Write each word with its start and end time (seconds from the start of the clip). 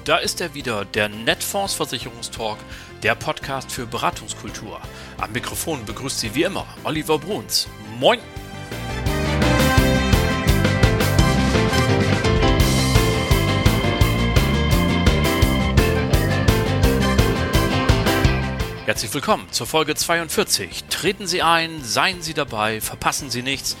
Und 0.00 0.08
da 0.08 0.16
ist 0.16 0.40
er 0.40 0.54
wieder, 0.54 0.86
der 0.86 1.10
Netfonds 1.10 1.74
Versicherungstalk, 1.74 2.56
der 3.02 3.14
Podcast 3.14 3.70
für 3.70 3.84
Beratungskultur. 3.84 4.80
Am 5.18 5.30
Mikrofon 5.30 5.84
begrüßt 5.84 6.20
Sie 6.20 6.34
wie 6.34 6.44
immer 6.44 6.66
Oliver 6.84 7.18
Bruns. 7.18 7.68
Moin! 7.98 8.18
Herzlich 18.86 19.12
willkommen 19.12 19.46
zur 19.50 19.66
Folge 19.66 19.94
42. 19.94 20.84
Treten 20.84 21.26
Sie 21.26 21.42
ein, 21.42 21.84
seien 21.84 22.22
Sie 22.22 22.32
dabei, 22.32 22.80
verpassen 22.80 23.28
Sie 23.28 23.42
nichts. 23.42 23.76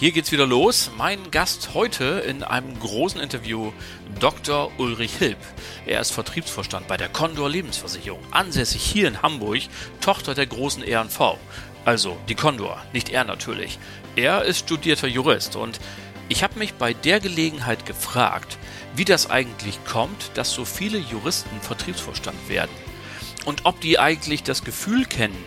Hier 0.00 0.12
geht's 0.12 0.30
wieder 0.30 0.46
los. 0.46 0.92
Mein 0.96 1.32
Gast 1.32 1.70
heute 1.74 2.22
in 2.24 2.44
einem 2.44 2.78
großen 2.78 3.20
Interview, 3.20 3.72
Dr. 4.20 4.70
Ulrich 4.78 5.14
Hilb. 5.14 5.38
Er 5.86 6.00
ist 6.00 6.12
Vertriebsvorstand 6.12 6.86
bei 6.86 6.96
der 6.96 7.08
Condor 7.08 7.50
Lebensversicherung, 7.50 8.22
ansässig 8.30 8.80
hier 8.80 9.08
in 9.08 9.22
Hamburg, 9.22 9.62
Tochter 10.00 10.36
der 10.36 10.46
großen 10.46 10.84
RNV. 10.84 11.36
Also 11.84 12.16
die 12.28 12.36
Condor, 12.36 12.80
nicht 12.92 13.08
er 13.08 13.24
natürlich. 13.24 13.80
Er 14.14 14.44
ist 14.44 14.60
studierter 14.60 15.08
Jurist 15.08 15.56
und 15.56 15.80
ich 16.28 16.44
habe 16.44 16.60
mich 16.60 16.74
bei 16.74 16.94
der 16.94 17.18
Gelegenheit 17.18 17.84
gefragt, 17.84 18.56
wie 18.94 19.04
das 19.04 19.28
eigentlich 19.28 19.84
kommt, 19.84 20.30
dass 20.34 20.52
so 20.52 20.64
viele 20.64 20.98
Juristen 20.98 21.60
Vertriebsvorstand 21.60 22.48
werden. 22.48 22.70
Und 23.46 23.62
ob 23.64 23.80
die 23.80 23.98
eigentlich 23.98 24.44
das 24.44 24.62
Gefühl 24.62 25.06
kennen, 25.06 25.44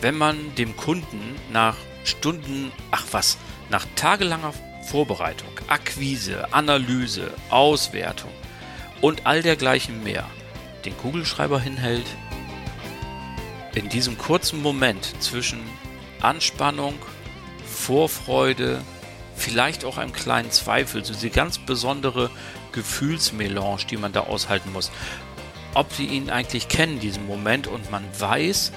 wenn 0.00 0.16
man 0.16 0.54
dem 0.54 0.76
Kunden 0.76 1.34
nach 1.52 1.74
Stunden, 2.04 2.70
ach 2.92 3.06
was, 3.10 3.36
nach 3.70 3.86
tagelanger 3.96 4.52
Vorbereitung, 4.82 5.50
Akquise, 5.68 6.52
Analyse, 6.52 7.32
Auswertung 7.48 8.30
und 9.00 9.26
all 9.26 9.42
dergleichen 9.42 10.02
mehr 10.02 10.26
den 10.84 10.96
Kugelschreiber 10.96 11.60
hinhält, 11.60 12.06
in 13.74 13.88
diesem 13.88 14.18
kurzen 14.18 14.62
Moment 14.62 15.14
zwischen 15.20 15.60
Anspannung, 16.20 16.94
Vorfreude, 17.64 18.82
vielleicht 19.36 19.84
auch 19.84 19.96
einem 19.98 20.12
kleinen 20.12 20.50
Zweifel, 20.50 21.04
so 21.04 21.12
diese 21.12 21.30
ganz 21.30 21.58
besondere 21.58 22.30
Gefühlsmelange, 22.72 23.84
die 23.88 23.96
man 23.96 24.12
da 24.12 24.20
aushalten 24.20 24.72
muss, 24.72 24.90
ob 25.74 25.92
sie 25.92 26.06
ihn 26.06 26.30
eigentlich 26.30 26.68
kennen, 26.68 27.00
diesen 27.00 27.26
Moment, 27.26 27.66
und 27.66 27.90
man 27.90 28.04
weiß, 28.18 28.72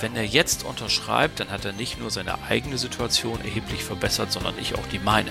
wenn 0.00 0.16
er 0.16 0.24
jetzt 0.24 0.64
unterschreibt, 0.64 1.40
dann 1.40 1.50
hat 1.50 1.64
er 1.64 1.72
nicht 1.72 1.98
nur 1.98 2.10
seine 2.10 2.42
eigene 2.42 2.78
Situation 2.78 3.40
erheblich 3.40 3.82
verbessert, 3.82 4.32
sondern 4.32 4.54
ich 4.58 4.74
auch 4.74 4.86
die 4.86 4.98
meine. 4.98 5.30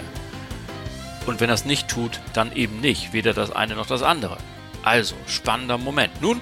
Und 1.25 1.39
wenn 1.39 1.49
er 1.49 1.55
es 1.55 1.65
nicht 1.65 1.87
tut, 1.87 2.19
dann 2.33 2.51
eben 2.51 2.81
nicht, 2.81 3.13
weder 3.13 3.33
das 3.33 3.51
eine 3.51 3.75
noch 3.75 3.87
das 3.87 4.03
andere. 4.03 4.37
Also, 4.83 5.15
spannender 5.27 5.77
Moment. 5.77 6.21
Nun, 6.21 6.41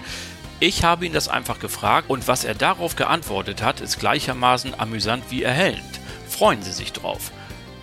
ich 0.59 0.83
habe 0.83 1.05
ihn 1.05 1.13
das 1.13 1.27
einfach 1.27 1.59
gefragt 1.59 2.09
und 2.09 2.27
was 2.27 2.43
er 2.43 2.55
darauf 2.55 2.95
geantwortet 2.95 3.61
hat, 3.61 3.81
ist 3.81 3.99
gleichermaßen 3.99 4.79
amüsant 4.79 5.25
wie 5.29 5.43
erhellend. 5.43 5.99
Freuen 6.27 6.63
Sie 6.63 6.71
sich 6.71 6.93
drauf. 6.93 7.31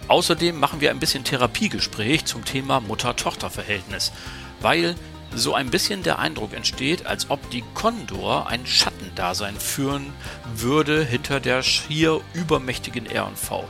Außerdem 0.09 0.59
machen 0.59 0.81
wir 0.81 0.91
ein 0.91 0.99
bisschen 0.99 1.25
Therapiegespräch 1.25 2.25
zum 2.25 2.45
Thema 2.45 2.81
Mutter-Tochter-Verhältnis, 2.81 4.13
weil 4.61 4.97
so 5.35 5.55
ein 5.55 5.71
bisschen 5.71 6.03
der 6.03 6.19
Eindruck 6.19 6.53
entsteht, 6.55 7.07
als 7.07 7.31
ob 7.31 7.51
die 7.51 7.65
Condor 7.75 8.49
ein 8.49 8.67
Schattendasein 8.67 9.57
führen 9.59 10.13
würde 10.55 11.05
hinter 11.05 11.41
der 11.41 11.63
schier 11.63 12.21
übermächtigen 12.35 13.07
R&V. 13.07 13.65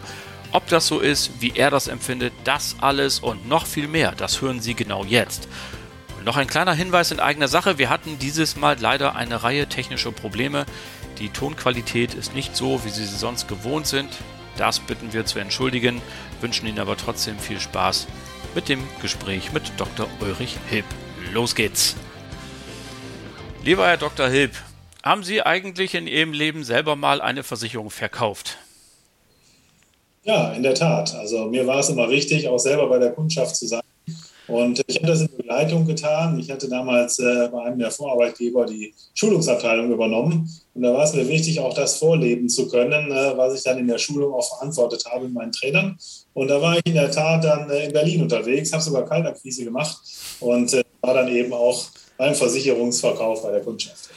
Ob 0.53 0.67
das 0.69 0.87
so 0.87 0.99
ist, 0.99 1.41
wie 1.41 1.53
er 1.55 1.71
das 1.71 1.87
empfindet, 1.87 2.33
das 2.45 2.77
alles 2.81 3.21
und 3.21 3.47
noch 3.49 3.67
viel 3.67 3.87
mehr, 3.87 4.13
das 4.13 4.41
hören 4.41 4.61
Sie 4.61 4.75
genau 4.75 5.05
jetzt. 5.05 5.49
Noch 6.25 6.37
ein 6.37 6.49
kleiner 6.49 6.75
Hinweis 6.75 7.13
in 7.13 7.21
eigener 7.21 7.49
Sache, 7.49 7.79
wir 7.79 7.89
hatten 7.89 8.19
dieses 8.19 8.57
Mal 8.57 8.77
leider 8.79 9.15
eine 9.15 9.43
Reihe 9.43 9.69
technischer 9.69 10.13
Probleme. 10.13 10.67
Die 11.19 11.31
Tonqualität 11.31 12.15
ist 12.15 12.35
nicht 12.35 12.57
so, 12.57 12.85
wie 12.85 12.91
Sie 12.91 13.05
sie 13.05 13.17
sonst 13.17 13.49
gewohnt 13.49 13.87
sind. 13.87 14.11
Das 14.57 14.81
bitten 14.81 15.13
wir 15.13 15.25
zu 15.25 15.39
entschuldigen, 15.39 16.03
wünschen 16.41 16.67
Ihnen 16.67 16.81
aber 16.81 16.97
trotzdem 16.97 17.39
viel 17.39 17.61
Spaß 17.61 18.07
mit 18.55 18.69
dem 18.69 18.83
Gespräch 19.01 19.53
mit 19.53 19.73
Dr. 19.79 20.09
Ulrich 20.21 20.59
Hilb. 20.69 20.85
Los 21.33 21.55
geht's. 21.55 21.97
Lieber 23.63 23.87
Herr 23.87 23.97
Dr. 23.97 24.29
Hilb, 24.29 24.53
haben 25.03 25.23
Sie 25.23 25.43
eigentlich 25.43 25.95
in 25.95 26.07
Ihrem 26.07 26.33
Leben 26.33 26.65
selber 26.65 26.97
mal 26.97 27.21
eine 27.21 27.43
Versicherung 27.43 27.91
verkauft? 27.91 28.59
Ja, 30.25 30.53
in 30.53 30.63
der 30.63 30.75
Tat. 30.75 31.15
Also 31.15 31.47
mir 31.47 31.67
war 31.67 31.79
es 31.79 31.89
immer 31.89 32.11
wichtig, 32.11 32.49
auch 32.49 32.59
selber 32.59 32.89
bei 32.89 32.99
der 32.99 33.13
Kundschaft 33.13 33.57
zu 33.57 33.67
sein. 33.67 33.81
Und 34.51 34.83
ich 34.87 34.97
habe 34.97 35.07
das 35.07 35.21
in 35.21 35.37
Begleitung 35.37 35.87
getan. 35.87 36.39
Ich 36.39 36.51
hatte 36.51 36.69
damals 36.69 37.19
äh, 37.19 37.49
bei 37.53 37.63
einem 37.63 37.79
der 37.79 37.91
Vorarbeitgeber 37.91 38.67
die 38.67 38.93
Schulungsabteilung 39.15 39.93
übernommen. 39.93 40.51
Und 40.75 40.83
da 40.83 40.93
war 40.93 41.05
es 41.05 41.15
mir 41.15 41.29
wichtig, 41.29 41.61
auch 41.61 41.75
das 41.75 41.99
vorleben 41.99 42.49
zu 42.49 42.69
können, 42.69 43.13
äh, 43.13 43.37
was 43.37 43.55
ich 43.55 43.63
dann 43.63 43.79
in 43.79 43.87
der 43.87 43.99
Schulung 43.99 44.35
auch 44.35 44.49
verantwortet 44.49 45.05
habe 45.07 45.25
mit 45.25 45.35
meinen 45.35 45.53
Trainern. 45.53 45.97
Und 46.35 46.49
da 46.49 46.61
war 46.61 46.77
ich 46.77 46.87
in 46.87 46.95
der 46.95 47.11
Tat 47.11 47.45
dann 47.45 47.71
äh, 47.71 47.87
in 47.87 47.93
Berlin 47.93 48.23
unterwegs, 48.23 48.73
habe 48.73 48.83
sogar 48.83 49.05
Kaltakquise 49.05 49.65
gemacht 49.65 49.99
und 50.41 50.73
äh, 50.75 50.83
war 51.01 51.15
dann 51.15 51.29
eben 51.29 51.53
auch 51.53 51.85
beim 52.17 52.35
Versicherungsverkauf 52.35 53.43
bei 53.43 53.53
der 53.53 53.61
Kundschaft. 53.61 54.11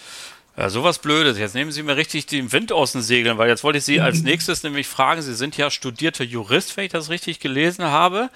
Ja, 0.55 0.69
sowas 0.69 0.99
Blödes. 0.99 1.39
Jetzt 1.39 1.55
nehmen 1.55 1.71
Sie 1.71 1.81
mir 1.81 1.97
richtig 1.97 2.27
den 2.27 2.51
Wind 2.51 2.71
aus 2.71 2.91
den 2.91 3.01
Segeln, 3.01 3.39
weil 3.39 3.49
jetzt 3.49 3.63
wollte 3.63 3.79
ich 3.79 3.85
Sie 3.85 3.99
als 4.01 4.21
nächstes 4.21 4.61
nämlich 4.61 4.87
fragen, 4.87 5.23
Sie 5.23 5.33
sind 5.33 5.57
ja 5.57 5.71
studierter 5.71 6.23
Jurist, 6.23 6.77
wenn 6.77 6.85
ich 6.85 6.91
das 6.91 7.09
richtig 7.09 7.39
gelesen 7.39 7.85
habe. 7.85 8.29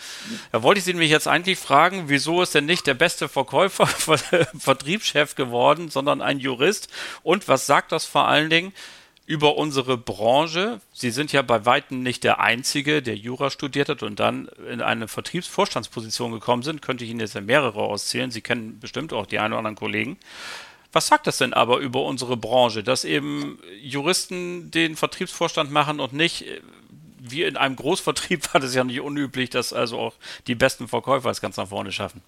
Da 0.51 0.63
wollte 0.63 0.79
ich 0.79 0.85
Sie 0.85 0.93
nämlich 0.93 1.11
jetzt 1.11 1.27
eigentlich 1.27 1.59
fragen, 1.59 2.05
wieso 2.07 2.41
ist 2.41 2.55
denn 2.55 2.65
nicht 2.65 2.87
der 2.87 2.95
beste 2.95 3.29
Verkäufer, 3.29 3.85
Vertriebschef 4.57 5.35
geworden, 5.35 5.89
sondern 5.89 6.23
ein 6.23 6.39
Jurist? 6.39 6.89
Und 7.21 7.47
was 7.47 7.67
sagt 7.67 7.91
das 7.91 8.05
vor 8.05 8.27
allen 8.27 8.49
Dingen 8.49 8.73
über 9.27 9.55
unsere 9.55 9.95
Branche? 9.95 10.81
Sie 10.93 11.11
sind 11.11 11.31
ja 11.33 11.43
bei 11.43 11.67
Weitem 11.67 12.01
nicht 12.01 12.23
der 12.23 12.39
Einzige, 12.39 13.03
der 13.03 13.15
Jura 13.15 13.51
studiert 13.51 13.89
hat 13.89 14.01
und 14.01 14.19
dann 14.19 14.49
in 14.71 14.81
eine 14.81 15.07
Vertriebsvorstandsposition 15.07 16.31
gekommen 16.31 16.63
sind. 16.63 16.81
Könnte 16.81 17.03
ich 17.03 17.11
Ihnen 17.11 17.19
jetzt 17.19 17.35
ja 17.35 17.41
mehrere 17.41 17.81
auszählen. 17.81 18.31
Sie 18.31 18.41
kennen 18.41 18.79
bestimmt 18.79 19.13
auch 19.13 19.27
die 19.27 19.37
einen 19.37 19.53
oder 19.53 19.59
anderen 19.59 19.75
Kollegen. 19.75 20.17
Was 20.97 21.05
sagt 21.05 21.27
das 21.27 21.37
denn 21.37 21.53
aber 21.53 21.77
über 21.77 22.05
unsere 22.05 22.37
Branche, 22.37 22.81
dass 22.83 23.05
eben 23.05 23.59
Juristen 23.83 24.71
den 24.71 24.95
Vertriebsvorstand 24.95 25.71
machen 25.71 25.99
und 25.99 26.13
nicht, 26.13 26.47
äh, 26.47 26.59
wie 27.19 27.43
in 27.43 27.55
einem 27.55 27.75
Großvertrieb 27.75 28.41
war 28.51 28.59
das 28.59 28.73
ja 28.73 28.83
nicht 28.83 28.99
unüblich, 29.01 29.51
dass 29.51 29.73
also 29.73 29.99
auch 29.99 30.13
die 30.47 30.55
besten 30.55 30.87
Verkäufer 30.87 31.29
es 31.29 31.39
ganz 31.39 31.55
nach 31.55 31.67
vorne 31.67 31.91
schaffen? 31.91 32.23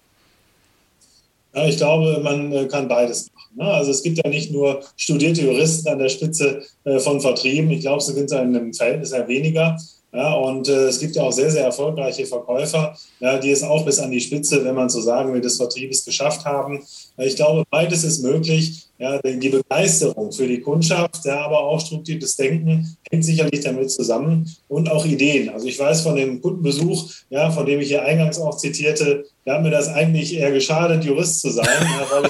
Ja, 1.52 1.66
ich 1.66 1.78
glaube, 1.78 2.20
man 2.22 2.52
äh, 2.52 2.66
kann 2.66 2.86
beides 2.86 3.28
machen. 3.34 3.56
Ne? 3.56 3.64
Also 3.64 3.90
es 3.90 4.04
gibt 4.04 4.18
ja 4.18 4.30
nicht 4.30 4.52
nur 4.52 4.84
studierte 4.96 5.42
Juristen 5.42 5.88
an 5.88 5.98
der 5.98 6.08
Spitze 6.08 6.62
äh, 6.84 7.00
von 7.00 7.20
Vertrieben. 7.20 7.72
Ich 7.72 7.80
glaube, 7.80 7.98
es 7.98 8.06
sind 8.06 8.30
in 8.30 8.38
einem 8.38 8.72
Verhältnis 8.72 9.10
eher 9.10 9.26
weniger. 9.26 9.78
Ja, 10.12 10.34
und 10.34 10.68
äh, 10.68 10.86
es 10.86 10.98
gibt 10.98 11.14
ja 11.14 11.22
auch 11.22 11.32
sehr, 11.32 11.50
sehr 11.50 11.64
erfolgreiche 11.64 12.26
Verkäufer, 12.26 12.96
ja, 13.20 13.38
die 13.38 13.50
es 13.50 13.62
auch 13.62 13.84
bis 13.84 14.00
an 14.00 14.10
die 14.10 14.20
Spitze, 14.20 14.64
wenn 14.64 14.74
man 14.74 14.88
so 14.88 15.00
sagen 15.00 15.32
will, 15.32 15.40
des 15.40 15.56
Vertriebes 15.56 16.04
geschafft 16.04 16.44
haben. 16.44 16.82
Ich 17.18 17.36
glaube, 17.36 17.64
beides 17.70 18.02
ist 18.02 18.22
möglich. 18.22 18.86
Ja, 18.98 19.18
die 19.22 19.48
Begeisterung 19.48 20.30
für 20.30 20.46
die 20.46 20.60
Kundschaft, 20.60 21.24
ja, 21.24 21.40
aber 21.40 21.60
auch 21.60 21.80
strukturiertes 21.80 22.36
Denken 22.36 22.98
hängt 23.10 23.24
sicherlich 23.24 23.60
damit 23.60 23.90
zusammen 23.90 24.54
und 24.68 24.90
auch 24.90 25.06
Ideen. 25.06 25.48
Also 25.48 25.68
ich 25.68 25.78
weiß 25.78 26.02
von 26.02 26.16
dem 26.16 26.42
Kundenbesuch, 26.42 27.10
ja, 27.30 27.50
von 27.50 27.64
dem 27.64 27.80
ich 27.80 27.88
hier 27.88 28.04
eingangs 28.04 28.38
auch 28.38 28.58
zitierte, 28.58 29.24
da 29.46 29.54
hat 29.54 29.62
mir 29.62 29.70
das 29.70 29.88
eigentlich 29.88 30.34
eher 30.34 30.52
geschadet, 30.52 31.02
Jurist 31.02 31.40
zu 31.40 31.48
sein, 31.50 31.66
weil 32.10 32.28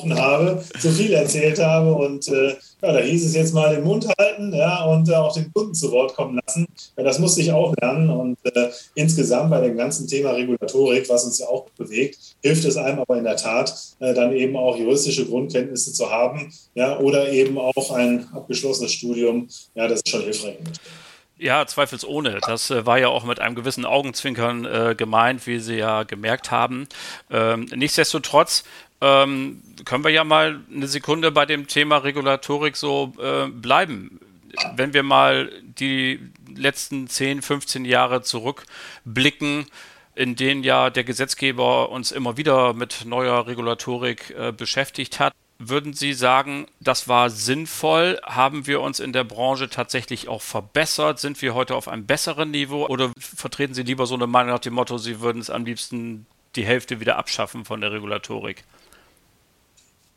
gesprochen 0.00 0.18
habe, 0.18 0.62
zu 0.80 0.90
viel 0.90 1.12
erzählt 1.12 1.58
habe 1.58 1.92
und 1.92 2.28
äh, 2.28 2.56
ja, 2.82 2.92
da 2.92 2.98
hieß 2.98 3.26
es 3.26 3.34
jetzt 3.34 3.54
mal 3.54 3.74
den 3.74 3.84
Mund 3.84 4.06
halten 4.18 4.52
ja, 4.54 4.84
und 4.84 5.08
äh, 5.08 5.14
auch 5.14 5.34
den 5.34 5.52
Kunden 5.52 5.74
zu 5.74 5.90
Wort 5.92 6.14
kommen 6.14 6.40
lassen. 6.46 6.66
Ja, 6.96 7.04
das 7.04 7.18
musste 7.18 7.42
ich 7.42 7.52
auch 7.52 7.74
lernen. 7.80 8.08
Und 8.10 8.38
äh, 8.44 8.70
insgesamt 8.94 9.50
bei 9.50 9.60
dem 9.60 9.76
ganzen 9.76 10.08
Thema 10.08 10.30
Regulatorik, 10.30 11.08
was 11.08 11.24
uns 11.24 11.38
ja 11.38 11.46
auch 11.46 11.68
bewegt, 11.76 12.18
hilft 12.42 12.64
es 12.64 12.76
einem 12.76 13.00
aber 13.00 13.18
in 13.18 13.24
der 13.24 13.36
Tat, 13.36 13.74
äh, 14.00 14.14
dann 14.14 14.32
eben 14.32 14.56
auch 14.56 14.76
juristische 14.76 15.26
Grundkenntnisse 15.26 15.92
zu 15.92 16.10
haben 16.10 16.52
ja, 16.74 16.98
oder 16.98 17.30
eben 17.30 17.58
auch 17.58 17.90
ein 17.90 18.26
abgeschlossenes 18.32 18.92
Studium. 18.92 19.48
Ja, 19.74 19.86
das 19.86 20.00
ist 20.00 20.08
schon 20.08 20.22
hilfreich. 20.22 20.56
Ja, 21.40 21.66
zweifelsohne. 21.66 22.38
Das 22.46 22.70
äh, 22.70 22.84
war 22.84 22.98
ja 22.98 23.08
auch 23.08 23.24
mit 23.24 23.40
einem 23.40 23.54
gewissen 23.54 23.86
Augenzwinkern 23.86 24.66
äh, 24.66 24.94
gemeint, 24.94 25.46
wie 25.46 25.58
Sie 25.58 25.76
ja 25.76 26.02
gemerkt 26.02 26.50
haben. 26.50 26.86
Ähm, 27.30 27.66
nichtsdestotrotz 27.74 28.64
ähm, 29.00 29.62
können 29.84 30.04
wir 30.04 30.10
ja 30.10 30.24
mal 30.24 30.60
eine 30.74 30.86
Sekunde 30.86 31.30
bei 31.30 31.46
dem 31.46 31.66
Thema 31.66 31.98
Regulatorik 31.98 32.76
so 32.76 33.12
äh, 33.20 33.46
bleiben. 33.48 34.20
Wenn 34.74 34.92
wir 34.92 35.02
mal 35.02 35.50
die 35.62 36.20
letzten 36.54 37.08
10, 37.08 37.42
15 37.42 37.84
Jahre 37.84 38.22
zurückblicken, 38.22 39.66
in 40.14 40.36
denen 40.36 40.64
ja 40.64 40.90
der 40.90 41.04
Gesetzgeber 41.04 41.90
uns 41.90 42.12
immer 42.12 42.36
wieder 42.36 42.74
mit 42.74 43.04
neuer 43.06 43.46
Regulatorik 43.46 44.34
äh, 44.36 44.52
beschäftigt 44.52 45.20
hat, 45.20 45.32
würden 45.62 45.92
Sie 45.92 46.14
sagen, 46.14 46.66
das 46.80 47.06
war 47.06 47.28
sinnvoll? 47.28 48.18
Haben 48.24 48.66
wir 48.66 48.80
uns 48.80 48.98
in 48.98 49.12
der 49.12 49.24
Branche 49.24 49.68
tatsächlich 49.68 50.26
auch 50.26 50.40
verbessert? 50.40 51.20
Sind 51.20 51.40
wir 51.42 51.54
heute 51.54 51.76
auf 51.76 51.86
einem 51.86 52.06
besseren 52.06 52.50
Niveau? 52.50 52.86
Oder 52.86 53.12
vertreten 53.18 53.74
Sie 53.74 53.82
lieber 53.82 54.06
so 54.06 54.14
eine 54.14 54.26
Meinung 54.26 54.52
nach 54.52 54.60
dem 54.60 54.72
Motto, 54.72 54.96
Sie 54.96 55.20
würden 55.20 55.40
es 55.40 55.50
am 55.50 55.66
liebsten 55.66 56.26
die 56.56 56.64
Hälfte 56.64 56.98
wieder 56.98 57.16
abschaffen 57.16 57.66
von 57.66 57.82
der 57.82 57.92
Regulatorik? 57.92 58.64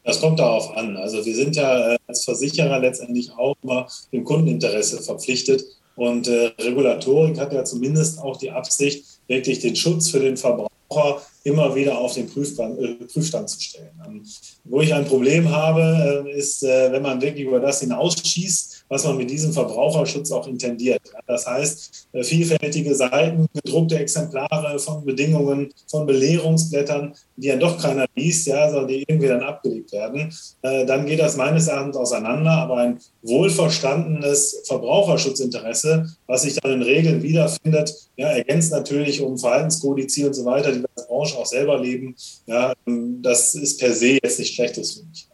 Das 0.04 0.20
kommt 0.20 0.40
darauf 0.40 0.76
an. 0.76 0.98
Also 0.98 1.26
wir 1.26 1.36
sind 1.36 1.56
ja 1.56 1.94
äh, 1.94 1.98
als 2.08 2.26
Versicherer 2.26 2.80
letztendlich 2.80 3.32
auch 3.32 3.56
immer 3.64 3.88
dem 4.12 4.24
Kundeninteresse 4.24 5.02
verpflichtet. 5.02 5.64
Und 5.96 6.28
äh, 6.28 6.52
Regulatorik 6.60 7.40
hat 7.40 7.54
ja 7.54 7.64
zumindest 7.64 8.20
auch 8.20 8.38
die 8.38 8.52
Absicht, 8.52 9.06
wirklich 9.28 9.60
den 9.60 9.76
Schutz 9.76 10.10
für 10.10 10.20
den 10.20 10.38
Verbraucher 10.38 11.22
immer 11.44 11.76
wieder 11.76 11.98
auf 11.98 12.14
den 12.14 12.28
Prüfstand, 12.28 12.80
äh, 12.80 12.96
Prüfstand 13.06 13.50
zu 13.50 13.60
stellen. 13.62 13.92
Ähm, 14.06 14.24
wo 14.66 14.82
ich 14.82 14.94
ein 14.94 15.06
Problem 15.06 15.50
habe, 15.50 16.26
äh, 16.28 16.38
ist, 16.38 16.64
äh, 16.64 16.92
wenn 16.92 17.02
man 17.02 17.22
wirklich 17.22 17.46
über 17.46 17.60
das 17.60 17.80
hinausschießt, 17.80 18.82
was 18.94 19.06
man 19.06 19.18
mit 19.18 19.31
diesem 19.31 19.51
Verbraucherschutz 19.51 20.31
auch 20.31 20.45
intendiert. 20.45 21.01
Das 21.25 21.48
heißt, 21.48 22.10
äh, 22.13 22.24
vielfältige 22.24 22.94
Seiten, 22.94 23.48
gedruckte 23.51 23.98
Exemplare 23.98 24.78
von 24.78 25.04
Bedingungen, 25.04 25.74
von 25.90 26.06
Belehrungsblättern, 26.06 27.16
die 27.36 27.48
ja 27.48 27.56
doch 27.56 27.81
keiner 27.81 28.06
liest, 28.16 28.45
ja, 28.45 28.69
sondern 28.69 28.90
die 28.90 29.04
irgendwie 29.07 29.30
dann 29.30 29.42
abgelegt 29.42 29.92
werden, 29.94 30.31
äh, 30.62 30.86
dann 30.86 31.07
geht 31.07 31.19
das 31.19 31.36
meines 31.38 31.68
Erachtens 31.68 31.98
auseinander. 31.98 32.51
Aber 32.51 32.78
ein 32.78 33.00
wohlverstandenes 33.24 34.62
Verbraucherschutzinteresse, 34.68 36.06
was 36.28 36.44
sich 36.44 36.54
dann 36.57 36.74
in 36.74 36.84
Regeln 36.84 37.24
wiederfindet, 37.24 37.95
ja, 38.16 38.28
ergänzt 38.28 38.72
natürlich 38.72 39.22
um 39.22 39.40
Verhaltenskodizien 39.40 40.28
und 40.28 40.36
so 40.36 40.45
weiter, 40.45 40.72
die 40.72 40.81
wir 40.81 40.90
als 40.95 41.07
Branche 41.07 41.36
auch 41.36 41.48
selber 41.48 41.80
leben. 41.80 42.16
Ja, 42.45 42.74
ähm, 42.86 43.24
das 43.24 43.56
ist 43.56 43.80
per 43.80 43.92
se 43.92 44.19
jetzt 44.22 44.38
nicht 44.38 44.54
Schlechtes 44.54 44.94
für 44.94 45.04
mich. 45.04 45.28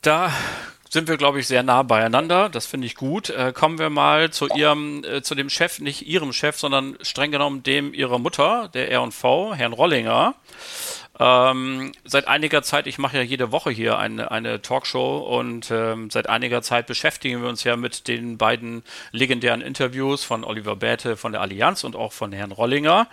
Da 0.00 0.32
sind 0.92 1.08
wir, 1.08 1.16
glaube 1.16 1.40
ich, 1.40 1.46
sehr 1.46 1.62
nah 1.62 1.82
beieinander. 1.82 2.50
Das 2.50 2.66
finde 2.66 2.86
ich 2.86 2.96
gut. 2.96 3.30
Äh, 3.30 3.54
kommen 3.54 3.78
wir 3.78 3.88
mal 3.88 4.30
zu 4.30 4.46
ihrem, 4.48 5.02
äh, 5.04 5.22
zu 5.22 5.34
dem 5.34 5.48
Chef, 5.48 5.78
nicht 5.78 6.06
ihrem 6.06 6.34
Chef, 6.34 6.58
sondern 6.58 6.98
streng 7.00 7.30
genommen 7.30 7.62
dem 7.62 7.94
ihrer 7.94 8.18
Mutter, 8.18 8.68
der 8.74 8.90
R&V, 8.90 9.54
Herrn 9.54 9.72
Rollinger. 9.72 10.34
Ähm, 11.24 11.92
seit 12.02 12.26
einiger 12.26 12.64
Zeit, 12.64 12.88
ich 12.88 12.98
mache 12.98 13.18
ja 13.18 13.22
jede 13.22 13.52
Woche 13.52 13.70
hier 13.70 13.96
eine, 13.96 14.32
eine 14.32 14.60
Talkshow 14.60 15.18
und 15.18 15.70
ähm, 15.70 16.10
seit 16.10 16.28
einiger 16.28 16.62
Zeit 16.62 16.88
beschäftigen 16.88 17.42
wir 17.42 17.48
uns 17.48 17.62
ja 17.62 17.76
mit 17.76 18.08
den 18.08 18.38
beiden 18.38 18.82
legendären 19.12 19.60
Interviews 19.60 20.24
von 20.24 20.42
Oliver 20.42 20.74
Bäte 20.74 21.16
von 21.16 21.30
der 21.30 21.40
Allianz 21.40 21.84
und 21.84 21.94
auch 21.94 22.12
von 22.12 22.32
Herrn 22.32 22.50
Rollinger. 22.50 23.06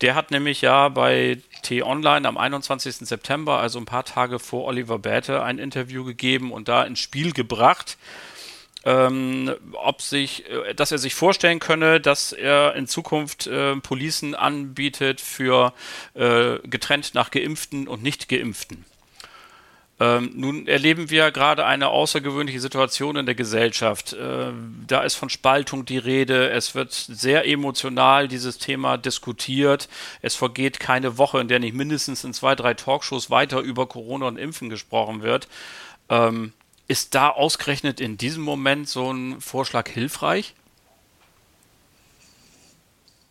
Der 0.00 0.14
hat 0.14 0.30
nämlich 0.30 0.62
ja 0.62 0.88
bei 0.88 1.38
T-Online 1.60 2.26
am 2.26 2.38
21. 2.38 2.96
September, 3.06 3.58
also 3.58 3.78
ein 3.78 3.84
paar 3.84 4.06
Tage 4.06 4.38
vor 4.38 4.64
Oliver 4.64 4.98
Bäte, 4.98 5.42
ein 5.42 5.58
Interview 5.58 6.02
gegeben 6.04 6.52
und 6.52 6.68
da 6.68 6.84
ins 6.84 7.00
Spiel 7.00 7.32
gebracht, 7.34 7.98
ähm, 8.84 9.54
ob 9.72 10.02
sich, 10.02 10.48
äh, 10.48 10.74
dass 10.74 10.92
er 10.92 10.98
sich 10.98 11.14
vorstellen 11.14 11.58
könne, 11.58 12.00
dass 12.00 12.32
er 12.32 12.74
in 12.74 12.86
Zukunft 12.86 13.46
äh, 13.46 13.76
Policen 13.76 14.34
anbietet 14.34 15.20
für 15.20 15.72
äh, 16.14 16.58
getrennt 16.64 17.14
nach 17.14 17.30
Geimpften 17.30 17.88
und 17.88 18.02
Nicht-Geimpften. 18.02 18.84
Ähm, 20.00 20.32
nun 20.34 20.66
erleben 20.66 21.10
wir 21.10 21.30
gerade 21.30 21.66
eine 21.66 21.88
außergewöhnliche 21.88 22.58
Situation 22.58 23.16
in 23.16 23.26
der 23.26 23.34
Gesellschaft. 23.34 24.14
Äh, 24.14 24.50
da 24.86 25.02
ist 25.02 25.14
von 25.14 25.28
Spaltung 25.28 25.84
die 25.84 25.98
Rede. 25.98 26.48
Es 26.48 26.74
wird 26.74 26.92
sehr 26.92 27.46
emotional 27.46 28.26
dieses 28.26 28.56
Thema 28.56 28.96
diskutiert. 28.96 29.90
Es 30.22 30.36
vergeht 30.36 30.80
keine 30.80 31.18
Woche, 31.18 31.38
in 31.38 31.48
der 31.48 31.58
nicht 31.58 31.74
mindestens 31.74 32.24
in 32.24 32.32
zwei, 32.32 32.54
drei 32.54 32.72
Talkshows 32.72 33.28
weiter 33.28 33.60
über 33.60 33.86
Corona 33.86 34.26
und 34.26 34.38
Impfen 34.38 34.70
gesprochen 34.70 35.20
wird. 35.20 35.48
Ähm, 36.08 36.54
ist 36.90 37.14
da 37.14 37.30
ausgerechnet 37.30 38.00
in 38.00 38.16
diesem 38.16 38.42
Moment 38.42 38.88
so 38.88 39.12
ein 39.12 39.40
Vorschlag 39.40 39.88
hilfreich? 39.88 40.54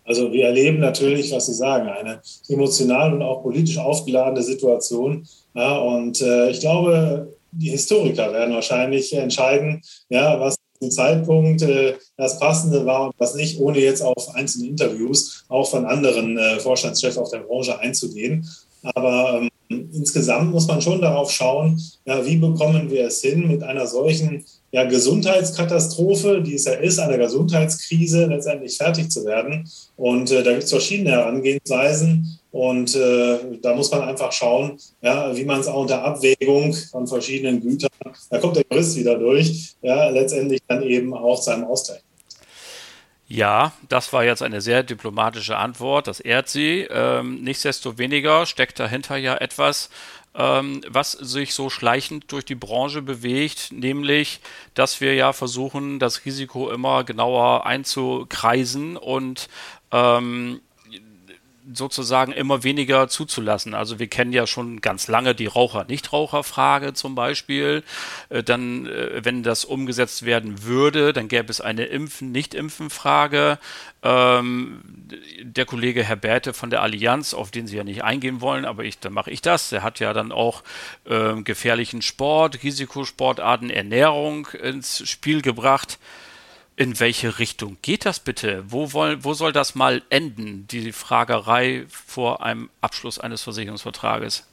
Also 0.06 0.32
wir 0.32 0.46
erleben 0.46 0.80
natürlich, 0.80 1.34
was 1.34 1.48
Sie 1.48 1.54
sagen, 1.54 1.90
eine 1.90 2.22
emotional 2.48 3.14
und 3.14 3.22
auch 3.22 3.44
politisch 3.44 3.78
aufgeladene 3.78 4.42
Situation. 4.44 5.28
Ja, 5.54 5.78
und 5.78 6.22
äh, 6.22 6.50
ich 6.52 6.62
glaube, 6.62 7.36
die 7.52 7.72
Historiker 7.72 8.32
werden 8.32 8.56
wahrscheinlich 8.56 9.12
entscheiden, 9.12 9.82
ja, 10.08 10.40
was 10.40 10.56
zum 10.80 10.90
Zeitpunkt 10.90 11.62
äh, 11.62 11.96
das 12.16 12.40
Passende 12.40 12.86
war 12.86 13.08
und 13.08 13.16
was 13.18 13.36
nicht, 13.36 13.60
ohne 13.60 13.80
jetzt 13.80 14.02
auf 14.02 14.36
einzelne 14.36 14.68
Interviews 14.68 15.44
auch 15.50 15.70
von 15.70 15.86
anderen 15.86 16.38
äh, 16.38 16.62
Vorstandschefs 16.62 17.18
auf 17.18 17.30
der 17.30 17.40
Branche 17.40 17.78
einzugehen. 17.78 18.48
Aber 18.84 19.42
ähm, 19.70 19.90
insgesamt 19.94 20.52
muss 20.52 20.68
man 20.68 20.82
schon 20.82 21.02
darauf 21.02 21.32
schauen, 21.32 21.82
ja, 22.06 22.26
wie 22.26 22.38
bekommen 22.38 22.90
wir 22.90 23.08
es 23.08 23.22
hin, 23.22 23.48
mit 23.48 23.64
einer 23.64 23.88
solchen 23.88 24.46
ja, 24.72 24.86
Gesundheitskatastrophe, 24.86 26.42
die 26.42 26.56
es 26.56 26.66
ja 26.66 26.74
ist, 26.74 27.00
einer 27.00 27.18
Gesundheitskrise 27.18 28.26
letztendlich 28.26 28.78
fertig 28.78 29.12
zu 29.12 29.26
werden. 29.26 29.70
Und 29.96 30.32
äh, 30.32 30.44
da 30.44 30.52
gibt 30.52 30.64
es 30.64 30.70
verschiedene 30.70 31.12
Herangehensweisen. 31.12 32.40
Und 32.52 32.96
äh, 32.96 33.38
da 33.62 33.76
muss 33.76 33.92
man 33.92 34.02
einfach 34.02 34.32
schauen, 34.32 34.78
ja, 35.02 35.36
wie 35.36 35.46
man 35.46 35.60
es 35.60 35.68
auch 35.68 35.82
unter 35.82 36.04
Abwägung 36.04 36.74
von 36.74 37.06
verschiedenen 37.06 37.62
Gütern, 37.62 37.90
da 38.30 38.40
kommt 38.40 38.56
der 38.56 38.66
Jurist 38.72 38.96
wieder 38.96 39.20
durch, 39.20 39.76
ja, 39.84 40.10
letztendlich 40.10 40.62
dann 40.68 40.82
eben 40.82 41.14
auch 41.14 41.40
zu 41.40 41.52
einem 41.52 41.66
Ausgleich 41.66 42.02
ja, 43.30 43.74
das 43.88 44.12
war 44.12 44.24
jetzt 44.24 44.42
eine 44.42 44.60
sehr 44.60 44.82
diplomatische 44.82 45.56
Antwort, 45.56 46.08
das 46.08 46.20
ehrt 46.20 46.50
sie. 46.50 46.88
Ähm, 46.90 47.44
nichtsdestoweniger 47.44 48.48
steckt 48.48 48.80
dahinter 48.80 49.18
ja 49.18 49.36
etwas, 49.36 49.92
ähm, 50.34 50.82
was 50.88 51.12
sich 51.12 51.54
so 51.54 51.70
schleichend 51.70 52.32
durch 52.32 52.44
die 52.44 52.56
Branche 52.56 53.04
bewegt, 53.04 53.72
nämlich, 53.72 54.42
dass 54.74 55.00
wir 55.00 55.14
ja 55.14 55.32
versuchen, 55.32 56.00
das 56.00 56.26
Risiko 56.26 56.72
immer 56.72 57.04
genauer 57.04 57.68
einzukreisen 57.68 58.98
und 58.98 59.48
ähm, 59.92 60.60
sozusagen 61.74 62.32
immer 62.32 62.64
weniger 62.64 63.08
zuzulassen. 63.08 63.74
Also 63.74 64.00
wir 64.00 64.08
kennen 64.08 64.34
ja 64.34 64.48
schon 64.48 64.82
ganz 64.82 65.08
lange 65.08 65.36
die 65.36 65.46
Raucher-Nichtraucher-Frage 65.46 66.94
zum 66.94 67.16
Beispiel. 67.16 67.84
Äh, 68.30 68.44
dann, 68.44 68.88
äh, 68.88 69.24
wenn 69.24 69.44
das 69.44 69.66
umgesetzt 69.66 70.26
werden 70.26 70.64
würde, 70.64 71.14
dann 71.14 71.28
gäbe 71.28 71.50
es 71.50 71.62
eine 71.62 71.86
Impfen-Nicht-Impfen-Frage. 71.86 73.60
Ähm, 74.02 74.82
der 75.42 75.66
Kollege 75.66 76.04
Herr 76.04 76.16
Bärte 76.16 76.54
von 76.54 76.70
der 76.70 76.82
Allianz, 76.82 77.34
auf 77.34 77.52
den 77.52 77.68
Sie 77.68 77.78
ja 77.78 77.84
nicht 77.84 78.04
eingehen 78.04 78.42
wollen, 78.42 78.66
aber 78.66 78.84
ich, 78.84 79.00
dann 79.00 79.14
mache 79.14 79.32
ich 79.32 79.42
das. 79.42 79.70
Der 79.70 79.84
hat 79.84 80.00
ja 80.00 80.14
dann 80.14 80.32
auch 80.32 80.64
äh, 81.06 81.42
gefährlichen 81.42 82.02
Sport, 82.02 82.64
Risikosportarten, 82.64 83.70
Ernährung 83.70 84.48
ins 84.48 85.08
Spiel 85.08 85.42
gebracht 85.42 86.00
in 86.80 86.98
welche 87.02 87.40
Richtung 87.40 87.76
geht 87.82 88.06
das 88.06 88.22
bitte? 88.22 88.64
Wo, 88.70 88.94
wollen, 88.94 89.26
wo 89.26 89.34
soll 89.34 89.52
das 89.52 89.76
mal 89.76 90.02
enden, 90.10 90.66
die 90.72 90.94
Fragerei 90.94 91.84
vor 91.90 92.42
einem 92.42 92.70
Abschluss 92.80 93.20
eines 93.20 93.42
Versicherungsvertrages? 93.42 94.46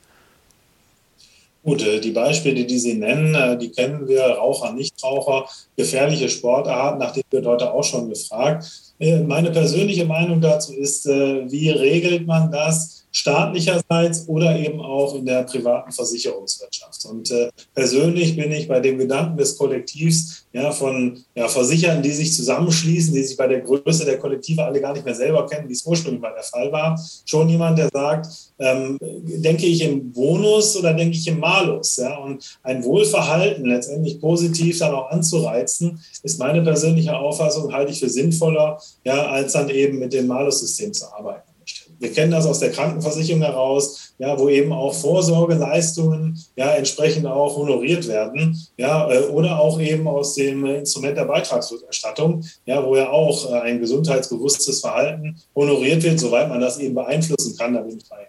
Gut, 1.62 1.82
äh, 1.82 2.00
die 2.00 2.10
Beispiele, 2.10 2.64
die 2.64 2.78
Sie 2.80 2.94
nennen, 2.94 3.32
äh, 3.36 3.56
die 3.56 3.70
kennen 3.70 4.08
wir, 4.08 4.22
Raucher, 4.22 4.72
Nichtraucher, 4.72 5.48
gefährliche 5.76 6.28
Sportarten, 6.28 6.98
nach 6.98 7.12
denen 7.12 7.26
wird 7.30 7.46
heute 7.46 7.72
auch 7.72 7.84
schon 7.84 8.08
gefragt. 8.08 8.66
Äh, 8.98 9.20
meine 9.20 9.52
persönliche 9.52 10.04
Meinung 10.04 10.40
dazu 10.40 10.74
ist, 10.74 11.06
wie 11.06 11.70
regelt 11.70 12.26
man 12.26 12.50
das? 12.50 13.05
Staatlicherseits 13.16 14.28
oder 14.28 14.58
eben 14.58 14.78
auch 14.78 15.14
in 15.14 15.24
der 15.24 15.44
privaten 15.44 15.90
Versicherungswirtschaft. 15.90 17.06
Und 17.06 17.30
äh, 17.30 17.48
persönlich 17.74 18.36
bin 18.36 18.52
ich 18.52 18.68
bei 18.68 18.78
dem 18.78 18.98
Gedanken 18.98 19.38
des 19.38 19.56
Kollektivs 19.56 20.46
ja, 20.52 20.70
von 20.70 21.24
ja, 21.34 21.48
Versicherern, 21.48 22.02
die 22.02 22.10
sich 22.10 22.34
zusammenschließen, 22.34 23.14
die 23.14 23.22
sich 23.22 23.38
bei 23.38 23.46
der 23.46 23.62
Größe 23.62 24.04
der 24.04 24.18
Kollektive 24.18 24.64
alle 24.64 24.82
gar 24.82 24.92
nicht 24.92 25.06
mehr 25.06 25.14
selber 25.14 25.46
kennen, 25.46 25.66
wie 25.66 25.72
es 25.72 25.86
ursprünglich 25.86 26.20
mal 26.20 26.34
der 26.34 26.42
Fall 26.42 26.70
war, 26.70 27.00
schon 27.24 27.48
jemand, 27.48 27.78
der 27.78 27.88
sagt, 27.90 28.26
ähm, 28.58 28.98
denke 29.00 29.64
ich 29.64 29.80
im 29.80 30.12
Bonus 30.12 30.76
oder 30.76 30.92
denke 30.92 31.16
ich 31.16 31.26
im 31.26 31.40
Malus? 31.40 31.96
Ja? 31.96 32.18
Und 32.18 32.58
ein 32.62 32.84
Wohlverhalten 32.84 33.64
letztendlich 33.64 34.20
positiv 34.20 34.78
dann 34.78 34.94
auch 34.94 35.10
anzureizen, 35.10 35.98
ist 36.22 36.38
meine 36.38 36.60
persönliche 36.60 37.16
Auffassung, 37.16 37.72
halte 37.72 37.92
ich 37.92 38.00
für 38.00 38.10
sinnvoller, 38.10 38.78
ja, 39.04 39.26
als 39.28 39.54
dann 39.54 39.70
eben 39.70 40.00
mit 40.00 40.12
dem 40.12 40.26
Malus-System 40.26 40.92
zu 40.92 41.10
arbeiten 41.10 41.55
wir 41.98 42.12
kennen 42.12 42.32
das 42.32 42.46
aus 42.46 42.58
der 42.58 42.72
Krankenversicherung 42.72 43.42
heraus, 43.42 44.14
ja, 44.18 44.38
wo 44.38 44.48
eben 44.48 44.72
auch 44.72 44.94
Vorsorgeleistungen 44.94 46.38
ja 46.56 46.72
entsprechend 46.72 47.26
auch 47.26 47.56
honoriert 47.56 48.06
werden, 48.08 48.60
ja, 48.76 49.10
äh, 49.10 49.24
oder 49.26 49.58
auch 49.58 49.80
eben 49.80 50.06
aus 50.08 50.34
dem 50.34 50.64
Instrument 50.66 51.16
der 51.16 51.24
Beitragsrückerstattung, 51.24 52.44
ja, 52.64 52.84
wo 52.84 52.96
ja 52.96 53.10
auch 53.10 53.50
äh, 53.50 53.60
ein 53.60 53.80
gesundheitsbewusstes 53.80 54.80
Verhalten 54.80 55.36
honoriert 55.54 56.02
wird, 56.02 56.20
soweit 56.20 56.48
man 56.48 56.60
das 56.60 56.78
eben 56.78 56.94
beeinflussen 56.94 57.56
kann, 57.56 57.74
da 57.74 57.80
bin 57.80 57.98
ich 57.98 58.08
bei. 58.08 58.28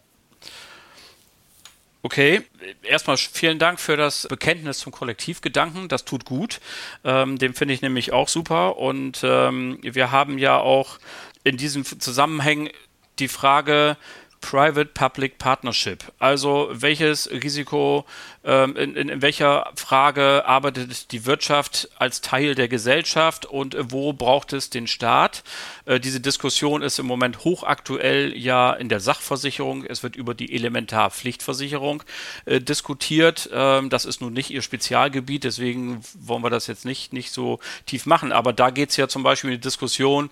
Okay, 2.03 2.41
erstmal 2.83 3.17
vielen 3.17 3.59
Dank 3.59 3.81
für 3.81 3.97
das 3.97 4.27
Bekenntnis 4.29 4.79
zum 4.79 4.93
Kollektivgedanken. 4.93 5.89
Das 5.89 6.05
tut 6.05 6.23
gut. 6.23 6.61
Ähm, 7.03 7.37
dem 7.37 7.53
finde 7.53 7.73
ich 7.73 7.81
nämlich 7.81 8.13
auch 8.13 8.29
super. 8.29 8.77
Und 8.77 9.21
ähm, 9.23 9.79
wir 9.81 10.09
haben 10.11 10.37
ja 10.37 10.57
auch 10.57 10.99
in 11.43 11.57
diesem 11.57 11.83
Zusammenhang 11.83 12.69
die 13.19 13.27
Frage, 13.27 13.97
Private-Public 14.41 15.37
Partnership. 15.39 16.05
Also 16.19 16.69
welches 16.71 17.29
Risiko, 17.29 18.05
ähm, 18.43 18.75
in, 18.75 18.95
in, 18.95 19.09
in, 19.09 19.21
welcher 19.21 19.71
Frage 19.75 20.43
arbeitet 20.45 21.11
die 21.11 21.25
Wirtschaft 21.25 21.89
als 21.97 22.21
Teil 22.21 22.55
der 22.55 22.67
Gesellschaft 22.67 23.45
und 23.45 23.75
wo 23.79 24.13
braucht 24.13 24.53
es 24.53 24.69
den 24.69 24.87
Staat? 24.87 25.43
Äh, 25.85 25.99
diese 25.99 26.21
Diskussion 26.21 26.81
ist 26.81 26.99
im 26.99 27.07
Moment 27.07 27.43
hochaktuell 27.43 28.37
ja 28.37 28.73
in 28.73 28.89
der 28.89 28.99
Sachversicherung. 28.99 29.83
Es 29.83 30.03
wird 30.03 30.15
über 30.15 30.33
die 30.33 30.53
Elementarpflichtversicherung 30.53 32.03
äh, 32.45 32.61
diskutiert. 32.61 33.49
Ähm, 33.51 33.89
das 33.89 34.05
ist 34.05 34.21
nun 34.21 34.33
nicht 34.33 34.51
ihr 34.51 34.61
Spezialgebiet, 34.61 35.43
deswegen 35.43 36.01
wollen 36.17 36.43
wir 36.43 36.49
das 36.49 36.67
jetzt 36.67 36.85
nicht, 36.85 37.11
nicht 37.11 37.31
so 37.31 37.59
tief 37.85 38.05
machen. 38.05 38.31
Aber 38.31 38.53
da 38.53 38.69
geht 38.69 38.91
es 38.91 38.97
ja 38.97 39.07
zum 39.07 39.23
Beispiel 39.23 39.49
in 39.49 39.57
die 39.57 39.61
Diskussion, 39.61 40.29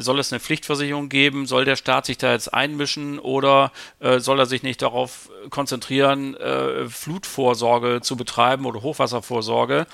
soll 0.00 0.18
es 0.18 0.32
eine 0.32 0.40
Pflichtversicherung 0.40 1.08
geben? 1.08 1.46
Soll 1.46 1.64
der 1.64 1.76
Staat 1.76 2.06
sich 2.06 2.18
da 2.18 2.32
jetzt 2.32 2.52
einmischen 2.52 3.18
oder 3.18 3.72
äh, 4.00 4.20
soll 4.20 4.38
er 4.38 4.46
sich 4.46 4.62
nicht 4.62 4.82
darauf 4.82 5.30
konzentrieren, 5.50 6.34
äh, 6.36 6.88
Flutvorsorge 6.88 8.00
zu 8.02 8.16
betreiben 8.16 8.66
oder 8.66 8.82
Hochwasservorsorge? 8.82 9.86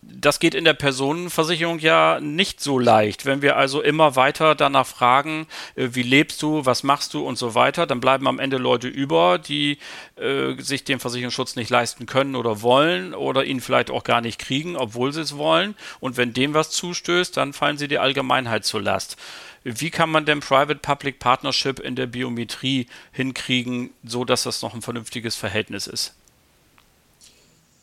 Das 0.00 0.38
geht 0.38 0.54
in 0.54 0.64
der 0.64 0.74
Personenversicherung 0.74 1.80
ja 1.80 2.20
nicht 2.20 2.60
so 2.60 2.78
leicht. 2.78 3.26
Wenn 3.26 3.42
wir 3.42 3.56
also 3.56 3.82
immer 3.82 4.14
weiter 4.14 4.54
danach 4.54 4.86
fragen, 4.86 5.46
äh, 5.74 5.88
wie 5.92 6.02
lebst 6.02 6.40
du, 6.42 6.64
was 6.64 6.82
machst 6.82 7.14
du 7.14 7.26
und 7.26 7.36
so 7.36 7.54
weiter, 7.54 7.86
dann 7.86 8.00
bleiben 8.00 8.26
am 8.28 8.38
Ende 8.38 8.58
Leute 8.58 8.88
über, 8.88 9.38
die 9.38 9.78
äh, 10.16 10.54
sich 10.58 10.84
den 10.84 11.00
Versicherungsschutz 11.00 11.56
nicht 11.56 11.70
leisten 11.70 12.06
können 12.06 12.36
oder 12.36 12.62
wollen 12.62 13.14
oder 13.14 13.44
ihn 13.44 13.60
vielleicht 13.60 13.90
auch 13.90 14.04
gar 14.04 14.20
nicht 14.20 14.38
kriegen, 14.38 14.76
obwohl 14.76 15.12
sie 15.12 15.22
es 15.22 15.36
wollen. 15.36 15.74
Und 16.00 16.16
wenn 16.16 16.32
dem 16.32 16.54
was 16.54 16.70
zustößt, 16.70 17.36
dann 17.36 17.52
fallen 17.52 17.78
sie 17.78 17.88
der 17.88 18.02
Allgemeinheit 18.02 18.64
zur 18.64 18.82
Last. 18.82 19.16
Wie 19.64 19.90
kann 19.90 20.10
man 20.10 20.24
denn 20.24 20.40
Private-Public 20.40 21.18
Partnership 21.18 21.80
in 21.80 21.96
der 21.96 22.06
Biometrie 22.06 22.86
hinkriegen, 23.12 23.90
so 24.04 24.24
dass 24.24 24.44
das 24.44 24.62
noch 24.62 24.74
ein 24.74 24.82
vernünftiges 24.82 25.34
Verhältnis 25.36 25.86
ist? 25.86 26.14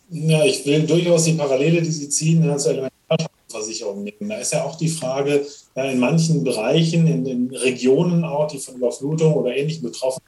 Ja, 0.09 0.43
ich 0.45 0.65
will 0.65 0.85
durchaus 0.85 1.25
die 1.25 1.33
Parallele, 1.33 1.81
die 1.81 1.91
Sie 1.91 2.09
ziehen, 2.09 2.41
zur 2.59 2.71
Elementarversicherung 2.71 4.03
nehmen. 4.03 4.29
Da 4.29 4.37
ist 4.37 4.53
ja 4.53 4.63
auch 4.63 4.77
die 4.77 4.87
Frage, 4.87 5.45
in 5.75 5.99
manchen 5.99 6.43
Bereichen, 6.43 7.07
in 7.07 7.25
den 7.25 7.55
Regionen 7.55 8.23
auch, 8.23 8.47
die 8.47 8.59
von 8.59 8.75
Überflutung 8.75 9.33
oder 9.33 9.55
ähnlichen 9.55 9.83
betroffen 9.83 10.21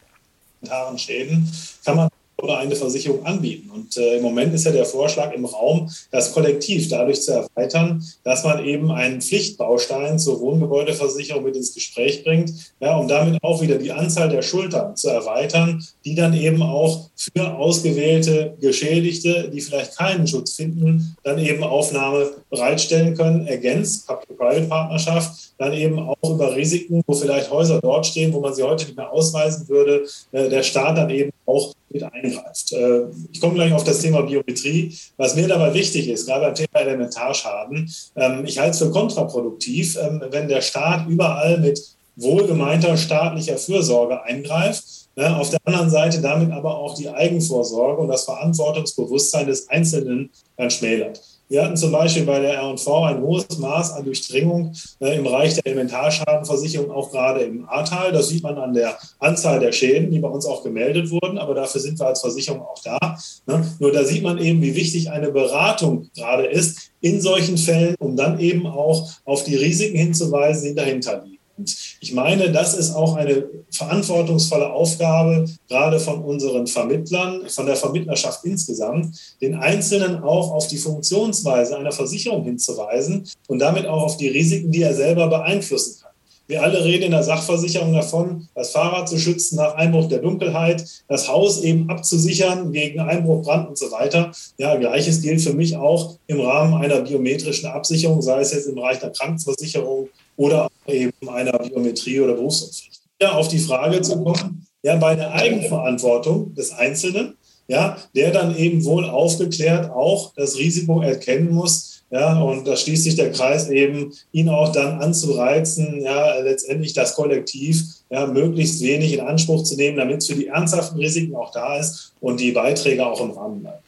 Schäden, 0.98 1.51
kann 1.86 1.98
man 1.98 2.10
oder 2.41 2.60
eine 2.60 2.75
Versicherung 2.75 3.25
anbieten. 3.25 3.72
Und 3.72 3.98
äh, 3.98 4.17
im 4.17 4.24
Moment 4.24 4.53
ist 4.53 4.65
ja 4.65 4.72
der 4.72 4.86
Vorschlag 4.86 5.34
im 5.34 5.46
Raum, 5.46 5.89
das 6.12 6.34
Kollektiv 6.34 6.88
dadurch 6.89 7.22
zu 7.22 7.32
erweitern, 7.32 8.03
dass 8.24 8.44
man 8.44 8.63
eben 8.63 8.91
einen 8.91 9.22
Pflichtbaustein 9.22 10.20
zur 10.20 10.39
Wohngebäudeversicherung 10.39 11.44
mit 11.44 11.56
ins 11.56 11.74
Gespräch 11.74 12.24
bringt, 12.24 12.53
ja, 12.79 12.96
um 12.98 13.08
damit 13.08 13.44
auch 13.44 13.62
wieder 13.62 13.77
die 13.77 13.91
Anzahl 13.91 14.29
der 14.29 14.44
Schultern 14.44 14.96
zu 14.96 15.10
erweitern, 15.10 15.84
die 16.06 16.15
dann 16.15 16.34
eben 16.34 16.62
auch 16.62 17.10
für 17.15 17.56
ausgewählte 17.56 18.56
Geschädigte, 18.62 19.50
die 19.51 19.62
vielleicht 19.62 19.98
keinen 19.98 20.27
Schutz 20.27 20.53
finden, 20.53 21.17
dann 21.24 21.39
eben 21.39 21.63
Aufnahme 21.63 22.32
bereitstellen 22.50 23.15
können, 23.15 23.48
ergänzt, 23.48 24.08
Public-Private-Partnerschaft, 24.08 25.53
dann 25.58 25.74
eben 25.74 26.00
auch 26.00 26.29
über 26.29 26.56
Risiken, 26.56 27.01
wo 27.08 27.13
vielleicht 27.13 27.50
Häuser 27.50 27.79
dort 27.82 28.06
stehen, 28.06 28.32
wo 28.32 28.39
man 28.39 28.53
sie 28.53 28.63
heute 28.63 28.86
nicht 28.86 28.96
mehr 28.96 29.12
ausweisen 29.12 29.67
würde, 29.67 30.06
äh, 30.32 30.50
der 30.50 30.62
Staat 30.62 30.98
dann 30.98 31.10
eben 31.10 31.32
auch 31.46 31.74
mit 31.89 32.03
eingreift. 32.03 32.72
Äh, 32.74 33.06
ich 33.32 33.39
komme 33.39 33.56
gleich 33.56 33.74
auf 33.74 33.84
das 33.84 34.00
Thema 34.00 34.22
Biometrie. 34.22 34.96
Was 35.17 35.36
mir 35.36 35.48
dabei 35.48 35.74
wichtig 35.74 36.08
ist, 36.08 36.25
gerade 36.25 36.46
beim 36.46 36.56
Thema 36.56 36.79
Elementarschaden, 36.79 37.89
ähm, 38.15 38.46
ich 38.46 38.60
halte 38.60 38.72
es 38.72 38.79
für 38.79 38.91
kontraproduktiv, 38.91 39.98
ähm, 39.98 40.22
wenn 40.29 40.48
der 40.48 40.62
Staat 40.62 41.08
überall 41.08 41.60
mit 41.60 41.82
wohlgemeinter 42.15 42.98
staatlicher 42.98 43.58
Fürsorge 43.58 44.24
eingreift, 44.24 44.84
ne, 45.15 45.38
auf 45.38 45.50
der 45.50 45.60
anderen 45.65 45.89
Seite 45.89 46.20
damit 46.20 46.51
aber 46.51 46.77
auch 46.77 46.96
die 46.96 47.10
Eigenvorsorge 47.10 48.01
und 48.01 48.08
das 48.08 48.25
Verantwortungsbewusstsein 48.25 49.48
des 49.48 49.70
Einzelnen 49.70 50.32
dann 50.58 50.72
schmälert. 50.72 51.22
Wir 51.50 51.63
hatten 51.63 51.77
zum 51.77 51.94
Beispiel 51.94 52.24
bei 52.24 52.39
der 52.39 52.56
R&V 52.56 53.04
ein 53.04 53.22
hohes 53.22 53.58
Maß 53.58 53.94
an 53.94 54.04
Durchdringung 54.04 54.74
äh, 55.00 55.16
im 55.16 55.24
Bereich 55.24 55.54
der 55.54 55.66
Elementarschadenversicherung, 55.66 56.92
auch 56.92 57.10
gerade 57.12 57.42
im 57.42 57.68
Ahrtal. 57.70 58.12
Das 58.12 58.27
sieht 58.27 58.44
man 58.44 58.58
an 58.58 58.74
der 58.74 58.98
Anzahl 59.20 59.62
der 59.62 59.72
Schäden, 59.72 60.12
die 60.12 60.20
bei 60.20 60.27
uns 60.27 60.46
auch 60.46 60.63
gemeldet 60.63 61.10
wurden. 61.10 61.38
Aber 61.38 61.54
dafür 61.54 61.80
sind 61.80 62.00
wir 62.00 62.08
als 62.08 62.20
Versicherung 62.20 62.62
auch 62.62 62.82
da. 62.84 63.18
Ne? 63.46 63.66
Nur 63.80 63.94
da 63.94 64.04
sieht 64.04 64.24
man 64.24 64.39
eben, 64.39 64.62
wie 64.62 64.75
wichtig 64.75 65.10
eine 65.10 65.32
Beratung 65.32 66.10
gerade 66.16 66.48
ist 66.48 66.92
in 67.00 67.22
solchen 67.22 67.58
Fällen, 67.58 67.96
um 68.00 68.18
dann 68.18 68.39
eben 68.39 68.68
auch 68.68 69.10
auf 69.24 69.44
die 69.46 69.56
Risiken 69.56 69.98
hinzuweisen, 69.98 70.70
die 70.70 70.75
dahinter 70.75 71.24
liegen. 71.24 71.37
Und 71.57 71.75
ich 71.99 72.13
meine, 72.13 72.51
das 72.51 72.75
ist 72.75 72.93
auch 72.93 73.15
eine 73.15 73.45
verantwortungsvolle 73.71 74.71
Aufgabe, 74.71 75.45
gerade 75.67 75.99
von 75.99 76.23
unseren 76.23 76.67
Vermittlern, 76.67 77.49
von 77.49 77.65
der 77.65 77.75
Vermittlerschaft 77.75 78.45
insgesamt, 78.45 79.17
den 79.41 79.55
Einzelnen 79.55 80.23
auch 80.23 80.51
auf 80.51 80.67
die 80.67 80.77
Funktionsweise 80.77 81.77
einer 81.77 81.91
Versicherung 81.91 82.43
hinzuweisen 82.43 83.27
und 83.47 83.59
damit 83.59 83.87
auch 83.87 84.03
auf 84.03 84.17
die 84.17 84.27
Risiken, 84.27 84.71
die 84.71 84.83
er 84.83 84.93
selber 84.93 85.27
beeinflussen 85.27 85.99
kann. 86.01 86.07
Wir 86.49 86.63
alle 86.63 86.85
reden 86.85 87.05
in 87.05 87.11
der 87.11 87.23
Sachversicherung 87.23 87.91
davon, 87.91 88.47
das 88.55 88.71
Fahrrad 88.71 89.09
zu 89.09 89.19
schützen 89.19 89.57
nach 89.57 89.75
Einbruch 89.75 90.07
der 90.07 90.19
Dunkelheit, 90.19 90.85
das 91.09 91.27
Haus 91.27 91.61
eben 91.61 91.89
abzusichern 91.89 92.71
gegen 92.71 93.01
Einbruch, 93.01 93.43
Brand 93.43 93.67
und 93.67 93.77
so 93.77 93.91
weiter. 93.91 94.31
Ja, 94.57 94.75
gleiches 94.77 95.21
gilt 95.21 95.41
für 95.41 95.53
mich 95.53 95.75
auch 95.75 96.15
im 96.27 96.39
Rahmen 96.39 96.75
einer 96.75 97.01
biometrischen 97.01 97.67
Absicherung, 97.67 98.21
sei 98.21 98.39
es 98.39 98.53
jetzt 98.53 98.67
im 98.67 98.75
Bereich 98.75 98.99
der 98.99 99.09
Krankenversicherung 99.09 100.07
oder 100.38 100.70
eben 100.88 101.12
einer 101.27 101.60
Biometrie 101.60 102.22
oder 102.22 102.34
Berufsunfähigkeit. 102.34 103.01
Ja, 103.22 103.32
auf 103.34 103.50
die 103.50 103.60
Frage 103.60 104.01
zu 104.01 104.24
kommen, 104.24 104.65
ja, 104.84 104.96
bei 104.96 105.15
der 105.15 105.34
Eigenverantwortung 105.34 106.53
des 106.53 106.72
Einzelnen, 106.72 107.36
ja, 107.67 107.98
der 108.15 108.32
dann 108.32 108.56
eben 108.56 108.86
wohl 108.86 109.03
aufgeklärt 109.10 109.91
auch 109.91 110.34
das 110.36 110.58
Risiko 110.58 111.01
erkennen 111.01 111.51
muss, 111.51 111.98
ja, 112.10 112.39
und 112.39 112.65
da 112.65 112.77
schließt 112.77 113.03
sich 113.03 113.15
der 113.15 113.34
Kreis 113.34 113.70
eben, 113.70 114.13
ihn 114.32 114.48
auch 114.48 114.72
dann 114.72 115.01
anzureizen, 115.01 116.01
ja, 116.01 116.39
letztendlich 116.39 116.94
das 116.94 117.15
Kollektiv 117.15 117.84
ja, 118.10 118.25
möglichst 118.25 118.82
wenig 118.82 119.13
in 119.13 119.20
Anspruch 119.20 119.63
zu 119.63 119.75
nehmen, 119.75 119.98
damit 119.98 120.20
es 120.20 120.27
für 120.27 120.36
die 120.36 120.48
ernsthaften 120.48 120.98
Risiken 120.98 121.36
auch 121.36 121.51
da 121.51 121.77
ist 121.77 122.13
und 122.22 122.39
die 122.39 122.53
Beiträge 122.53 123.06
auch 123.06 123.20
im 123.20 123.32
Rahmen 123.32 123.62
bleiben. 123.62 123.84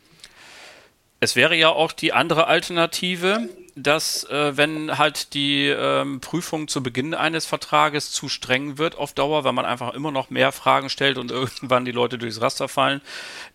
Es 1.22 1.38
wäre 1.38 1.56
ja 1.56 1.70
auch 1.70 1.94
die 1.94 2.12
andere 2.12 2.48
Alternative, 2.48 3.48
dass 3.84 4.24
äh, 4.26 4.58
wenn 4.58 4.98
halt 4.98 5.34
die 5.34 5.68
ähm, 5.68 6.22
Prüfung 6.22 6.68
zu 6.68 6.84
Beginn 6.84 7.14
eines 7.14 7.46
Vertrages 7.46 8.12
zu 8.12 8.30
streng 8.30 8.78
wird 8.78 8.98
auf 8.98 9.14
Dauer, 9.14 9.44
weil 9.44 9.54
man 9.54 9.66
einfach 9.66 9.94
immer 9.94 10.12
noch 10.12 10.30
mehr 10.30 10.52
Fragen 10.52 10.90
stellt 10.90 11.18
und 11.18 11.32
irgendwann 11.32 11.86
die 11.86 11.92
Leute 11.92 12.18
durchs 12.18 12.42
Raster 12.42 12.68
fallen, 12.68 13.02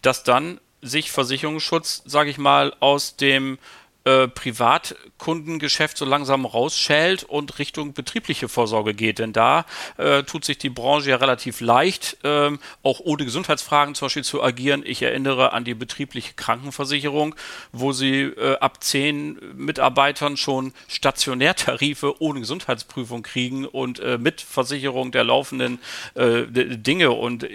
dass 0.03 0.23
dann 0.23 0.61
sich 0.83 1.11
Versicherungsschutz, 1.11 2.03
sage 2.05 2.31
ich 2.31 2.39
mal, 2.39 2.75
aus 2.81 3.17
dem 3.17 3.59
äh, 4.05 4.29
Privatkundengeschäft 4.29 5.97
so 5.97 6.05
langsam 6.05 6.45
rausschält 6.45 7.25
und 7.25 7.59
Richtung 7.59 7.95
betriebliche 7.95 8.49
Vorsorge 8.49 8.93
geht. 8.93 9.19
Denn 9.19 9.33
da 9.33 9.65
äh, 9.97 10.23
tut 10.25 10.45
sich 10.45 10.59
die 10.59 10.69
Branche 10.69 11.11
ja 11.11 11.17
relativ 11.17 11.61
leicht, 11.61 12.19
ähm, 12.23 12.59
auch 12.83 13.01
ohne 13.01 13.25
Gesundheitsfragen 13.25 13.95
zum 13.95 14.07
Beispiel 14.07 14.25
zu 14.25 14.43
agieren. 14.43 14.83
Ich 14.85 15.01
erinnere 15.01 15.53
an 15.53 15.65
die 15.65 15.75
betriebliche 15.75 16.35
Krankenversicherung, 16.35 17.35
wo 17.73 17.93
sie 17.93 18.23
äh, 18.25 18.59
ab 18.59 18.85
zehn 18.85 19.39
Mitarbeitern 19.57 20.37
schon 20.37 20.75
Stationärtarife 20.89 22.21
ohne 22.21 22.41
Gesundheitsprüfung 22.41 23.23
kriegen 23.23 23.65
und 23.65 24.01
äh, 24.01 24.19
mit 24.19 24.43
Versicherung 24.43 25.13
der 25.13 25.25
laufenden 25.25 25.79
äh, 26.15 26.43
Dinge 26.47 27.13
und, 27.13 27.47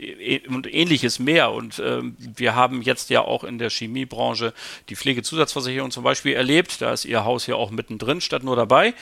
und 0.47 0.73
ähnliches 0.73 1.19
mehr. 1.19 1.51
Und 1.51 1.79
ähm, 1.85 2.15
wir 2.17 2.55
haben 2.55 2.81
jetzt 2.81 3.11
ja 3.11 3.21
auch 3.21 3.43
in 3.43 3.59
der 3.59 3.69
Chemiebranche 3.69 4.53
die 4.89 4.95
Pflegezusatzversicherung 4.95 5.91
zum 5.91 6.03
Beispiel 6.03 6.38
erlebt. 6.39 6.81
Da 6.81 6.91
ist 6.91 7.05
Ihr 7.05 7.23
Haus 7.23 7.45
ja 7.45 7.53
auch 7.53 7.69
mittendrin, 7.69 8.21
statt 8.21 8.43
nur 8.43 8.55
dabei. 8.55 8.95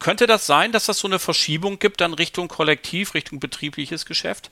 Könnte 0.00 0.26
das 0.26 0.46
sein, 0.46 0.72
dass 0.72 0.86
das 0.86 0.98
so 0.98 1.06
eine 1.06 1.20
Verschiebung 1.20 1.78
gibt 1.78 2.00
dann 2.00 2.14
Richtung 2.14 2.48
Kollektiv, 2.48 3.14
Richtung 3.14 3.38
betriebliches 3.38 4.06
Geschäft? 4.06 4.50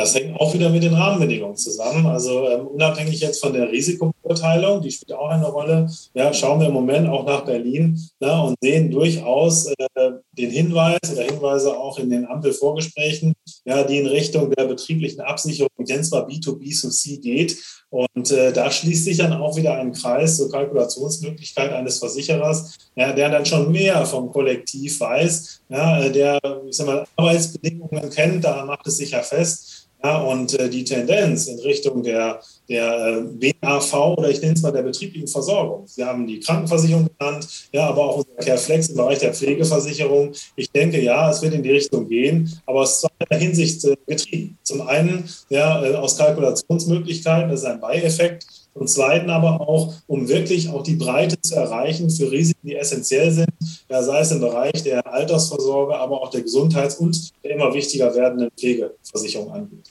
Das 0.00 0.14
hängt 0.14 0.40
auch 0.40 0.54
wieder 0.54 0.70
mit 0.70 0.82
den 0.82 0.94
Rahmenbedingungen 0.94 1.56
zusammen. 1.56 2.06
Also 2.06 2.48
ähm, 2.48 2.68
unabhängig 2.68 3.20
jetzt 3.20 3.38
von 3.38 3.52
der 3.52 3.70
Risikobeurteilung, 3.70 4.80
die 4.80 4.90
spielt 4.90 5.12
auch 5.12 5.28
eine 5.28 5.46
Rolle, 5.46 5.90
ja, 6.14 6.32
schauen 6.32 6.58
wir 6.58 6.68
im 6.68 6.72
Moment 6.72 7.06
auch 7.06 7.26
nach 7.26 7.44
Berlin 7.44 8.00
na, 8.18 8.40
und 8.40 8.56
sehen 8.62 8.90
durchaus 8.90 9.66
äh, 9.66 10.10
den 10.32 10.50
Hinweis 10.50 10.98
oder 11.12 11.24
Hinweise 11.24 11.76
auch 11.76 11.98
in 11.98 12.08
den 12.08 12.26
Ampelvorgesprächen, 12.26 13.34
ja, 13.66 13.84
die 13.84 13.98
in 13.98 14.06
Richtung 14.06 14.50
der 14.50 14.64
betrieblichen 14.64 15.20
Absicherung, 15.20 15.68
ich 15.78 15.88
nenne 15.88 16.00
es 16.00 16.10
mal 16.10 16.24
B2B2C 16.24 17.20
geht. 17.20 17.58
Und 17.90 18.30
äh, 18.30 18.52
da 18.52 18.70
schließt 18.70 19.04
sich 19.04 19.18
dann 19.18 19.32
auch 19.34 19.56
wieder 19.56 19.74
ein 19.74 19.92
Kreis 19.92 20.36
zur 20.36 20.50
Kalkulationsmöglichkeit 20.50 21.72
eines 21.72 21.98
Versicherers, 21.98 22.78
ja, 22.94 23.12
der 23.12 23.28
dann 23.28 23.44
schon 23.44 23.70
mehr 23.70 24.06
vom 24.06 24.32
Kollektiv 24.32 25.00
weiß, 25.00 25.60
ja, 25.68 26.08
der 26.08 26.38
ich 26.66 26.76
sag 26.76 26.86
mal, 26.86 27.04
Arbeitsbedingungen 27.16 28.08
kennt, 28.08 28.44
da 28.44 28.64
macht 28.64 28.86
es 28.86 28.96
sich 28.96 29.10
ja 29.10 29.22
fest 29.22 29.88
Ja, 30.02 30.22
und 30.22 30.58
äh, 30.58 30.70
die 30.70 30.84
Tendenz 30.84 31.46
in 31.46 31.58
Richtung 31.58 32.02
der, 32.02 32.40
der 32.68 33.22
äh, 33.40 33.52
BAV 33.60 33.94
oder 34.16 34.30
ich 34.30 34.40
nenne 34.40 34.54
es 34.54 34.62
mal 34.62 34.72
der 34.72 34.82
betrieblichen 34.82 35.28
Versorgung. 35.28 35.86
Sie 35.86 36.02
haben 36.02 36.26
die 36.26 36.40
Krankenversicherung 36.40 37.08
genannt, 37.18 37.46
ja, 37.72 37.88
aber 37.88 38.04
auch 38.04 38.16
unser 38.16 38.42
Careflex 38.42 38.88
im 38.88 38.96
Bereich 38.96 39.18
der 39.18 39.34
Pflegeversicherung. 39.34 40.32
Ich 40.56 40.70
denke, 40.70 41.02
ja, 41.02 41.30
es 41.30 41.42
wird 41.42 41.52
in 41.52 41.62
die 41.62 41.72
Richtung 41.72 42.08
gehen, 42.08 42.50
aber 42.64 42.80
aus 42.80 43.02
zweiter 43.02 43.36
Hinsicht 43.36 43.84
äh, 43.84 43.96
getrieben. 44.06 44.56
Zum 44.62 44.80
einen 44.82 45.28
ja, 45.50 45.84
äh, 45.84 45.94
aus 45.94 46.16
Kalkulationsmöglichkeiten, 46.16 47.50
das 47.50 47.60
ist 47.60 47.66
ein 47.66 47.80
Beieffekt. 47.80 48.46
Und 48.80 48.88
zweiten 48.88 49.28
aber 49.28 49.60
auch, 49.60 49.92
um 50.06 50.26
wirklich 50.26 50.70
auch 50.70 50.82
die 50.82 50.96
Breite 50.96 51.38
zu 51.38 51.54
erreichen 51.54 52.08
für 52.08 52.32
Risiken, 52.32 52.66
die 52.66 52.76
essentiell 52.76 53.30
sind, 53.30 53.50
ja, 53.90 54.02
sei 54.02 54.20
es 54.20 54.30
im 54.30 54.40
Bereich 54.40 54.82
der 54.82 55.06
Altersvorsorge, 55.06 55.94
aber 55.94 56.22
auch 56.22 56.30
der 56.30 56.40
Gesundheits- 56.40 56.94
und 56.94 57.30
der 57.44 57.50
immer 57.50 57.74
wichtiger 57.74 58.14
werdenden 58.14 58.48
Pflegeversicherung 58.56 59.52
angeht. 59.52 59.90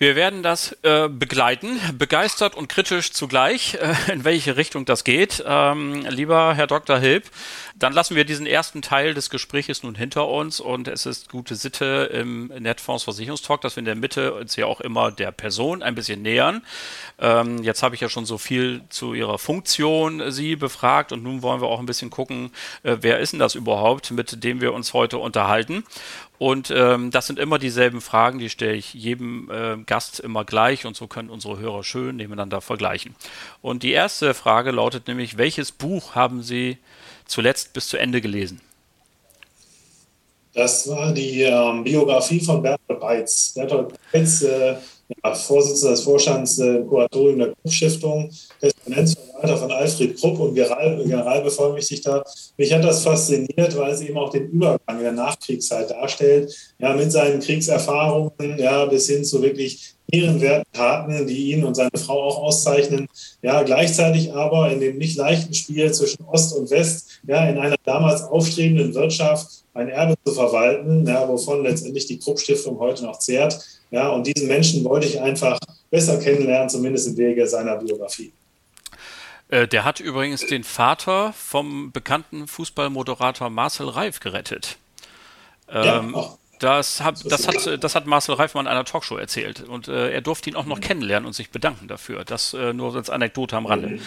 Wir 0.00 0.16
werden 0.16 0.42
das 0.42 0.72
äh, 0.82 1.10
begleiten, 1.10 1.78
begeistert 1.98 2.54
und 2.54 2.68
kritisch 2.68 3.12
zugleich, 3.12 3.74
äh, 4.08 4.10
in 4.10 4.24
welche 4.24 4.56
Richtung 4.56 4.86
das 4.86 5.04
geht. 5.04 5.44
Ähm, 5.46 6.06
lieber 6.08 6.54
Herr 6.54 6.66
Dr. 6.66 6.98
Hilb, 6.98 7.24
dann 7.76 7.92
lassen 7.92 8.16
wir 8.16 8.24
diesen 8.24 8.46
ersten 8.46 8.80
Teil 8.80 9.12
des 9.12 9.28
Gesprächs 9.28 9.82
nun 9.82 9.94
hinter 9.94 10.26
uns 10.26 10.58
und 10.58 10.88
es 10.88 11.04
ist 11.04 11.28
gute 11.28 11.54
Sitte 11.54 12.08
im 12.14 12.46
Netfonds 12.46 13.04
Versicherungstalk, 13.04 13.60
dass 13.60 13.76
wir 13.76 13.80
in 13.80 13.84
der 13.84 13.94
Mitte 13.94 14.32
uns 14.32 14.56
ja 14.56 14.64
auch 14.64 14.80
immer 14.80 15.12
der 15.12 15.32
Person 15.32 15.82
ein 15.82 15.94
bisschen 15.94 16.22
nähern. 16.22 16.64
Ähm, 17.18 17.62
jetzt 17.62 17.82
habe 17.82 17.94
ich 17.94 18.00
ja 18.00 18.08
schon 18.08 18.24
so 18.24 18.38
viel 18.38 18.80
zu 18.88 19.12
Ihrer 19.12 19.38
Funktion 19.38 20.20
äh, 20.20 20.32
Sie 20.32 20.56
befragt 20.56 21.12
und 21.12 21.22
nun 21.22 21.42
wollen 21.42 21.60
wir 21.60 21.68
auch 21.68 21.78
ein 21.78 21.84
bisschen 21.84 22.08
gucken, 22.08 22.52
äh, 22.84 22.96
wer 23.02 23.18
ist 23.18 23.34
denn 23.34 23.38
das 23.38 23.54
überhaupt, 23.54 24.12
mit 24.12 24.42
dem 24.44 24.62
wir 24.62 24.72
uns 24.72 24.94
heute 24.94 25.18
unterhalten. 25.18 25.84
Und 26.40 26.72
ähm, 26.74 27.10
das 27.10 27.26
sind 27.26 27.38
immer 27.38 27.58
dieselben 27.58 28.00
Fragen, 28.00 28.38
die 28.38 28.48
stelle 28.48 28.72
ich 28.72 28.94
jedem 28.94 29.50
äh, 29.50 29.76
Gast 29.84 30.20
immer 30.20 30.46
gleich 30.46 30.86
und 30.86 30.96
so 30.96 31.06
können 31.06 31.28
unsere 31.28 31.58
Hörer 31.58 31.84
schön 31.84 32.16
nebeneinander 32.16 32.62
vergleichen. 32.62 33.14
Und 33.60 33.82
die 33.82 33.92
erste 33.92 34.32
Frage 34.32 34.70
lautet 34.70 35.06
nämlich, 35.06 35.36
welches 35.36 35.70
Buch 35.70 36.14
haben 36.14 36.42
Sie 36.42 36.78
zuletzt 37.26 37.74
bis 37.74 37.88
zu 37.88 37.98
Ende 37.98 38.22
gelesen? 38.22 38.62
Das 40.54 40.88
war 40.88 41.12
die 41.12 41.42
ähm, 41.42 41.84
Biografie 41.84 42.40
von 42.40 42.62
Bertolt 42.62 43.00
Beitz. 43.00 43.52
Bertolt 43.54 43.92
Beitz, 44.10 44.40
äh, 44.40 44.76
ja, 45.24 45.34
Vorsitzender 45.34 45.92
des 45.92 46.02
Vorstands 46.02 46.58
äh, 46.58 46.82
Kuratorium 46.82 47.38
der 47.38 47.48
Krupp-Stiftung, 47.48 48.30
Testamentsverwalter 48.60 49.56
von 49.56 49.70
Alfred 49.72 50.18
Krupp 50.18 50.38
und 50.40 50.54
Generalbevollmächtigter. 50.54 52.24
Mich 52.56 52.72
hat 52.72 52.84
das 52.84 53.02
fasziniert, 53.02 53.76
weil 53.76 53.92
es 53.92 54.00
eben 54.00 54.18
auch 54.18 54.30
den 54.30 54.48
Übergang 54.48 54.98
in 54.98 55.02
der 55.02 55.12
Nachkriegszeit 55.12 55.90
darstellt, 55.90 56.54
ja, 56.78 56.92
mit 56.94 57.12
seinen 57.12 57.40
Kriegserfahrungen 57.40 58.58
ja, 58.58 58.84
bis 58.86 59.08
hin 59.08 59.24
zu 59.24 59.42
wirklich 59.42 59.94
ehrenwerten 60.12 60.72
Taten, 60.72 61.26
die 61.26 61.52
ihn 61.52 61.64
und 61.64 61.74
seine 61.74 61.90
Frau 61.96 62.22
auch 62.22 62.42
auszeichnen. 62.42 63.08
Ja, 63.42 63.62
gleichzeitig 63.62 64.32
aber 64.32 64.70
in 64.70 64.80
dem 64.80 64.98
nicht 64.98 65.16
leichten 65.16 65.54
Spiel 65.54 65.92
zwischen 65.92 66.24
Ost 66.24 66.54
und 66.54 66.70
West, 66.70 67.20
ja, 67.26 67.48
in 67.48 67.58
einer 67.58 67.76
damals 67.84 68.22
aufstrebenden 68.22 68.94
Wirtschaft 68.94 69.64
ein 69.74 69.88
Erbe 69.88 70.14
zu 70.24 70.32
verwalten, 70.32 71.06
ja, 71.06 71.28
wovon 71.28 71.62
letztendlich 71.62 72.06
die 72.06 72.18
Krupp-Stiftung 72.18 72.78
heute 72.78 73.04
noch 73.04 73.18
zehrt. 73.18 73.58
Ja, 73.90 74.08
und 74.10 74.26
diesen 74.26 74.48
Menschen 74.48 74.84
wollte 74.84 75.06
ich 75.06 75.20
einfach 75.20 75.58
besser 75.90 76.18
kennenlernen, 76.18 76.68
zumindest 76.68 77.08
im 77.08 77.16
Wege 77.16 77.46
seiner 77.46 77.76
Biografie. 77.76 78.32
Äh, 79.48 79.66
der 79.66 79.84
hat 79.84 80.00
übrigens 80.00 80.46
den 80.46 80.64
Vater 80.64 81.32
vom 81.32 81.90
bekannten 81.92 82.46
Fußballmoderator 82.46 83.50
Marcel 83.50 83.88
Reif 83.88 84.20
gerettet. 84.20 84.76
Ähm, 85.68 86.14
ja, 86.14 86.36
das, 86.60 87.00
hat, 87.00 87.20
das, 87.24 87.48
hat, 87.48 87.82
das 87.82 87.94
hat 87.94 88.06
Marcel 88.06 88.34
Reifmann 88.36 88.66
in 88.66 88.72
einer 88.72 88.84
Talkshow 88.84 89.16
erzählt. 89.16 89.66
Und 89.68 89.88
äh, 89.88 90.12
er 90.12 90.20
durfte 90.20 90.50
ihn 90.50 90.56
auch 90.56 90.66
noch 90.66 90.76
mhm. 90.76 90.82
kennenlernen 90.82 91.26
und 91.26 91.32
sich 91.32 91.50
bedanken 91.50 91.88
dafür. 91.88 92.24
Das 92.24 92.54
äh, 92.54 92.72
nur 92.72 92.94
als 92.94 93.10
Anekdote 93.10 93.56
am 93.56 93.66
Rande. 93.66 93.88
Mhm. 93.88 94.00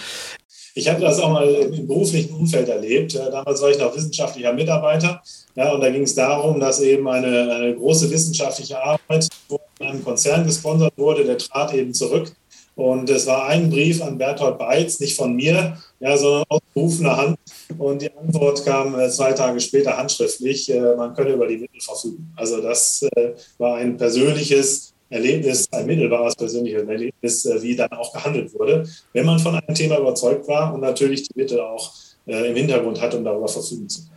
Ich 0.75 0.89
habe 0.89 1.01
das 1.01 1.19
auch 1.19 1.31
mal 1.31 1.47
im 1.47 1.87
beruflichen 1.87 2.33
Umfeld 2.33 2.67
erlebt. 2.67 3.13
Damals 3.15 3.61
war 3.61 3.69
ich 3.69 3.77
noch 3.77 3.95
wissenschaftlicher 3.95 4.53
Mitarbeiter. 4.53 5.21
Ja, 5.55 5.71
und 5.71 5.81
da 5.81 5.89
ging 5.91 6.01
es 6.01 6.15
darum, 6.15 6.59
dass 6.59 6.79
eben 6.79 7.07
eine, 7.07 7.53
eine 7.53 7.75
große 7.75 8.09
wissenschaftliche 8.09 8.81
Arbeit 8.81 9.27
von 9.47 9.59
einem 9.79 10.03
Konzern 10.03 10.45
gesponsert 10.45 10.93
wurde. 10.97 11.25
Der 11.25 11.37
trat 11.37 11.73
eben 11.73 11.93
zurück. 11.93 12.31
Und 12.75 13.09
es 13.09 13.27
war 13.27 13.47
ein 13.47 13.69
Brief 13.69 14.01
an 14.01 14.17
Berthold 14.17 14.57
Beitz, 14.57 14.99
nicht 14.99 15.15
von 15.15 15.35
mir, 15.35 15.77
ja, 15.99 16.17
sondern 16.17 16.43
aus 16.49 16.59
berufener 16.73 17.17
Hand. 17.17 17.37
Und 17.77 18.01
die 18.01 18.11
Antwort 18.11 18.65
kam 18.65 18.99
äh, 18.99 19.09
zwei 19.09 19.33
Tage 19.33 19.59
später 19.59 19.95
handschriftlich, 19.95 20.71
äh, 20.71 20.95
man 20.95 21.13
könne 21.13 21.33
über 21.33 21.47
die 21.47 21.57
Mittel 21.57 21.79
verfügen. 21.79 22.33
Also 22.35 22.61
das 22.61 23.03
äh, 23.15 23.33
war 23.59 23.75
ein 23.75 23.95
persönliches 23.97 24.93
Erlebnis, 25.09 25.67
ein 25.71 25.85
mittelbares 25.85 26.35
persönliches 26.35 26.87
Erlebnis, 26.87 27.47
wie 27.61 27.75
dann 27.75 27.91
auch 27.91 28.11
gehandelt 28.11 28.51
wurde, 28.55 28.89
wenn 29.13 29.25
man 29.27 29.37
von 29.37 29.53
einem 29.53 29.75
Thema 29.75 29.99
überzeugt 29.99 30.47
war 30.47 30.73
und 30.73 30.81
natürlich 30.81 31.27
die 31.27 31.33
Mittel 31.35 31.59
auch 31.59 31.91
im 32.25 32.55
Hintergrund 32.55 32.99
hat, 32.99 33.13
um 33.13 33.23
darüber 33.23 33.47
verfügen 33.47 33.87
zu 33.87 34.01
können. 34.01 34.13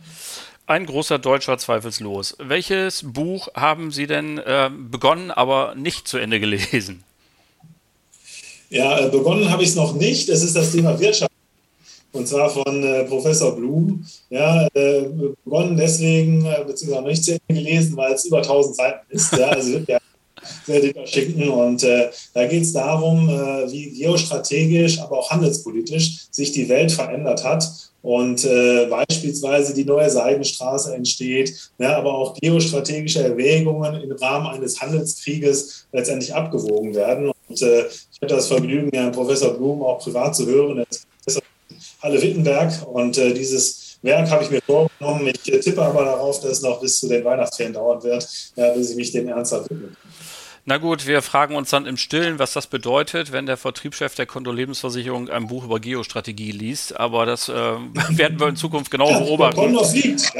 Ein 0.65 0.85
großer 0.87 1.19
Deutscher 1.19 1.59
zweifellos. 1.59 2.35
Welches 2.39 3.03
Buch 3.05 3.49
haben 3.53 3.91
Sie 3.91 4.07
denn 4.07 4.41
begonnen, 4.89 5.29
aber 5.29 5.75
nicht 5.75 6.07
zu 6.07 6.17
Ende 6.17 6.39
gelesen? 6.39 7.03
Ja, 8.69 8.99
äh, 8.99 9.09
begonnen 9.09 9.49
habe 9.49 9.63
ich 9.63 9.69
es 9.69 9.75
noch 9.75 9.95
nicht. 9.95 10.29
Es 10.29 10.43
ist 10.43 10.55
das 10.55 10.71
Thema 10.71 10.99
Wirtschaft. 10.99 11.31
Und 12.13 12.27
zwar 12.27 12.49
von 12.49 12.83
äh, 12.83 13.03
Professor 13.05 13.55
Blum. 13.55 14.05
Ja, 14.29 14.67
äh, 14.73 15.03
begonnen 15.43 15.77
deswegen, 15.77 16.45
äh, 16.45 16.63
beziehungsweise 16.65 17.01
noch 17.01 17.09
nicht 17.09 17.23
zu 17.23 17.31
Ende 17.47 17.61
gelesen, 17.63 17.95
weil 17.95 18.13
es 18.13 18.25
über 18.25 18.37
1000 18.37 18.75
Seiten 18.75 19.05
ist. 19.09 19.31
Ja, 19.33 19.49
also 19.49 19.79
ja, 19.87 19.99
sehr 20.65 20.81
dicker 20.81 21.05
schicken. 21.05 21.49
Und 21.49 21.83
äh, 21.83 22.09
da 22.33 22.45
geht 22.45 22.63
es 22.63 22.73
darum, 22.73 23.29
äh, 23.29 23.71
wie 23.71 23.91
geostrategisch, 23.91 24.99
aber 24.99 25.19
auch 25.19 25.29
handelspolitisch 25.29 26.27
sich 26.31 26.51
die 26.51 26.67
Welt 26.69 26.91
verändert 26.91 27.43
hat 27.43 27.69
und 28.01 28.45
äh, 28.45 28.85
beispielsweise 28.85 29.73
die 29.73 29.83
neue 29.83 30.09
Seidenstraße 30.09 30.95
entsteht, 30.95 31.53
ja, 31.77 31.97
aber 31.97 32.13
auch 32.13 32.35
geostrategische 32.35 33.23
Erwägungen 33.23 34.01
im 34.01 34.11
Rahmen 34.13 34.47
eines 34.47 34.79
Handelskrieges 34.79 35.87
letztendlich 35.91 36.33
abgewogen 36.33 36.95
werden. 36.95 37.31
Und 37.57 37.67
äh, 37.67 37.87
ich 37.87 38.21
hatte 38.21 38.35
das 38.35 38.47
Vergnügen, 38.47 38.89
Herrn 38.93 39.11
Professor 39.11 39.53
Blum 39.53 39.81
auch 39.81 39.99
privat 39.99 40.35
zu 40.35 40.45
hören. 40.45 40.79
Er 40.79 40.85
ist 40.89 41.07
Professor 41.17 41.43
Halle 42.01 42.21
Wittenberg 42.21 42.87
und 42.87 43.17
äh, 43.17 43.33
dieses 43.33 43.97
Werk 44.03 44.29
habe 44.29 44.43
ich 44.43 44.51
mir 44.51 44.61
vorgenommen. 44.61 45.27
Ich 45.27 45.51
äh, 45.51 45.59
tippe 45.59 45.81
aber 45.81 46.05
darauf, 46.05 46.39
dass 46.41 46.51
es 46.51 46.61
noch 46.61 46.79
bis 46.79 46.99
zu 46.99 47.07
den 47.07 47.23
Weihnachtsferien 47.23 47.73
dauern 47.73 48.03
wird, 48.03 48.27
ja, 48.55 48.73
bis 48.73 48.91
ich 48.91 48.95
mich 48.95 49.11
dem 49.11 49.27
ernsthaft 49.27 49.69
widme. 49.69 49.89
Na 50.65 50.77
gut, 50.77 51.07
wir 51.07 51.21
fragen 51.21 51.55
uns 51.55 51.69
dann 51.69 51.85
im 51.85 51.95
Stillen, 51.95 52.39
was 52.39 52.51
das 52.51 52.67
bedeutet, 52.67 53.31
wenn 53.31 53.45
der 53.45 53.55
Vertriebschef 53.55 54.15
der 54.15 54.25
Konto-Lebensversicherung 54.25 55.29
ein 55.29 55.47
Buch 55.47 55.63
über 55.63 55.79
Geostrategie 55.79 56.51
liest. 56.51 56.99
Aber 56.99 57.25
das 57.25 57.47
äh, 57.47 57.53
werden 58.09 58.39
wir 58.39 58.49
in 58.49 58.57
Zukunft 58.57 58.91
genau 58.91 59.09
ja, 59.09 59.19
beobachten. 59.19 59.85
Fliegt. 59.85 60.31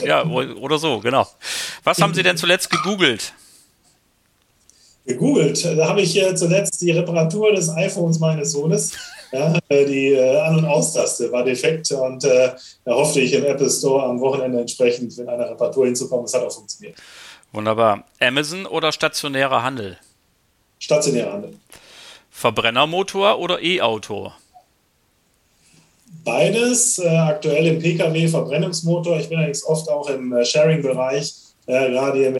ja, 0.04 0.24
oder 0.26 0.78
so, 0.78 1.00
genau. 1.00 1.26
Was 1.82 2.00
haben 2.00 2.14
Sie 2.14 2.22
denn 2.22 2.36
zuletzt 2.36 2.70
gegoogelt? 2.70 3.32
Gegoogelt. 5.06 5.64
Da 5.64 5.88
habe 5.88 6.02
ich 6.02 6.20
äh, 6.20 6.34
zuletzt 6.34 6.80
die 6.80 6.90
Reparatur 6.90 7.52
des 7.52 7.68
iPhones 7.70 8.18
meines 8.18 8.52
Sohnes. 8.52 8.92
Ja, 9.32 9.54
äh, 9.68 9.86
die 9.86 10.08
äh, 10.08 10.40
An- 10.40 10.56
und 10.56 10.64
Austaste 10.64 11.30
war 11.30 11.44
defekt 11.44 11.88
und 11.92 12.24
äh, 12.24 12.50
da 12.84 12.94
hoffte 12.96 13.20
ich 13.20 13.32
im 13.32 13.44
Apple 13.44 13.70
Store 13.70 14.02
am 14.02 14.18
Wochenende 14.18 14.60
entsprechend 14.60 15.16
mit 15.16 15.28
einer 15.28 15.50
Reparatur 15.50 15.86
hinzukommen. 15.86 16.24
Es 16.24 16.34
hat 16.34 16.42
auch 16.42 16.52
funktioniert. 16.52 16.96
Wunderbar. 17.52 18.02
Amazon 18.18 18.66
oder 18.66 18.90
stationärer 18.90 19.62
Handel? 19.62 19.98
Stationärer 20.80 21.32
Handel. 21.32 21.54
Verbrennermotor 22.28 23.38
oder 23.38 23.62
E-Auto? 23.62 24.32
Beides. 26.24 26.98
Äh, 26.98 27.06
aktuell 27.06 27.68
im 27.68 27.78
Pkw 27.78 28.26
Verbrennungsmotor. 28.26 29.20
Ich 29.20 29.28
bin 29.28 29.38
allerdings 29.38 29.64
oft 29.64 29.88
auch 29.88 30.08
im 30.10 30.34
Sharing-Bereich, 30.44 31.32
gerade 31.66 32.18
hier 32.18 32.32
mit 32.32 32.39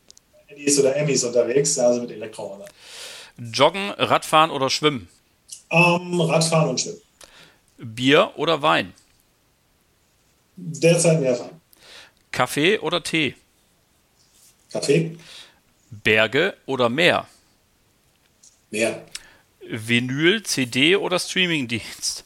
Handys 0.61 0.79
oder 0.79 0.97
Emmys 0.97 1.25
unterwegs, 1.25 1.79
also 1.79 2.03
mit 2.03 2.11
Elektrorollern. 2.11 2.69
Joggen, 3.39 3.91
Radfahren 3.91 4.51
oder 4.51 4.69
Schwimmen? 4.69 5.09
Ähm, 5.71 6.21
Radfahren 6.21 6.69
und 6.69 6.81
Schwimmen. 6.81 7.01
Bier 7.79 8.33
oder 8.37 8.61
Wein? 8.61 8.93
Derzeit 10.57 11.21
mehr 11.21 11.39
Wein. 11.39 11.61
Kaffee 12.31 12.79
oder 12.79 13.03
Tee? 13.03 13.35
Kaffee. 14.71 15.17
Berge 15.91 16.57
oder 16.67 16.89
Meer? 16.89 17.27
Meer. 18.71 19.03
Vinyl, 19.61 20.43
CD 20.43 20.97
oder 20.97 21.19
Streamingdienst? 21.19 22.25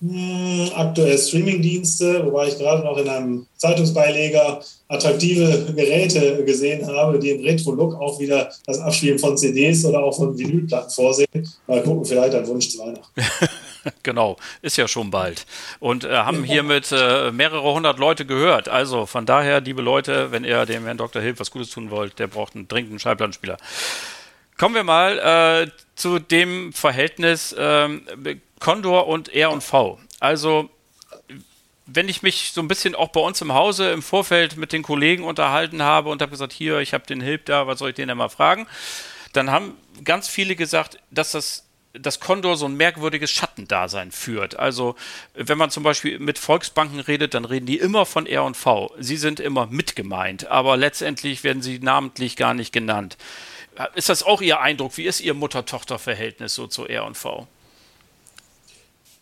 Hm, 0.00 0.70
aktuell 0.74 1.16
Streamingdienste, 1.16 2.24
wobei 2.26 2.48
ich 2.48 2.58
gerade 2.58 2.84
noch 2.84 2.98
in 2.98 3.08
einem 3.08 3.46
Zeitungsbeileger 3.56 4.60
attraktive 4.88 5.72
Geräte 5.74 6.44
gesehen 6.44 6.86
habe, 6.86 7.18
die 7.18 7.30
im 7.30 7.42
Retro-Look 7.42 7.94
auch 7.94 8.20
wieder 8.20 8.50
das 8.66 8.78
Abspielen 8.78 9.18
von 9.18 9.38
CDs 9.38 9.84
oder 9.86 10.02
auch 10.02 10.14
von 10.14 10.36
Vinylplatten 10.36 10.90
vorsehen. 10.90 11.48
Mal 11.66 11.82
gucken, 11.82 12.04
vielleicht 12.04 12.34
ein 12.34 12.46
Wunsch 12.46 12.68
zu 12.70 12.78
Weihnachten. 12.78 13.10
Genau, 14.02 14.36
ist 14.62 14.76
ja 14.76 14.88
schon 14.88 15.12
bald. 15.12 15.46
Und 15.78 16.02
äh, 16.02 16.10
haben 16.10 16.42
hiermit 16.42 16.90
äh, 16.90 17.30
mehrere 17.30 17.72
hundert 17.72 18.00
Leute 18.00 18.26
gehört. 18.26 18.68
Also 18.68 19.06
von 19.06 19.26
daher, 19.26 19.60
liebe 19.60 19.80
Leute, 19.80 20.32
wenn 20.32 20.42
ihr 20.42 20.66
dem 20.66 20.84
Herrn 20.86 20.98
Dr. 20.98 21.22
Hilf 21.22 21.38
was 21.38 21.52
Gutes 21.52 21.70
tun 21.70 21.92
wollt, 21.92 22.18
der 22.18 22.26
braucht 22.26 22.56
einen 22.56 22.66
dringenden 22.66 22.98
Schallplattenspieler. 22.98 23.56
Kommen 24.58 24.74
wir 24.74 24.84
mal 24.84 25.66
äh, 25.66 25.70
zu 25.94 26.18
dem 26.18 26.72
Verhältnis 26.72 27.54
ähm, 27.56 28.02
Condor 28.60 29.06
und 29.06 29.28
R 29.32 29.50
und 29.50 29.62
V. 29.62 29.98
Also 30.20 30.70
wenn 31.86 32.08
ich 32.08 32.22
mich 32.22 32.50
so 32.52 32.60
ein 32.60 32.68
bisschen 32.68 32.94
auch 32.94 33.08
bei 33.08 33.20
uns 33.20 33.40
im 33.40 33.54
Hause 33.54 33.90
im 33.90 34.02
Vorfeld 34.02 34.56
mit 34.56 34.72
den 34.72 34.82
Kollegen 34.82 35.22
unterhalten 35.22 35.82
habe 35.82 36.10
und 36.10 36.20
habe 36.20 36.32
gesagt, 36.32 36.52
hier, 36.52 36.80
ich 36.80 36.92
habe 36.92 37.06
den 37.06 37.20
Hilf 37.20 37.44
da, 37.44 37.66
was 37.66 37.78
soll 37.78 37.90
ich 37.90 37.94
den 37.94 38.08
denn 38.08 38.18
mal 38.18 38.28
fragen? 38.28 38.66
Dann 39.32 39.50
haben 39.50 39.74
ganz 40.04 40.28
viele 40.28 40.56
gesagt, 40.56 40.98
dass 41.10 41.32
das 41.32 41.62
das 41.98 42.20
Condor 42.20 42.56
so 42.56 42.66
ein 42.66 42.76
merkwürdiges 42.76 43.30
Schattendasein 43.30 44.12
führt. 44.12 44.58
Also, 44.58 44.96
wenn 45.34 45.58
man 45.58 45.70
zum 45.70 45.82
Beispiel 45.82 46.18
mit 46.18 46.38
Volksbanken 46.38 47.00
redet, 47.00 47.34
dann 47.34 47.44
reden 47.44 47.66
die 47.66 47.78
immer 47.78 48.04
von 48.06 48.26
R 48.26 48.44
und 48.44 48.56
V. 48.56 48.92
Sie 48.98 49.16
sind 49.16 49.40
immer 49.40 49.66
mitgemeint, 49.66 50.46
aber 50.48 50.76
letztendlich 50.76 51.44
werden 51.44 51.62
sie 51.62 51.78
namentlich 51.78 52.36
gar 52.36 52.54
nicht 52.54 52.72
genannt. 52.72 53.16
Ist 53.94 54.08
das 54.08 54.22
auch 54.22 54.40
Ihr 54.40 54.60
Eindruck? 54.60 54.96
Wie 54.96 55.04
ist 55.04 55.20
Ihr 55.20 55.34
Mutter-Tochter-Verhältnis 55.34 56.54
so 56.54 56.66
zu 56.66 56.86
R 56.86 57.04
und 57.04 57.16
V? 57.16 57.46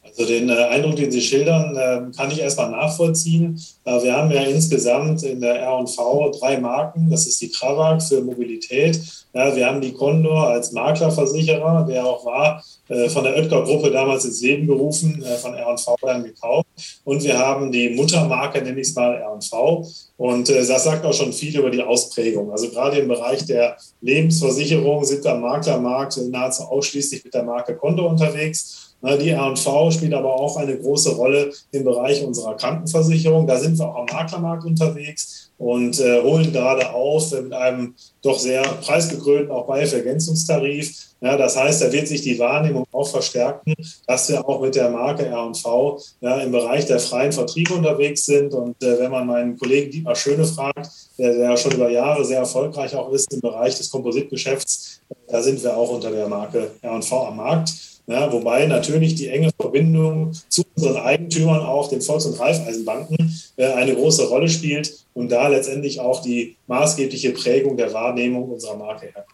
Also 0.04 0.26
den 0.26 0.50
äh, 0.50 0.52
Eindruck, 0.52 0.96
den 0.96 1.10
Sie 1.10 1.22
schildern, 1.22 1.74
äh, 1.76 2.16
kann 2.16 2.30
ich 2.30 2.38
erstmal 2.38 2.70
nachvollziehen. 2.70 3.58
Äh, 3.84 4.02
wir 4.02 4.14
haben 4.14 4.30
ja 4.30 4.42
insgesamt 4.42 5.22
in 5.22 5.40
der 5.40 5.60
R&V 5.60 6.30
drei 6.38 6.58
Marken. 6.58 7.08
Das 7.10 7.26
ist 7.26 7.40
die 7.40 7.50
Travag 7.50 8.02
für 8.02 8.20
Mobilität. 8.20 9.00
Ja, 9.32 9.56
wir 9.56 9.66
haben 9.66 9.80
die 9.80 9.92
Condor 9.92 10.48
als 10.48 10.72
Maklerversicherer, 10.72 11.86
der 11.88 12.06
auch 12.06 12.24
war, 12.24 12.62
äh, 12.88 13.08
von 13.08 13.24
der 13.24 13.34
Oetker-Gruppe 13.34 13.90
damals 13.90 14.24
ins 14.26 14.42
Leben 14.42 14.66
gerufen, 14.66 15.24
äh, 15.24 15.36
von 15.36 15.54
R&V 15.54 15.96
dann 16.02 16.22
gekauft. 16.22 16.66
Und 17.04 17.24
wir 17.24 17.38
haben 17.38 17.72
die 17.72 17.90
Muttermarke, 17.90 18.62
nenne 18.62 18.80
ich 18.80 18.88
es 18.88 18.94
mal, 18.94 19.14
R&V. 19.14 19.88
Und 20.18 20.50
äh, 20.50 20.66
das 20.66 20.84
sagt 20.84 21.04
auch 21.04 21.14
schon 21.14 21.32
viel 21.32 21.58
über 21.58 21.70
die 21.70 21.82
Ausprägung. 21.82 22.52
Also 22.52 22.68
gerade 22.68 22.98
im 22.98 23.08
Bereich 23.08 23.46
der 23.46 23.76
Lebensversicherung 24.02 25.04
sind 25.04 25.26
am 25.26 25.40
Maklermarkt 25.40 26.18
nahezu 26.30 26.62
ausschließlich 26.64 27.24
mit 27.24 27.34
der 27.34 27.42
Marke 27.42 27.74
Condor 27.74 28.10
unterwegs. 28.10 28.93
Die 29.20 29.30
R&V 29.30 29.90
spielt 29.90 30.14
aber 30.14 30.34
auch 30.34 30.56
eine 30.56 30.78
große 30.78 31.14
Rolle 31.16 31.52
im 31.72 31.84
Bereich 31.84 32.24
unserer 32.24 32.56
Krankenversicherung. 32.56 33.46
Da 33.46 33.58
sind 33.58 33.78
wir 33.78 33.86
auch 33.86 33.96
am 33.96 34.06
Maklermarkt 34.06 34.64
unterwegs 34.64 35.50
und 35.58 36.00
äh, 36.00 36.22
holen 36.22 36.52
gerade 36.52 36.92
auf 36.92 37.30
mit 37.32 37.52
einem 37.52 37.94
doch 38.22 38.38
sehr 38.38 38.62
preisgekrönten 38.62 39.50
auch 39.50 39.66
Beihilfergänzungstarif. 39.66 41.14
Ja, 41.20 41.36
das 41.36 41.56
heißt, 41.56 41.80
da 41.80 41.92
wird 41.92 42.08
sich 42.08 42.22
die 42.22 42.38
Wahrnehmung 42.38 42.84
auch 42.92 43.08
verstärken, 43.08 43.74
dass 44.06 44.28
wir 44.28 44.46
auch 44.46 44.60
mit 44.60 44.74
der 44.74 44.90
Marke 44.90 45.24
R&V 45.26 46.00
ja, 46.20 46.38
im 46.40 46.52
Bereich 46.52 46.86
der 46.86 47.00
freien 47.00 47.32
Vertriebe 47.32 47.74
unterwegs 47.74 48.26
sind. 48.26 48.52
Und 48.52 48.82
äh, 48.82 48.98
wenn 48.98 49.10
man 49.10 49.26
meinen 49.26 49.56
Kollegen 49.58 49.90
Dietmar 49.90 50.16
Schöne 50.16 50.44
fragt, 50.44 50.90
der, 51.18 51.34
der 51.34 51.56
schon 51.56 51.72
über 51.72 51.88
Jahre 51.88 52.24
sehr 52.24 52.40
erfolgreich 52.40 52.94
auch 52.94 53.10
ist 53.10 53.32
im 53.32 53.40
Bereich 53.40 53.76
des 53.76 53.90
Kompositgeschäfts, 53.90 55.00
da 55.28 55.40
sind 55.40 55.62
wir 55.62 55.76
auch 55.76 55.90
unter 55.90 56.10
der 56.10 56.28
Marke 56.28 56.72
R&V 56.82 57.26
am 57.26 57.36
Markt. 57.36 57.72
Ja, 58.06 58.30
wobei 58.30 58.66
natürlich 58.66 59.14
die 59.14 59.28
enge 59.28 59.50
Verbindung 59.58 60.32
zu 60.48 60.62
unseren 60.74 60.98
Eigentümern, 60.98 61.60
auch 61.60 61.88
den 61.88 62.02
Volks- 62.02 62.26
und 62.26 62.38
Raiffeisenbanken, 62.38 63.40
äh, 63.56 63.66
eine 63.72 63.94
große 63.94 64.28
Rolle 64.28 64.48
spielt 64.48 64.92
und 65.14 65.30
da 65.30 65.48
letztendlich 65.48 66.00
auch 66.00 66.20
die 66.20 66.56
maßgebliche 66.66 67.30
Prägung 67.32 67.78
der 67.78 67.94
Wahrnehmung 67.94 68.50
unserer 68.50 68.76
Marke 68.76 69.06
herkommt. 69.06 69.28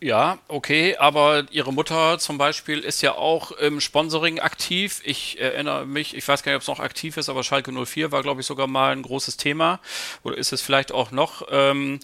Ja, 0.00 0.38
okay, 0.46 0.96
aber 0.96 1.46
Ihre 1.50 1.72
Mutter 1.72 2.18
zum 2.20 2.38
Beispiel 2.38 2.80
ist 2.80 3.02
ja 3.02 3.16
auch 3.16 3.50
im 3.50 3.80
Sponsoring 3.80 4.38
aktiv. 4.38 5.00
Ich 5.04 5.40
erinnere 5.40 5.86
mich, 5.86 6.14
ich 6.14 6.28
weiß 6.28 6.44
gar 6.44 6.52
nicht, 6.52 6.56
ob 6.56 6.62
es 6.62 6.68
noch 6.68 6.78
aktiv 6.78 7.16
ist, 7.16 7.28
aber 7.28 7.42
Schalke 7.42 7.72
04 7.72 8.12
war, 8.12 8.22
glaube 8.22 8.42
ich, 8.42 8.46
sogar 8.46 8.68
mal 8.68 8.92
ein 8.92 9.02
großes 9.02 9.38
Thema. 9.38 9.80
Oder 10.22 10.36
ist 10.36 10.52
es 10.52 10.62
vielleicht 10.62 10.92
auch 10.92 11.10
noch? 11.10 11.42
Ähm. 11.50 11.98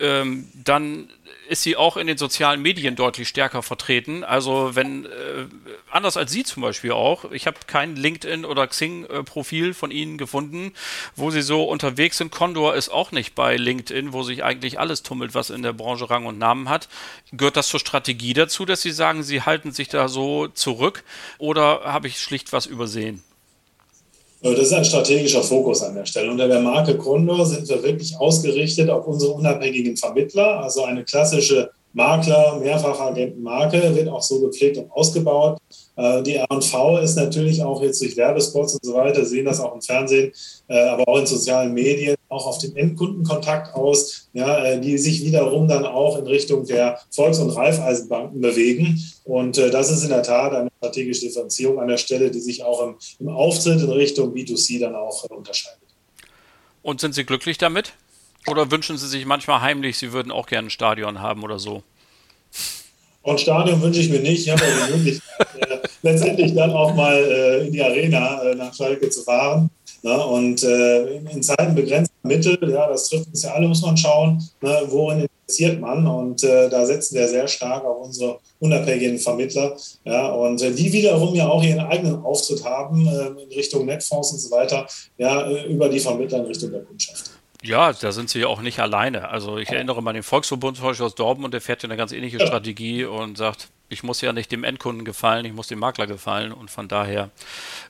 Ähm, 0.00 0.48
dann 0.54 1.08
ist 1.48 1.62
sie 1.62 1.76
auch 1.76 1.96
in 1.96 2.06
den 2.06 2.18
sozialen 2.18 2.60
Medien 2.60 2.94
deutlich 2.94 3.28
stärker 3.28 3.62
vertreten. 3.62 4.22
Also 4.22 4.74
wenn, 4.74 5.06
äh, 5.06 5.46
anders 5.90 6.16
als 6.16 6.30
Sie 6.30 6.44
zum 6.44 6.62
Beispiel 6.62 6.92
auch, 6.92 7.30
ich 7.32 7.46
habe 7.46 7.58
kein 7.66 7.96
LinkedIn 7.96 8.44
oder 8.44 8.66
Xing-Profil 8.66 9.74
von 9.74 9.90
Ihnen 9.90 10.18
gefunden, 10.18 10.72
wo 11.16 11.30
Sie 11.30 11.42
so 11.42 11.64
unterwegs 11.64 12.18
sind. 12.18 12.30
Condor 12.30 12.74
ist 12.74 12.90
auch 12.90 13.12
nicht 13.12 13.34
bei 13.34 13.56
LinkedIn, 13.56 14.12
wo 14.12 14.22
sich 14.22 14.44
eigentlich 14.44 14.78
alles 14.78 15.02
tummelt, 15.02 15.34
was 15.34 15.50
in 15.50 15.62
der 15.62 15.72
Branche 15.72 16.10
Rang 16.10 16.26
und 16.26 16.38
Namen 16.38 16.68
hat. 16.68 16.88
Gehört 17.32 17.56
das 17.56 17.68
zur 17.68 17.80
Strategie 17.80 18.34
dazu, 18.34 18.64
dass 18.66 18.82
Sie 18.82 18.92
sagen, 18.92 19.22
Sie 19.22 19.42
halten 19.42 19.72
sich 19.72 19.88
da 19.88 20.08
so 20.08 20.48
zurück 20.48 21.02
oder 21.38 21.82
habe 21.84 22.08
ich 22.08 22.20
schlicht 22.20 22.52
was 22.52 22.66
übersehen? 22.66 23.22
Das 24.40 24.58
ist 24.58 24.72
ein 24.72 24.84
strategischer 24.84 25.42
Fokus 25.42 25.82
an 25.82 25.94
der 25.94 26.06
Stelle. 26.06 26.30
Unter 26.30 26.46
der 26.46 26.60
Marke 26.60 26.96
Condor 26.96 27.44
sind 27.44 27.68
wir 27.68 27.82
wirklich 27.82 28.16
ausgerichtet 28.16 28.88
auf 28.88 29.06
unsere 29.06 29.32
unabhängigen 29.32 29.96
Vermittler, 29.96 30.60
also 30.60 30.84
eine 30.84 31.04
klassische 31.04 31.70
Makler, 31.92 32.60
Mehrfachagentenmarke, 32.60 33.94
wird 33.96 34.08
auch 34.08 34.22
so 34.22 34.40
gepflegt 34.40 34.76
und 34.78 34.90
ausgebaut. 34.90 35.58
Äh, 35.96 36.22
die 36.22 36.34
R&V 36.36 36.98
ist 36.98 37.16
natürlich 37.16 37.62
auch 37.62 37.82
jetzt 37.82 38.00
durch 38.00 38.16
Werbespots 38.16 38.74
und 38.74 38.84
so 38.84 38.94
weiter, 38.94 39.24
sehen 39.24 39.46
das 39.46 39.60
auch 39.60 39.74
im 39.74 39.82
Fernsehen, 39.82 40.32
äh, 40.68 40.78
aber 40.78 41.08
auch 41.08 41.18
in 41.18 41.26
sozialen 41.26 41.74
Medien, 41.74 42.16
auch 42.28 42.46
auf 42.46 42.58
den 42.58 42.76
Endkundenkontakt 42.76 43.74
aus, 43.74 44.28
ja, 44.32 44.64
äh, 44.64 44.80
die 44.80 44.98
sich 44.98 45.24
wiederum 45.24 45.66
dann 45.66 45.84
auch 45.84 46.18
in 46.18 46.26
Richtung 46.26 46.66
der 46.66 47.00
Volks- 47.10 47.38
und 47.38 47.50
Raiffeisenbanken 47.50 48.40
bewegen. 48.40 49.02
Und 49.24 49.58
das 49.58 49.90
ist 49.90 50.04
in 50.04 50.10
der 50.10 50.22
Tat 50.22 50.52
eine 50.52 50.70
strategische 50.78 51.26
Differenzierung 51.26 51.80
an 51.80 51.88
der 51.88 51.98
Stelle, 51.98 52.30
die 52.30 52.40
sich 52.40 52.62
auch 52.62 52.82
im, 52.86 52.94
im 53.18 53.28
Auftritt 53.28 53.80
in 53.82 53.90
Richtung 53.90 54.32
B2C 54.32 54.80
dann 54.80 54.94
auch 54.94 55.24
unterscheidet. 55.24 55.78
Und 56.82 57.00
sind 57.00 57.14
Sie 57.14 57.24
glücklich 57.24 57.58
damit? 57.58 57.92
Oder 58.46 58.70
wünschen 58.70 58.96
Sie 58.96 59.08
sich 59.08 59.26
manchmal 59.26 59.60
heimlich, 59.60 59.98
Sie 59.98 60.12
würden 60.12 60.32
auch 60.32 60.46
gerne 60.46 60.68
ein 60.68 60.70
Stadion 60.70 61.20
haben 61.20 61.42
oder 61.42 61.58
so? 61.58 61.82
Und 63.22 63.40
Stadion 63.40 63.82
wünsche 63.82 64.00
ich 64.00 64.08
mir 64.08 64.20
nicht. 64.20 64.46
Ich 64.46 64.50
habe 64.50 64.62
ja 64.62 64.86
die 64.86 64.92
Möglichkeit, 64.96 65.46
äh, 65.60 65.78
letztendlich 66.02 66.54
dann 66.54 66.70
auch 66.70 66.94
mal 66.94 67.14
äh, 67.14 67.66
in 67.66 67.72
die 67.72 67.82
Arena 67.82 68.42
äh, 68.42 68.54
nach 68.54 68.74
Schalke 68.74 69.10
zu 69.10 69.22
fahren. 69.22 69.68
Ne? 70.02 70.26
Und 70.26 70.62
äh, 70.62 71.16
in 71.16 71.42
Zeiten 71.42 71.74
begrenzter 71.74 72.14
Mittel, 72.22 72.56
ja, 72.70 72.88
das 72.88 73.08
trifft 73.08 73.26
uns 73.26 73.42
ja 73.42 73.52
alle, 73.52 73.68
muss 73.68 73.82
man 73.82 73.96
schauen, 73.96 74.42
ne? 74.62 74.82
worin 74.86 75.26
investiert 75.46 75.80
man. 75.80 76.06
Und 76.06 76.42
äh, 76.42 76.70
da 76.70 76.86
setzen 76.86 77.16
wir 77.16 77.28
sehr 77.28 77.48
stark 77.48 77.84
auf 77.84 78.06
unsere 78.06 78.38
unabhängigen 78.60 79.18
Vermittler. 79.18 79.76
Ja? 80.04 80.28
Und 80.28 80.62
äh, 80.62 80.70
die 80.70 80.90
wiederum 80.90 81.34
ja 81.34 81.48
auch 81.48 81.62
ihren 81.62 81.80
eigenen 81.80 82.24
Auftritt 82.24 82.64
haben 82.64 83.06
in 83.06 83.48
Richtung 83.54 83.84
Netfonds 83.84 84.32
und 84.32 84.38
so 84.38 84.50
weiter, 84.50 84.86
ja, 85.18 85.50
über 85.66 85.88
die 85.88 86.00
Vermittler 86.00 86.38
in 86.38 86.46
Richtung 86.46 86.70
der 86.70 86.82
Kundschaft. 86.82 87.27
Ja, 87.62 87.92
da 87.92 88.12
sind 88.12 88.30
sie 88.30 88.40
ja 88.40 88.46
auch 88.46 88.60
nicht 88.60 88.78
alleine. 88.78 89.30
Also 89.30 89.58
ich 89.58 89.68
erinnere 89.68 90.00
mal 90.00 90.12
den 90.12 90.22
Volksverbund 90.22 90.76
zum 90.76 90.86
Beispiel 90.86 91.06
aus 91.06 91.16
Dortmund, 91.16 91.52
der 91.52 91.60
fährt 91.60 91.82
ja 91.82 91.88
eine 91.88 91.96
ganz 91.96 92.12
ähnliche 92.12 92.38
Strategie 92.38 93.04
und 93.04 93.36
sagt, 93.36 93.68
ich 93.88 94.02
muss 94.02 94.20
ja 94.20 94.32
nicht 94.32 94.52
dem 94.52 94.64
Endkunden 94.64 95.04
gefallen, 95.04 95.44
ich 95.44 95.52
muss 95.52 95.66
dem 95.66 95.78
Makler 95.78 96.06
gefallen 96.06 96.52
und 96.52 96.70
von 96.70 96.88
daher 96.88 97.30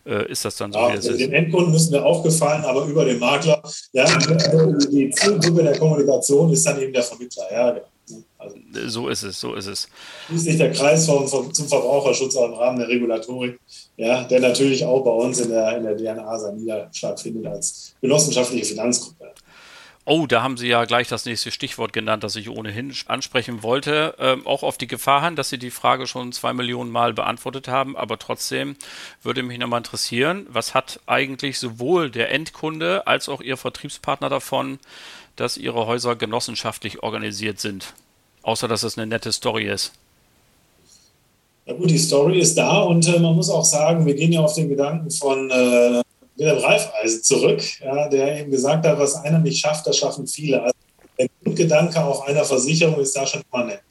äh, 0.07 0.31
ist 0.31 0.45
das 0.45 0.57
dann 0.57 0.73
so, 0.73 0.79
ja, 0.79 0.93
wie 0.93 0.97
es 0.97 1.07
ist. 1.07 1.21
Dem 1.21 1.35
Endkunden 1.35 1.73
müssen 1.73 1.93
wir 1.93 2.05
auch 2.05 2.23
gefallen, 2.23 2.65
aber 2.65 2.85
über 2.87 3.05
den 3.05 3.19
Makler, 3.19 3.61
ja, 3.93 4.05
die 4.07 5.11
Zielgruppe 5.11 5.63
der 5.63 5.79
Kommunikation 5.79 6.51
ist 6.53 6.65
dann 6.67 6.81
eben 6.81 6.93
der 6.93 7.03
Vermittler, 7.03 7.53
ja. 7.53 7.77
Also, 8.39 8.57
so 8.87 9.09
ist 9.09 9.23
es, 9.23 9.39
so 9.39 9.55
ist 9.55 9.67
es. 9.67 9.89
Schließlich 10.29 10.57
der 10.57 10.73
Kreis 10.73 11.05
vom, 11.05 11.29
vom, 11.29 11.53
zum 11.53 11.69
Verbraucherschutz 11.69 12.37
auch 12.37 12.47
im 12.47 12.55
Rahmen 12.55 12.79
der 12.79 12.89
Regulatorik, 12.89 13.59
ja, 13.97 14.25
der 14.25 14.41
natürlich 14.41 14.83
auch 14.85 15.05
bei 15.05 15.11
uns 15.11 15.41
in 15.41 15.51
der, 15.51 15.77
in 15.77 15.83
der 15.83 15.97
DNA 15.97 16.39
seinen 16.39 16.59
Niederschlag 16.59 17.21
findet 17.21 17.47
als 17.47 17.95
genossenschaftliche 18.01 18.65
Finanzgruppe. 18.65 19.35
Oh, 20.11 20.27
da 20.27 20.42
haben 20.42 20.57
Sie 20.57 20.68
ja 20.68 20.87
gleich 20.87 21.07
das 21.09 21.27
nächste 21.27 21.51
Stichwort 21.51 21.92
genannt, 21.92 22.25
das 22.25 22.35
ich 22.35 22.49
ohnehin 22.49 22.94
ansprechen 23.09 23.62
wollte. 23.62 24.14
Ähm, 24.18 24.47
auch 24.47 24.62
auf 24.62 24.79
die 24.79 24.87
Gefahr 24.87 25.23
hin, 25.23 25.37
dass 25.37 25.51
Sie 25.51 25.59
die 25.59 25.71
Frage 25.71 26.07
schon 26.07 26.33
zwei 26.33 26.55
Millionen 26.55 26.90
Mal 26.90 27.12
beantwortet 27.12 27.68
haben. 27.68 27.94
Aber 27.94 28.18
trotzdem 28.18 28.77
würde 29.23 29.42
mich 29.42 29.59
nochmal 29.59 29.81
interessieren, 29.81 30.47
was 30.49 30.73
hat 30.73 31.01
eigentlich 31.05 31.59
sowohl 31.59 32.11
der 32.11 32.31
Endkunde 32.31 33.07
als 33.07 33.29
auch 33.29 33.42
Ihr 33.42 33.59
Vertriebspartner 33.59 34.31
davon, 34.31 34.79
dass 35.37 35.59
Ihre 35.59 35.87
Häuser 35.87 36.16
genossenschaftlich 36.16 37.03
organisiert 37.03 37.61
sind? 37.61 37.92
Außer, 38.40 38.66
dass 38.66 38.85
es 38.85 38.97
eine 38.97 39.07
nette 39.07 39.31
Story 39.31 39.68
ist. 39.68 39.92
Ja 41.66 41.75
gut, 41.75 41.90
die 41.90 41.99
Story 41.99 42.40
ist 42.40 42.57
da 42.57 42.81
und 42.81 43.07
äh, 43.07 43.18
man 43.18 43.35
muss 43.35 43.51
auch 43.51 43.66
sagen, 43.66 44.07
wir 44.07 44.14
gehen 44.14 44.33
ja 44.33 44.40
auf 44.40 44.55
den 44.55 44.71
Gedanken 44.71 45.11
von 45.11 45.51
äh, 45.51 46.01
Wilhelm 46.38 46.59
Reifeisen 46.59 47.22
zurück, 47.22 47.61
ja, 47.81 48.09
der 48.09 48.40
eben 48.40 48.51
gesagt 48.51 48.87
hat, 48.87 48.98
was 48.98 49.16
einer 49.16 49.40
nicht 49.40 49.61
schafft, 49.61 49.87
das 49.87 49.98
schaffen 49.98 50.27
viele. 50.27 50.62
Also 50.62 50.74
der 51.18 51.29
Grundgedanke 51.42 52.03
auch 52.03 52.27
einer 52.27 52.44
Versicherung 52.44 53.01
ist 53.01 53.16
da 53.16 53.27
schon 53.27 53.42
immanent. 53.53 53.83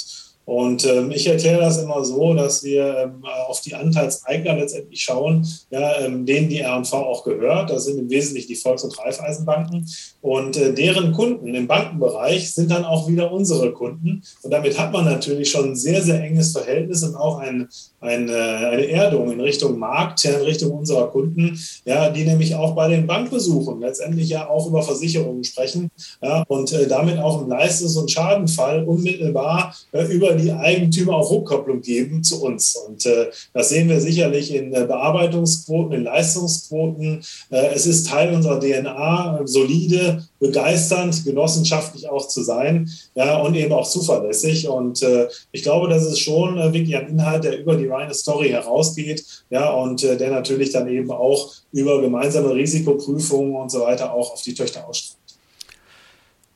Und 0.48 0.86
ähm, 0.86 1.12
ich 1.12 1.28
erkläre 1.28 1.60
das 1.60 1.78
immer 1.78 2.06
so, 2.06 2.34
dass 2.34 2.64
wir 2.64 2.98
ähm, 3.00 3.26
auf 3.48 3.60
die 3.60 3.76
Anteilseigner 3.76 4.56
letztendlich 4.56 5.04
schauen, 5.04 5.46
ja, 5.72 6.00
ähm, 6.00 6.26
denen 6.26 6.48
die 6.48 6.60
R&V 6.60 6.96
auch 6.96 7.26
gehört. 7.26 7.70
Das 7.70 7.84
sind 7.84 8.00
im 8.00 8.10
Wesentlichen 8.10 8.48
die 8.48 8.56
Volks- 8.56 8.86
und 8.86 8.98
Raiffeisenbanken. 8.98 9.86
Und 10.22 10.56
äh, 10.56 10.74
deren 10.74 11.12
Kunden 11.12 11.54
im 11.54 11.68
Bankenbereich 11.68 12.54
sind 12.54 12.72
dann 12.72 12.86
auch 12.86 13.10
wieder 13.10 13.30
unsere 13.30 13.74
Kunden. 13.74 14.24
Und 14.42 14.52
damit 14.54 14.80
hat 14.80 14.94
man 14.94 15.04
natürlich 15.04 15.52
schon 15.52 15.72
ein 15.72 15.76
sehr, 15.76 16.02
sehr 16.02 16.24
enges 16.24 16.54
Verhältnis 16.54 17.04
und 17.04 17.18
auch 17.18 17.40
ein, 17.40 17.68
ein, 18.00 18.30
eine 18.30 18.88
Erdung 18.88 19.30
in 19.30 19.42
Richtung 19.42 19.78
Markt, 19.78 20.24
in 20.24 20.36
Richtung 20.36 20.72
unserer 20.72 21.08
Kunden, 21.08 21.60
ja, 21.84 22.10
die 22.10 22.24
nämlich 22.24 22.56
auch 22.56 22.74
bei 22.74 22.88
den 22.88 23.06
Bankbesuchen 23.06 23.82
letztendlich 23.82 24.30
ja 24.30 24.48
auch 24.48 24.68
über 24.68 24.82
Versicherungen 24.82 25.44
sprechen 25.44 25.92
ja, 26.22 26.46
und 26.48 26.72
äh, 26.72 26.88
damit 26.88 27.20
auch 27.20 27.42
im 27.42 27.50
Leistungs- 27.50 27.98
und 27.98 28.10
Schadenfall 28.10 28.86
unmittelbar 28.86 29.76
äh, 29.92 30.06
über 30.06 30.37
die 30.38 30.52
Eigentümer 30.52 31.16
auch 31.16 31.32
Rückkopplung 31.32 31.82
geben 31.82 32.24
zu 32.24 32.44
uns. 32.44 32.76
Und 32.76 33.06
äh, 33.06 33.28
das 33.54 33.70
sehen 33.70 33.90
wir 33.90 34.00
sicherlich 34.00 34.54
in 34.54 34.74
äh, 34.74 34.86
Bearbeitungsquoten, 34.86 35.94
in 35.94 36.04
Leistungsquoten. 36.04 37.22
Äh, 37.50 37.74
es 37.74 37.86
ist 37.86 38.08
Teil 38.08 38.34
unserer 38.34 38.60
DNA, 38.60 39.42
solide, 39.46 40.24
begeisternd, 40.40 41.26
genossenschaftlich 41.26 42.10
auch 42.10 42.28
zu 42.28 42.44
sein 42.44 42.90
ja, 43.16 43.38
und 43.38 43.56
eben 43.56 43.74
auch 43.74 43.90
zuverlässig. 43.90 44.68
Und 44.70 45.02
äh, 45.02 45.28
ich 45.52 45.64
glaube, 45.64 45.90
das 45.90 46.06
ist 46.06 46.20
schon 46.20 46.58
äh, 46.58 46.72
wirklich 46.74 46.96
ein 46.96 47.08
Inhalt, 47.08 47.44
der 47.44 47.60
über 47.60 47.76
die 47.76 47.88
reine 47.88 48.14
Story 48.14 48.50
herausgeht 48.50 49.26
ja, 49.50 49.70
und 49.72 50.04
äh, 50.04 50.18
der 50.18 50.32
natürlich 50.32 50.72
dann 50.72 50.88
eben 50.88 51.12
auch 51.12 51.52
über 51.72 52.02
gemeinsame 52.02 52.54
Risikoprüfungen 52.54 53.56
und 53.56 53.72
so 53.72 53.82
weiter 53.82 54.14
auch 54.14 54.34
auf 54.34 54.42
die 54.42 54.54
Töchter 54.54 54.88
ausstrahlt. 54.88 55.17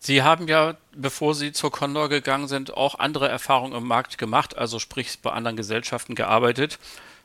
Sie 0.03 0.23
haben 0.23 0.47
ja, 0.47 0.77
bevor 0.95 1.35
Sie 1.35 1.51
zur 1.51 1.71
Condor 1.71 2.09
gegangen 2.09 2.47
sind, 2.47 2.75
auch 2.75 2.97
andere 2.97 3.29
Erfahrungen 3.29 3.75
im 3.75 3.87
Markt 3.87 4.17
gemacht, 4.17 4.57
also 4.57 4.79
sprich 4.79 5.19
bei 5.21 5.31
anderen 5.31 5.55
Gesellschaften 5.55 6.15
gearbeitet. 6.15 6.79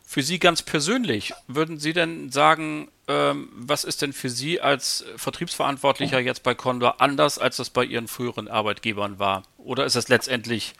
Für 0.05 0.23
Sie 0.23 0.39
ganz 0.39 0.61
persönlich, 0.61 1.33
würden 1.49 1.79
Sie 1.79 1.95
denn 1.95 2.31
sagen, 2.31 2.89
ähm, 3.09 3.49
was 3.57 3.85
ist 3.85 4.03
denn 4.03 4.13
für 4.13 4.29
Sie 4.29 4.61
als 4.61 5.07
Vertriebsverantwortlicher 5.17 6.21
jetzt 6.21 6.43
bei 6.43 6.55
Condor 6.55 7.01
anders, 7.01 7.39
als 7.39 7.57
das 7.57 7.71
bei 7.71 7.83
Ihren 7.83 8.09
früheren 8.09 8.47
Arbeitgebern 8.47 9.19
war? 9.19 9.45
Oder 9.57 9.87
ist 9.87 9.97
das 9.97 10.09
letztendlich 10.09 10.75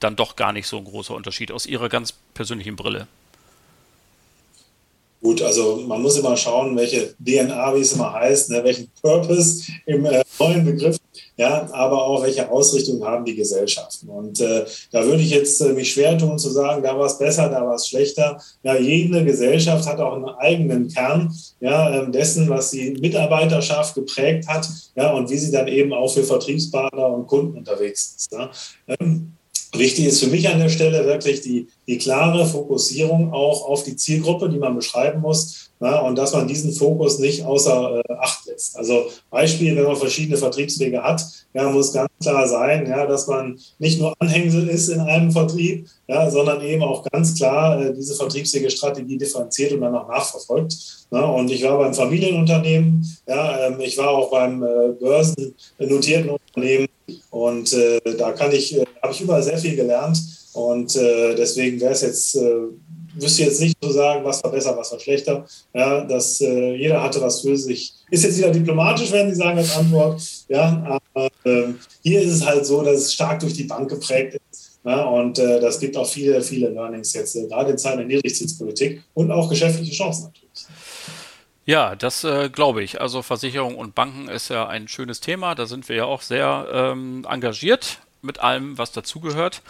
dann 0.00 0.16
doch 0.16 0.36
gar 0.36 0.54
nicht 0.54 0.66
so 0.66 0.78
ein 0.78 0.84
großer 0.84 1.14
Unterschied 1.14 1.52
aus 1.52 1.66
Ihrer 1.66 1.90
ganz 1.90 2.12
persönlichen 2.32 2.76
Brille? 2.76 3.08
Gut, 5.22 5.40
also 5.40 5.76
man 5.86 6.02
muss 6.02 6.18
immer 6.18 6.36
schauen, 6.36 6.76
welche 6.76 7.14
DNA, 7.24 7.76
wie 7.76 7.80
es 7.80 7.92
immer 7.92 8.12
heißt, 8.12 8.50
ne, 8.50 8.64
welchen 8.64 8.90
Purpose 9.00 9.62
im 9.86 10.04
äh, 10.04 10.24
neuen 10.40 10.64
Begriff, 10.64 10.96
ja, 11.36 11.68
aber 11.72 12.04
auch 12.04 12.24
welche 12.24 12.50
Ausrichtung 12.50 13.04
haben 13.04 13.24
die 13.24 13.36
Gesellschaften. 13.36 14.08
Und 14.08 14.40
äh, 14.40 14.64
da 14.90 15.04
würde 15.04 15.22
ich 15.22 15.30
jetzt 15.30 15.60
äh, 15.60 15.72
mich 15.74 15.92
schwer 15.92 16.18
tun 16.18 16.40
zu 16.40 16.50
sagen, 16.50 16.82
da 16.82 16.98
war 16.98 17.06
es 17.06 17.18
besser, 17.18 17.48
da 17.48 17.64
war 17.64 17.76
es 17.76 17.86
schlechter. 17.86 18.42
Ja, 18.64 18.76
jede 18.76 19.24
Gesellschaft 19.24 19.86
hat 19.86 20.00
auch 20.00 20.16
einen 20.16 20.28
eigenen 20.28 20.88
Kern 20.88 21.32
ja, 21.60 22.02
ähm, 22.02 22.10
dessen, 22.10 22.48
was 22.48 22.72
die 22.72 22.90
Mitarbeiterschaft 23.00 23.94
geprägt 23.94 24.48
hat 24.48 24.68
ja, 24.96 25.12
und 25.12 25.30
wie 25.30 25.38
sie 25.38 25.52
dann 25.52 25.68
eben 25.68 25.92
auch 25.92 26.12
für 26.12 26.24
Vertriebspartner 26.24 27.06
und 27.06 27.28
Kunden 27.28 27.58
unterwegs 27.58 28.16
ist. 28.16 28.32
Ja. 28.32 28.50
Ähm, 28.98 29.34
Wichtig 29.74 30.04
ist 30.04 30.22
für 30.22 30.28
mich 30.28 30.48
an 30.50 30.58
der 30.58 30.68
Stelle 30.68 31.06
wirklich 31.06 31.40
die, 31.40 31.66
die 31.86 31.96
klare 31.96 32.46
Fokussierung 32.46 33.32
auch 33.32 33.66
auf 33.66 33.84
die 33.84 33.96
Zielgruppe, 33.96 34.50
die 34.50 34.58
man 34.58 34.76
beschreiben 34.76 35.22
muss. 35.22 35.70
Na, 35.80 35.98
und 36.02 36.16
dass 36.16 36.32
man 36.32 36.46
diesen 36.46 36.72
Fokus 36.72 37.18
nicht 37.18 37.44
außer 37.44 38.02
äh, 38.08 38.12
Acht 38.12 38.46
lässt. 38.46 38.76
Also 38.76 39.06
Beispiel, 39.30 39.74
wenn 39.74 39.82
man 39.82 39.96
verschiedene 39.96 40.36
Vertriebswege 40.36 41.02
hat, 41.02 41.24
ja, 41.54 41.68
muss 41.70 41.92
ganz 41.92 42.08
klar 42.20 42.46
sein, 42.46 42.86
ja, 42.86 43.04
dass 43.04 43.26
man 43.26 43.58
nicht 43.80 43.98
nur 43.98 44.14
Anhängsel 44.20 44.68
ist 44.68 44.90
in 44.90 45.00
einem 45.00 45.32
Vertrieb, 45.32 45.88
ja, 46.06 46.30
sondern 46.30 46.62
eben 46.62 46.84
auch 46.84 47.02
ganz 47.10 47.34
klar 47.34 47.82
äh, 47.82 47.92
diese 47.94 48.14
Vertriebswege-Strategie 48.14 49.18
differenziert 49.18 49.72
und 49.72 49.80
dann 49.80 49.96
auch 49.96 50.06
nachverfolgt. 50.06 50.76
Na, 51.10 51.24
und 51.24 51.50
ich 51.50 51.64
war 51.64 51.78
beim 51.78 51.94
Familienunternehmen, 51.94 53.04
ja, 53.26 53.66
ähm, 53.66 53.80
ich 53.80 53.98
war 53.98 54.10
auch 54.10 54.30
beim 54.30 54.62
äh, 54.62 54.92
börsennotierten 55.00 56.30
Unternehmen 56.54 56.88
und 57.30 57.72
äh, 57.72 58.00
da 58.18 58.32
kann 58.32 58.52
ich, 58.52 58.76
äh, 58.76 58.84
habe 59.02 59.12
ich 59.12 59.20
überall 59.20 59.42
sehr 59.42 59.58
viel 59.58 59.76
gelernt. 59.76 60.18
Und 60.54 60.96
äh, 60.96 61.34
deswegen 61.34 61.80
wäre 61.80 61.92
es 61.92 62.02
jetzt 62.02 62.36
äh, 62.36 62.68
wüsste 63.14 63.42
jetzt 63.42 63.60
nicht 63.60 63.76
zu 63.82 63.90
sagen, 63.90 64.24
was 64.24 64.42
war 64.42 64.50
besser, 64.50 64.76
was 64.76 64.92
war 64.92 65.00
schlechter. 65.00 65.46
Ja, 65.74 66.04
dass 66.04 66.40
äh, 66.40 66.74
jeder 66.74 67.02
hatte 67.02 67.20
was 67.20 67.40
für 67.40 67.56
sich. 67.56 67.94
Ist 68.10 68.24
jetzt 68.24 68.38
wieder 68.38 68.50
diplomatisch, 68.50 69.10
wenn 69.12 69.30
Sie 69.30 69.36
sagen 69.36 69.58
als 69.58 69.76
Antwort. 69.76 70.22
Ja, 70.48 71.00
aber 71.14 71.28
äh, 71.44 71.74
hier 72.02 72.22
ist 72.22 72.32
es 72.32 72.46
halt 72.46 72.66
so, 72.66 72.82
dass 72.82 72.98
es 72.98 73.14
stark 73.14 73.40
durch 73.40 73.54
die 73.54 73.64
Bank 73.64 73.88
geprägt 73.88 74.38
ist. 74.50 74.78
Ja, 74.84 75.04
und 75.04 75.38
äh, 75.38 75.60
das 75.60 75.78
gibt 75.78 75.96
auch 75.96 76.08
viele, 76.08 76.42
viele 76.42 76.68
Learnings 76.70 77.12
jetzt, 77.12 77.36
äh, 77.36 77.46
gerade 77.46 77.70
in 77.70 77.78
Zeiten 77.78 77.98
der 77.98 78.06
Niedrigzinspolitik 78.06 79.02
und 79.14 79.30
auch 79.30 79.48
geschäftliche 79.48 79.92
Chancen 79.92 80.24
natürlich. 80.24 80.41
Ja, 81.64 81.94
das 81.94 82.24
äh, 82.24 82.48
glaube 82.48 82.82
ich. 82.82 83.00
Also 83.00 83.22
Versicherung 83.22 83.76
und 83.76 83.94
Banken 83.94 84.28
ist 84.28 84.48
ja 84.48 84.66
ein 84.66 84.88
schönes 84.88 85.20
Thema. 85.20 85.54
Da 85.54 85.66
sind 85.66 85.88
wir 85.88 85.96
ja 85.96 86.04
auch 86.04 86.22
sehr 86.22 86.66
ähm, 86.72 87.26
engagiert 87.28 87.98
mit 88.20 88.40
allem, 88.40 88.78
was 88.78 88.92
dazugehört. 88.92 89.62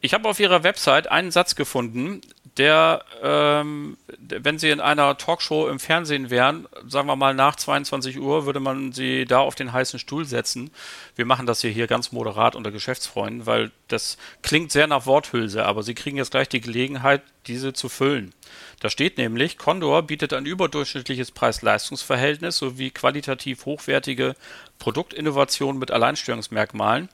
Ich 0.00 0.14
habe 0.14 0.28
auf 0.28 0.40
Ihrer 0.40 0.62
Website 0.62 1.08
einen 1.10 1.30
Satz 1.30 1.54
gefunden, 1.56 2.20
der, 2.56 3.04
ähm, 3.22 3.96
wenn 4.18 4.58
Sie 4.58 4.70
in 4.70 4.80
einer 4.80 5.18
Talkshow 5.18 5.68
im 5.68 5.78
Fernsehen 5.78 6.30
wären, 6.30 6.66
sagen 6.88 7.06
wir 7.06 7.16
mal 7.16 7.34
nach 7.34 7.56
22 7.56 8.18
Uhr, 8.18 8.46
würde 8.46 8.60
man 8.60 8.92
Sie 8.92 9.26
da 9.26 9.40
auf 9.40 9.54
den 9.54 9.72
heißen 9.72 9.98
Stuhl 9.98 10.24
setzen. 10.24 10.70
Wir 11.14 11.26
machen 11.26 11.46
das 11.46 11.60
hier, 11.60 11.70
hier 11.70 11.86
ganz 11.86 12.12
moderat 12.12 12.56
unter 12.56 12.70
Geschäftsfreunden, 12.70 13.46
weil 13.46 13.70
das 13.88 14.16
klingt 14.42 14.72
sehr 14.72 14.86
nach 14.86 15.06
Worthülse, 15.06 15.66
aber 15.66 15.82
Sie 15.82 15.94
kriegen 15.94 16.16
jetzt 16.16 16.30
gleich 16.30 16.48
die 16.48 16.60
Gelegenheit, 16.60 17.22
diese 17.46 17.72
zu 17.72 17.88
füllen. 17.88 18.32
Da 18.80 18.90
steht 18.90 19.18
nämlich, 19.18 19.58
Condor 19.58 20.02
bietet 20.02 20.32
ein 20.32 20.46
überdurchschnittliches 20.46 21.30
Preis-Leistungs-Verhältnis 21.32 22.56
sowie 22.56 22.90
qualitativ 22.90 23.66
hochwertige 23.66 24.34
Produktinnovationen 24.78 25.78
mit 25.78 25.90
Alleinstellungsmerkmalen 25.90 27.08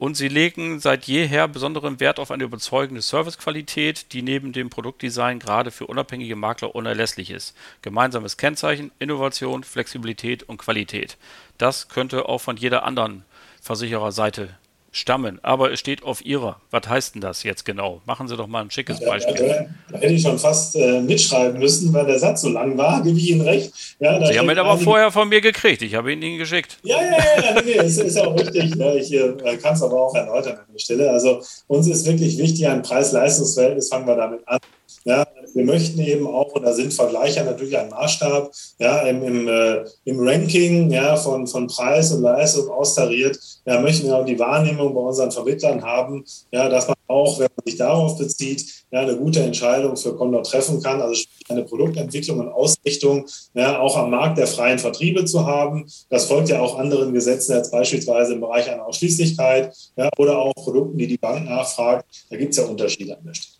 und 0.00 0.14
sie 0.16 0.28
legen 0.28 0.80
seit 0.80 1.04
jeher 1.04 1.46
besonderen 1.46 2.00
Wert 2.00 2.18
auf 2.18 2.30
eine 2.30 2.44
überzeugende 2.44 3.02
Servicequalität, 3.02 4.14
die 4.14 4.22
neben 4.22 4.54
dem 4.54 4.70
Produktdesign 4.70 5.38
gerade 5.38 5.70
für 5.70 5.86
unabhängige 5.86 6.36
Makler 6.36 6.74
unerlässlich 6.74 7.30
ist. 7.30 7.54
Gemeinsames 7.82 8.38
Kennzeichen, 8.38 8.92
Innovation, 8.98 9.62
Flexibilität 9.62 10.42
und 10.42 10.56
Qualität. 10.56 11.18
Das 11.58 11.90
könnte 11.90 12.30
auch 12.30 12.40
von 12.40 12.56
jeder 12.56 12.84
anderen 12.84 13.26
Versichererseite 13.60 14.56
stammen, 14.92 15.38
aber 15.42 15.72
es 15.72 15.80
steht 15.80 16.02
auf 16.02 16.24
ihrer. 16.24 16.60
Was 16.70 16.88
heißt 16.88 17.14
denn 17.14 17.20
das 17.20 17.42
jetzt 17.42 17.64
genau? 17.64 18.00
Machen 18.06 18.28
Sie 18.28 18.36
doch 18.36 18.46
mal 18.46 18.62
ein 18.62 18.70
schickes 18.70 19.00
Beispiel. 19.00 19.46
Ja, 19.46 19.66
da, 19.90 19.98
hätte 19.98 20.12
ich 20.12 20.22
schon 20.22 20.38
fast 20.38 20.74
äh, 20.76 21.00
mitschreiben 21.00 21.58
müssen, 21.58 21.92
weil 21.92 22.06
der 22.06 22.18
Satz 22.18 22.42
so 22.42 22.48
lang 22.48 22.76
war, 22.76 23.02
gebe 23.04 23.18
ich 23.18 23.30
Ihnen 23.30 23.42
recht. 23.42 23.72
Ja, 24.00 24.24
Sie 24.24 24.38
haben 24.38 24.50
ihn 24.50 24.58
aber 24.58 24.78
vorher 24.78 25.10
von 25.10 25.28
mir 25.28 25.40
gekriegt, 25.40 25.82
ich 25.82 25.94
habe 25.94 26.12
ihn 26.12 26.22
Ihnen 26.22 26.38
geschickt. 26.38 26.78
Ja, 26.82 26.96
ja, 26.96 27.18
ja, 27.42 27.62
nee, 27.62 27.76
nee, 27.76 27.86
ist, 27.86 27.98
ist 27.98 28.16
ja 28.16 28.26
auch 28.26 28.38
richtig. 28.38 28.74
Ja, 28.74 28.94
ich 28.94 29.12
äh, 29.12 29.56
kann 29.56 29.74
es 29.74 29.82
aber 29.82 30.00
auch 30.00 30.14
erläutern 30.14 30.58
an 30.58 30.72
der 30.72 30.78
Stelle. 30.78 31.10
Also 31.10 31.42
uns 31.68 31.86
ist 31.86 32.06
wirklich 32.06 32.38
wichtig, 32.38 32.66
ein 32.66 32.82
Preis-Leistungs-Verhältnis, 32.82 33.88
fangen 33.88 34.06
wir 34.06 34.16
damit 34.16 34.46
an. 34.46 34.58
Ja, 35.04 35.26
wir 35.54 35.64
möchten 35.64 35.98
eben 36.00 36.26
auch, 36.26 36.52
und 36.52 36.62
da 36.62 36.74
sind 36.74 36.92
Vergleicher 36.92 37.44
natürlich 37.44 37.76
ein 37.76 37.88
Maßstab, 37.88 38.52
ja, 38.78 39.00
im, 39.02 39.22
im, 39.22 39.48
äh, 39.48 39.84
im 40.04 40.20
Ranking 40.20 40.90
ja, 40.90 41.16
von, 41.16 41.46
von 41.46 41.66
Preis 41.68 42.12
und 42.12 42.22
Leistung 42.22 42.68
austariert, 42.68 43.38
ja, 43.64 43.80
möchten 43.80 44.06
wir 44.08 44.16
auch 44.16 44.26
die 44.26 44.38
Wahrnehmung 44.38 44.94
bei 44.94 45.00
unseren 45.00 45.30
Vermittlern 45.30 45.82
haben, 45.82 46.24
ja, 46.52 46.68
dass 46.68 46.86
man 46.86 46.96
auch, 47.06 47.38
wenn 47.38 47.48
man 47.56 47.64
sich 47.64 47.76
darauf 47.76 48.18
bezieht, 48.18 48.84
ja, 48.90 49.00
eine 49.00 49.16
gute 49.16 49.40
Entscheidung 49.40 49.96
für 49.96 50.14
Condor 50.16 50.42
treffen 50.42 50.82
kann, 50.82 51.00
also 51.00 51.22
eine 51.48 51.64
Produktentwicklung 51.64 52.38
und 52.40 52.48
Ausrichtung 52.48 53.26
ja, 53.54 53.80
auch 53.80 53.96
am 53.96 54.10
Markt 54.10 54.36
der 54.36 54.46
freien 54.46 54.78
Vertriebe 54.78 55.24
zu 55.24 55.46
haben. 55.46 55.86
Das 56.10 56.26
folgt 56.26 56.50
ja 56.50 56.60
auch 56.60 56.78
anderen 56.78 57.14
Gesetzen, 57.14 57.54
als 57.54 57.70
beispielsweise 57.70 58.34
im 58.34 58.40
Bereich 58.40 58.70
einer 58.70 58.86
Ausschließlichkeit 58.86 59.74
ja, 59.96 60.10
oder 60.18 60.38
auch 60.38 60.54
Produkten, 60.54 60.98
die 60.98 61.06
die 61.06 61.18
Bank 61.18 61.46
nachfragt. 61.46 62.04
Da 62.28 62.36
gibt 62.36 62.50
es 62.50 62.58
ja 62.58 62.64
Unterschiede 62.64 63.16
an 63.16 63.24
der 63.24 63.34
Stelle. 63.34 63.59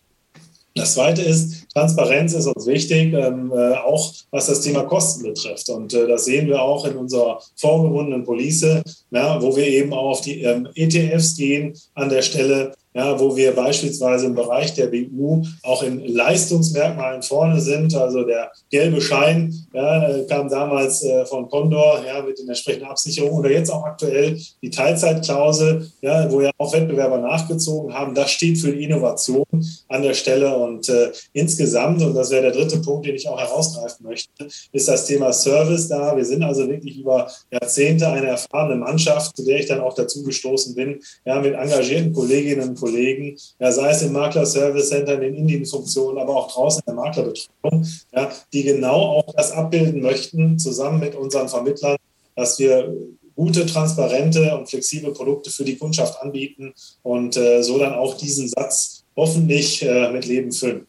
Das 0.74 0.94
Zweite 0.94 1.22
ist, 1.22 1.68
Transparenz 1.72 2.33
ist 2.33 2.46
uns 2.46 2.66
wichtig, 2.66 3.12
ähm, 3.12 3.52
äh, 3.52 3.74
auch 3.74 4.12
was 4.30 4.46
das 4.46 4.61
Thema 4.61 4.85
Kosten 4.85 5.24
betrifft. 5.24 5.68
Und 5.68 5.92
äh, 5.94 6.06
das 6.06 6.26
sehen 6.26 6.46
wir 6.46 6.62
auch 6.62 6.85
in 6.85 6.96
unserer 6.96 7.40
vorgebundenen 7.56 8.24
Police, 8.24 8.83
ja, 9.11 9.42
wo 9.42 9.56
wir 9.56 9.66
eben 9.66 9.92
auch 9.92 10.11
auf 10.11 10.20
die 10.20 10.42
ähm, 10.42 10.68
ETFs 10.74 11.37
gehen 11.37 11.74
an 11.94 12.09
der 12.09 12.22
Stelle, 12.22 12.72
ja, 12.92 13.18
wo 13.20 13.37
wir 13.37 13.55
beispielsweise 13.55 14.26
im 14.26 14.35
Bereich 14.35 14.74
der 14.74 14.88
BU 14.88 15.42
auch 15.62 15.83
in 15.83 16.05
Leistungsmerkmalen 16.07 17.22
vorne 17.22 17.61
sind. 17.61 17.94
Also 17.94 18.24
der 18.24 18.50
gelbe 18.70 19.00
Schein 19.00 19.55
ja, 19.72 20.24
kam 20.29 20.48
damals 20.48 21.05
äh, 21.05 21.24
von 21.26 21.48
Condor 21.48 22.03
ja, 22.05 22.22
mit 22.22 22.38
den 22.38 22.48
entsprechenden 22.48 22.88
Absicherungen 22.88 23.38
oder 23.38 23.50
jetzt 23.50 23.70
auch 23.70 23.85
aktuell 23.85 24.38
die 24.62 24.70
Teilzeitklausel, 24.70 25.90
ja, 26.03 26.31
wo 26.31 26.40
ja 26.40 26.50
auch 26.59 26.72
Wettbewerber 26.72 27.18
nachgezogen 27.18 27.94
haben. 27.94 28.14
Das 28.14 28.33
steht 28.33 28.59
für 28.59 28.72
die 28.72 28.85
Innovation 28.85 29.44
an 29.88 30.03
der 30.03 30.14
Stelle 30.14 30.57
und 30.57 30.88
äh, 30.88 31.12
insgesamt 31.33 32.03
und 32.03 32.14
das 32.14 32.31
wäre 32.31 32.42
der 32.42 32.53
dritte 32.53 32.79
Punkt, 32.79 33.07
den 33.07 33.14
ich 33.14 33.29
auch 33.29 33.38
herausgreifen 33.38 34.05
möchte, 34.05 34.31
ist 34.72 34.88
das 34.88 35.07
Thema 35.07 35.33
Service 35.33 35.88
da. 35.88 36.16
Wir 36.16 36.24
sind 36.24 36.42
also 36.42 36.68
wirklich 36.68 36.98
über 36.98 37.31
Jahrzehnte 37.50 38.09
eine 38.09 38.26
erfahrene 38.26 38.76
Mannschaft, 38.76 39.37
zu 39.37 39.44
der 39.44 39.61
ich 39.61 39.66
dann 39.66 39.81
auch 39.81 39.94
dazu 39.94 40.24
gestoßen 40.24 40.74
bin, 40.74 41.00
ja, 41.24 41.40
mit 41.40 41.55
engagierten 41.55 42.12
Kolleginnen 42.12 42.79
Kollegen, 42.80 43.36
ja, 43.58 43.70
sei 43.70 43.90
es 43.90 44.02
im 44.02 44.12
Makler-Service 44.12 44.88
Center, 44.88 45.14
in 45.14 45.20
den 45.20 45.34
Indienfunktionen, 45.34 46.20
aber 46.20 46.34
auch 46.34 46.52
draußen 46.52 46.82
in 46.86 46.94
der 46.94 47.04
Maklerbetreuung, 47.04 47.86
ja, 48.14 48.32
die 48.52 48.62
genau 48.64 49.18
auch 49.18 49.34
das 49.34 49.52
abbilden 49.52 50.00
möchten, 50.00 50.58
zusammen 50.58 51.00
mit 51.00 51.14
unseren 51.14 51.48
Vermittlern, 51.48 51.96
dass 52.34 52.58
wir 52.58 52.92
gute, 53.36 53.66
transparente 53.66 54.56
und 54.56 54.68
flexible 54.68 55.12
Produkte 55.12 55.50
für 55.50 55.64
die 55.64 55.76
Kundschaft 55.76 56.20
anbieten 56.20 56.74
und 57.02 57.36
äh, 57.36 57.62
so 57.62 57.78
dann 57.78 57.94
auch 57.94 58.16
diesen 58.16 58.48
Satz 58.48 59.04
hoffentlich 59.16 59.82
äh, 59.82 60.10
mit 60.10 60.26
Leben 60.26 60.52
füllen. 60.52 60.86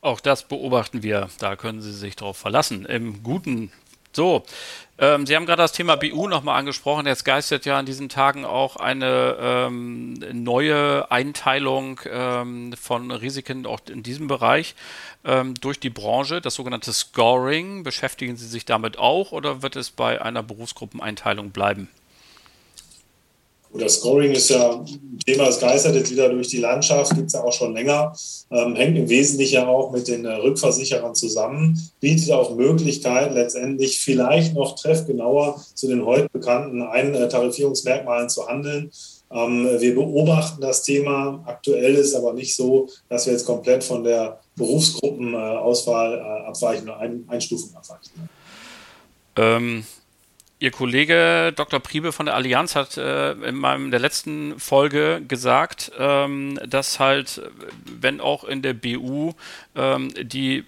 Auch 0.00 0.20
das 0.20 0.42
beobachten 0.42 1.02
wir. 1.04 1.28
Da 1.38 1.54
können 1.54 1.80
Sie 1.80 1.92
sich 1.92 2.16
darauf 2.16 2.36
verlassen. 2.36 2.84
Im 2.84 3.22
Guten. 3.22 3.70
So, 4.14 4.44
ähm, 4.98 5.26
Sie 5.26 5.34
haben 5.34 5.46
gerade 5.46 5.62
das 5.62 5.72
Thema 5.72 5.96
BU 5.96 6.28
nochmal 6.28 6.58
angesprochen. 6.58 7.06
Jetzt 7.06 7.24
geistert 7.24 7.64
ja 7.64 7.80
in 7.80 7.86
diesen 7.86 8.08
Tagen 8.08 8.44
auch 8.44 8.76
eine 8.76 9.36
ähm, 9.40 10.14
neue 10.32 11.10
Einteilung 11.10 12.00
ähm, 12.08 12.72
von 12.80 13.10
Risiken 13.10 13.66
auch 13.66 13.80
in 13.90 14.02
diesem 14.02 14.28
Bereich 14.28 14.74
ähm, 15.24 15.54
durch 15.54 15.80
die 15.80 15.90
Branche, 15.90 16.40
das 16.40 16.54
sogenannte 16.54 16.92
Scoring. 16.92 17.82
Beschäftigen 17.82 18.36
Sie 18.36 18.46
sich 18.46 18.64
damit 18.64 18.98
auch 18.98 19.32
oder 19.32 19.62
wird 19.62 19.76
es 19.76 19.90
bei 19.90 20.20
einer 20.20 20.42
Berufsgruppeneinteilung 20.42 21.50
bleiben? 21.50 21.88
Oder 23.72 23.88
Scoring 23.88 24.32
ist 24.32 24.50
ja 24.50 24.70
ein 24.72 25.18
Thema, 25.24 25.46
das 25.46 25.58
geistert 25.58 25.94
jetzt 25.94 26.10
wieder 26.10 26.28
durch 26.28 26.48
die 26.48 26.58
Landschaft, 26.58 27.14
gibt 27.14 27.28
es 27.28 27.32
ja 27.32 27.42
auch 27.42 27.52
schon 27.52 27.72
länger, 27.72 28.12
ähm, 28.50 28.76
hängt 28.76 28.98
im 28.98 29.08
Wesentlichen 29.08 29.54
ja 29.54 29.66
auch 29.66 29.90
mit 29.90 30.08
den 30.08 30.26
äh, 30.26 30.34
Rückversicherern 30.34 31.14
zusammen, 31.14 31.80
bietet 32.00 32.30
auch 32.32 32.54
Möglichkeiten, 32.54 33.34
letztendlich 33.34 34.00
vielleicht 34.00 34.54
noch 34.54 34.76
treffgenauer 34.76 35.64
zu 35.74 35.88
den 35.88 36.04
heute 36.04 36.28
bekannten 36.30 36.82
Eintarifierungsmerkmalen 36.82 38.28
zu 38.28 38.46
handeln. 38.46 38.90
Ähm, 39.30 39.66
wir 39.78 39.94
beobachten 39.94 40.60
das 40.60 40.82
Thema. 40.82 41.42
Aktuell 41.46 41.94
ist 41.94 42.14
aber 42.14 42.34
nicht 42.34 42.54
so, 42.54 42.88
dass 43.08 43.24
wir 43.24 43.32
jetzt 43.32 43.46
komplett 43.46 43.82
von 43.82 44.04
der 44.04 44.40
Berufsgruppenauswahl 44.56 46.18
äh, 46.18 46.48
abweichen 46.48 46.84
oder 46.84 46.98
Ein 46.98 47.24
Einstufung 47.28 47.74
abweichen. 47.74 48.28
Ähm, 49.36 49.84
Ihr 50.62 50.70
Kollege 50.70 51.52
Dr. 51.56 51.80
Priebe 51.80 52.12
von 52.12 52.26
der 52.26 52.36
Allianz 52.36 52.76
hat 52.76 52.96
äh, 52.96 53.32
in 53.32 53.56
meinem 53.56 53.90
der 53.90 53.98
letzten 53.98 54.60
Folge 54.60 55.20
gesagt, 55.26 55.90
ähm, 55.98 56.56
dass 56.64 57.00
halt, 57.00 57.42
wenn 57.84 58.20
auch 58.20 58.44
in 58.44 58.62
der 58.62 58.72
BU 58.72 59.32
ähm, 59.74 60.14
die 60.22 60.64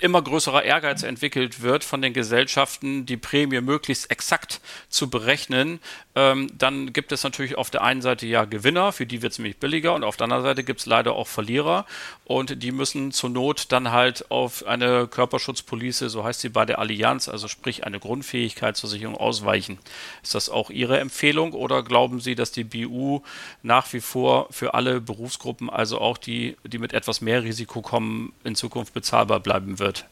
immer 0.00 0.20
größerer 0.20 0.64
Ehrgeiz 0.64 1.02
entwickelt 1.02 1.62
wird 1.62 1.82
von 1.82 2.02
den 2.02 2.12
Gesellschaften, 2.12 3.06
die 3.06 3.16
Prämie 3.16 3.62
möglichst 3.62 4.10
exakt 4.10 4.60
zu 4.90 5.08
berechnen, 5.08 5.80
ähm, 6.14 6.50
dann 6.56 6.92
gibt 6.92 7.10
es 7.12 7.24
natürlich 7.24 7.56
auf 7.56 7.70
der 7.70 7.82
einen 7.82 8.02
Seite 8.02 8.26
ja 8.26 8.44
Gewinner, 8.44 8.92
für 8.92 9.06
die 9.06 9.22
wird 9.22 9.32
es 9.32 9.38
nämlich 9.38 9.58
billiger, 9.58 9.94
und 9.94 10.04
auf 10.04 10.16
der 10.16 10.24
anderen 10.24 10.42
Seite 10.42 10.62
gibt 10.62 10.80
es 10.80 10.86
leider 10.86 11.14
auch 11.14 11.26
Verlierer 11.26 11.86
und 12.24 12.62
die 12.62 12.72
müssen 12.72 13.12
zur 13.12 13.30
Not 13.30 13.66
dann 13.70 13.92
halt 13.92 14.30
auf 14.30 14.66
eine 14.66 15.06
Körperschutzpolice, 15.08 16.10
so 16.10 16.22
heißt 16.22 16.40
sie 16.40 16.50
bei 16.50 16.66
der 16.66 16.78
Allianz, 16.78 17.28
also 17.28 17.48
sprich 17.48 17.84
eine 17.84 17.98
Grundfähigkeitsversicherung 17.98 19.16
ausweichen. 19.16 19.78
Ist 20.22 20.34
das 20.34 20.50
auch 20.50 20.68
Ihre 20.70 21.00
Empfehlung 21.00 21.54
oder 21.54 21.82
glauben 21.82 22.20
Sie, 22.20 22.34
dass 22.34 22.52
die 22.52 22.64
BU 22.64 23.20
nach 23.62 23.90
wie 23.92 24.00
vor 24.00 24.48
für 24.50 24.74
alle 24.74 25.00
Berufsgruppen, 25.00 25.70
also 25.70 25.98
auch 25.98 26.18
die, 26.18 26.56
die 26.64 26.78
mit 26.78 26.92
etwas 26.92 27.22
mehr 27.22 27.42
Risiko 27.42 27.80
kommen, 27.80 28.32
in 28.44 28.54
Zukunft 28.54 28.92
bezahlbar 28.92 29.40
bleiben 29.40 29.78
wird? 29.78 30.04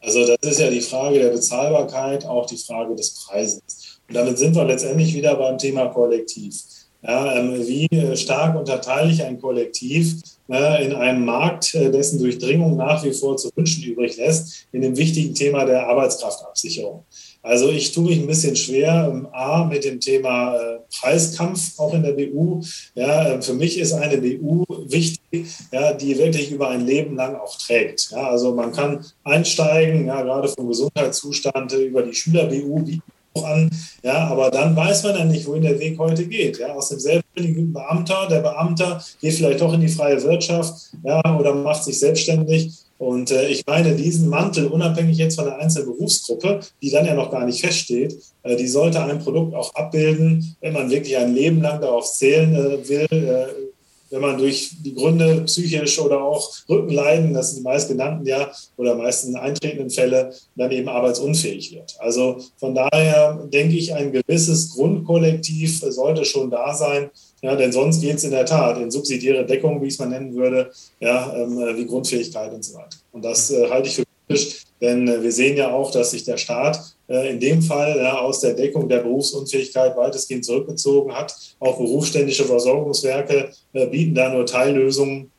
Also 0.00 0.24
das 0.26 0.52
ist 0.52 0.60
ja 0.60 0.70
die 0.70 0.80
Frage 0.80 1.18
der 1.18 1.30
Bezahlbarkeit, 1.30 2.24
auch 2.24 2.46
die 2.46 2.56
Frage 2.56 2.94
des 2.94 3.24
Preises. 3.24 3.62
Und 4.08 4.14
damit 4.14 4.38
sind 4.38 4.56
wir 4.56 4.64
letztendlich 4.64 5.14
wieder 5.14 5.36
beim 5.36 5.58
Thema 5.58 5.86
Kollektiv. 5.88 6.54
Ja, 7.02 7.36
ähm, 7.36 7.64
wie 7.66 7.86
äh, 7.86 8.16
stark 8.16 8.58
unterteile 8.58 9.12
ich 9.12 9.22
ein 9.22 9.40
Kollektiv 9.40 10.20
äh, 10.50 10.84
in 10.84 10.94
einem 10.94 11.24
Markt, 11.24 11.74
äh, 11.74 11.92
dessen 11.92 12.18
Durchdringung 12.18 12.76
nach 12.76 13.04
wie 13.04 13.12
vor 13.12 13.36
zu 13.36 13.50
wünschen 13.54 13.84
übrig 13.84 14.16
lässt, 14.16 14.66
in 14.72 14.80
dem 14.80 14.96
wichtigen 14.96 15.32
Thema 15.32 15.64
der 15.64 15.86
Arbeitskraftabsicherung? 15.86 17.04
Also 17.40 17.68
ich 17.68 17.92
tue 17.92 18.04
mich 18.04 18.18
ein 18.18 18.26
bisschen 18.26 18.56
schwer, 18.56 19.08
ähm, 19.12 19.28
A, 19.30 19.64
mit 19.64 19.84
dem 19.84 20.00
Thema 20.00 20.56
äh, 20.56 20.78
Preiskampf 20.98 21.78
auch 21.78 21.94
in 21.94 22.02
der 22.02 22.12
BU. 22.12 22.62
Ja, 22.96 23.28
äh, 23.28 23.42
für 23.42 23.54
mich 23.54 23.78
ist 23.78 23.92
eine 23.92 24.18
BU 24.18 24.64
wichtig, 24.88 25.46
ja, 25.70 25.92
die 25.92 26.18
wirklich 26.18 26.50
über 26.50 26.68
ein 26.70 26.84
Leben 26.84 27.14
lang 27.14 27.36
auch 27.36 27.56
trägt. 27.58 28.10
Ja, 28.10 28.28
also 28.28 28.54
man 28.54 28.72
kann 28.72 29.04
einsteigen, 29.22 30.06
ja, 30.06 30.20
gerade 30.22 30.48
vom 30.48 30.66
Gesundheitszustand 30.66 31.74
über 31.74 32.02
die 32.02 32.14
Schüler-BU 32.14 32.80
bieten 32.80 33.02
an. 33.44 33.70
Ja, 34.02 34.28
aber 34.28 34.50
dann 34.50 34.74
weiß 34.76 35.02
man 35.04 35.16
ja 35.16 35.24
nicht, 35.24 35.46
wohin 35.46 35.62
der 35.62 35.78
Weg 35.78 35.98
heute 35.98 36.26
geht. 36.26 36.58
Ja, 36.58 36.74
aus 36.74 36.88
dem 36.88 37.00
selbstständigen 37.00 37.72
Beamter, 37.72 38.26
der 38.28 38.40
Beamter 38.40 39.02
geht 39.20 39.34
vielleicht 39.34 39.60
doch 39.60 39.72
in 39.72 39.80
die 39.80 39.88
freie 39.88 40.22
Wirtschaft 40.22 40.92
ja, 41.04 41.20
oder 41.38 41.54
macht 41.54 41.84
sich 41.84 41.98
selbstständig. 41.98 42.72
Und 42.98 43.30
äh, 43.30 43.48
ich 43.48 43.64
meine, 43.64 43.94
diesen 43.94 44.28
Mantel, 44.28 44.66
unabhängig 44.66 45.18
jetzt 45.18 45.36
von 45.36 45.44
der 45.44 45.58
einzelnen 45.58 45.92
Berufsgruppe, 45.92 46.60
die 46.82 46.90
dann 46.90 47.06
ja 47.06 47.14
noch 47.14 47.30
gar 47.30 47.46
nicht 47.46 47.60
feststeht, 47.60 48.18
äh, 48.42 48.56
die 48.56 48.66
sollte 48.66 49.00
ein 49.02 49.20
Produkt 49.20 49.54
auch 49.54 49.72
abbilden, 49.76 50.56
wenn 50.60 50.72
man 50.72 50.90
wirklich 50.90 51.16
ein 51.16 51.32
Leben 51.32 51.62
lang 51.62 51.80
darauf 51.80 52.12
zählen 52.12 52.54
äh, 52.54 52.88
will, 52.88 53.06
äh, 53.10 53.67
wenn 54.10 54.20
man 54.20 54.38
durch 54.38 54.70
die 54.82 54.94
Gründe 54.94 55.42
psychisch 55.42 55.98
oder 55.98 56.22
auch 56.22 56.50
Rückenleiden, 56.68 57.34
das 57.34 57.50
sind 57.50 57.58
die 57.58 57.64
meistgenannten 57.64 58.26
ja, 58.26 58.50
oder 58.76 58.94
meisten 58.94 59.36
eintretenden 59.36 59.90
Fälle, 59.90 60.32
dann 60.56 60.70
eben 60.70 60.88
arbeitsunfähig 60.88 61.72
wird. 61.72 61.96
Also 61.98 62.38
von 62.58 62.74
daher 62.74 63.46
denke 63.52 63.76
ich, 63.76 63.94
ein 63.94 64.12
gewisses 64.12 64.74
Grundkollektiv 64.74 65.80
sollte 65.80 66.24
schon 66.24 66.50
da 66.50 66.74
sein. 66.74 67.10
Ja, 67.40 67.54
denn 67.54 67.70
sonst 67.70 68.00
geht 68.00 68.16
es 68.16 68.24
in 68.24 68.32
der 68.32 68.46
Tat 68.46 68.78
in 68.78 68.90
subsidiäre 68.90 69.46
Deckung, 69.46 69.80
wie 69.80 69.86
ich 69.86 69.92
es 69.92 69.98
mal 70.00 70.08
nennen 70.08 70.34
würde, 70.34 70.72
ja, 70.98 71.32
ähm, 71.36 71.56
wie 71.76 71.86
Grundfähigkeit 71.86 72.52
und 72.52 72.64
so 72.64 72.74
weiter. 72.74 72.96
Und 73.12 73.24
das 73.24 73.50
äh, 73.52 73.68
halte 73.70 73.88
ich 73.88 73.94
für 73.94 74.04
kritisch, 74.26 74.64
denn 74.80 75.06
äh, 75.06 75.22
wir 75.22 75.30
sehen 75.30 75.56
ja 75.56 75.72
auch, 75.72 75.92
dass 75.92 76.10
sich 76.10 76.24
der 76.24 76.36
Staat 76.36 76.97
in 77.08 77.40
dem 77.40 77.62
Fall 77.62 77.96
ja, 77.96 78.18
aus 78.18 78.40
der 78.40 78.52
Deckung 78.54 78.88
der 78.88 78.98
Berufsunfähigkeit 78.98 79.96
weitestgehend 79.96 80.44
zurückgezogen 80.44 81.14
hat. 81.14 81.34
Auch 81.58 81.78
berufsständische 81.78 82.44
Versorgungswerke 82.44 83.50
äh, 83.72 83.86
bieten 83.86 84.14
da 84.14 84.28
nur 84.28 84.44
Teillösungen. 84.44 85.30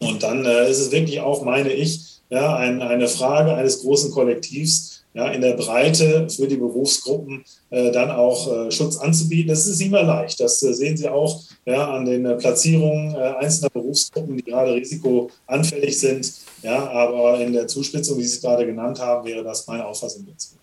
Und 0.00 0.22
dann 0.22 0.44
äh, 0.44 0.70
ist 0.70 0.80
es 0.80 0.92
wirklich 0.92 1.20
auch, 1.20 1.42
meine 1.42 1.72
ich, 1.72 2.20
ja, 2.28 2.56
ein, 2.56 2.82
eine 2.82 3.08
Frage 3.08 3.54
eines 3.54 3.80
großen 3.80 4.10
Kollektivs, 4.10 5.04
ja, 5.14 5.28
in 5.28 5.40
der 5.40 5.54
Breite 5.54 6.28
für 6.28 6.48
die 6.48 6.56
Berufsgruppen 6.56 7.44
äh, 7.70 7.92
dann 7.92 8.10
auch 8.10 8.52
äh, 8.52 8.70
Schutz 8.72 8.96
anzubieten. 8.96 9.48
Das 9.48 9.66
ist 9.66 9.78
nicht 9.78 9.92
mehr 9.92 10.02
leicht. 10.02 10.40
Das 10.40 10.60
äh, 10.62 10.74
sehen 10.74 10.96
Sie 10.96 11.08
auch 11.08 11.40
ja, 11.64 11.88
an 11.88 12.04
den 12.04 12.36
Platzierungen 12.38 13.14
einzelner 13.14 13.70
Berufsgruppen, 13.70 14.36
die 14.36 14.42
gerade 14.42 14.74
risikoanfällig 14.74 15.98
sind. 15.98 16.32
Ja, 16.62 16.90
aber 16.90 17.40
in 17.40 17.52
der 17.52 17.68
Zuspitzung, 17.68 18.18
wie 18.18 18.24
Sie 18.24 18.34
es 18.34 18.40
gerade 18.42 18.66
genannt 18.66 18.98
haben, 18.98 19.24
wäre 19.26 19.44
das 19.44 19.66
meine 19.66 19.86
Auffassung 19.86 20.26
dazu. 20.26 20.56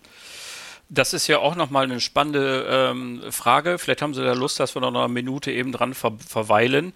Das 0.94 1.14
ist 1.14 1.26
ja 1.26 1.38
auch 1.38 1.54
nochmal 1.54 1.84
eine 1.84 2.00
spannende 2.00 2.66
ähm, 2.68 3.22
Frage. 3.30 3.78
Vielleicht 3.78 4.02
haben 4.02 4.12
Sie 4.12 4.22
da 4.22 4.34
Lust, 4.34 4.60
dass 4.60 4.74
wir 4.74 4.80
noch 4.80 4.94
eine 4.94 5.08
Minute 5.08 5.50
eben 5.50 5.72
dran 5.72 5.94
ver 5.94 6.12
verweilen. 6.18 6.92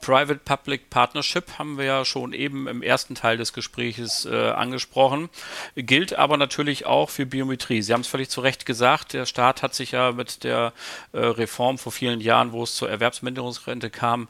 Private-Public 0.00 0.90
Partnership 0.90 1.58
haben 1.58 1.76
wir 1.76 1.84
ja 1.84 2.04
schon 2.04 2.34
eben 2.34 2.68
im 2.68 2.82
ersten 2.82 3.16
Teil 3.16 3.36
des 3.36 3.52
Gesprächs 3.52 4.26
äh, 4.26 4.50
angesprochen, 4.50 5.28
gilt 5.74 6.14
aber 6.14 6.36
natürlich 6.36 6.86
auch 6.86 7.10
für 7.10 7.26
Biometrie. 7.26 7.82
Sie 7.82 7.92
haben 7.92 8.02
es 8.02 8.06
völlig 8.06 8.28
zu 8.28 8.42
Recht 8.42 8.64
gesagt, 8.64 9.12
der 9.12 9.26
Staat 9.26 9.64
hat 9.64 9.74
sich 9.74 9.90
ja 9.90 10.12
mit 10.12 10.44
der 10.44 10.72
äh, 11.10 11.18
Reform 11.18 11.78
vor 11.78 11.90
vielen 11.90 12.20
Jahren, 12.20 12.52
wo 12.52 12.62
es 12.62 12.76
zur 12.76 12.90
Erwerbsminderungsrente 12.90 13.90
kam, 13.90 14.28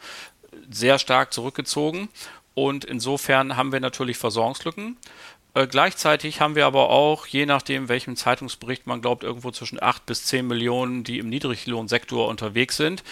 sehr 0.70 0.98
stark 0.98 1.34
zurückgezogen. 1.34 2.08
Und 2.54 2.86
insofern 2.86 3.58
haben 3.58 3.72
wir 3.72 3.80
natürlich 3.80 4.16
Versorgungslücken. 4.16 4.96
Äh, 5.54 5.66
gleichzeitig 5.66 6.40
haben 6.40 6.54
wir 6.54 6.66
aber 6.66 6.88
auch, 6.88 7.26
je 7.26 7.44
nachdem, 7.44 7.88
welchem 7.88 8.16
Zeitungsbericht 8.16 8.86
man 8.86 9.02
glaubt, 9.02 9.22
irgendwo 9.22 9.50
zwischen 9.50 9.82
8 9.82 10.06
bis 10.06 10.24
10 10.24 10.46
Millionen, 10.46 11.04
die 11.04 11.18
im 11.18 11.28
Niedriglohnsektor 11.28 12.28
unterwegs 12.28 12.76
sind 12.76 13.02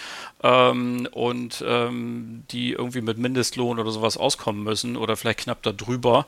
ähm, 0.41 1.07
und 1.11 1.63
ähm, 1.67 2.43
die 2.51 2.71
irgendwie 2.71 3.01
mit 3.01 3.19
Mindestlohn 3.19 3.79
oder 3.79 3.91
sowas 3.91 4.17
auskommen 4.17 4.63
müssen 4.63 4.97
oder 4.97 5.15
vielleicht 5.15 5.41
knapp 5.41 5.61
darüber 5.61 6.25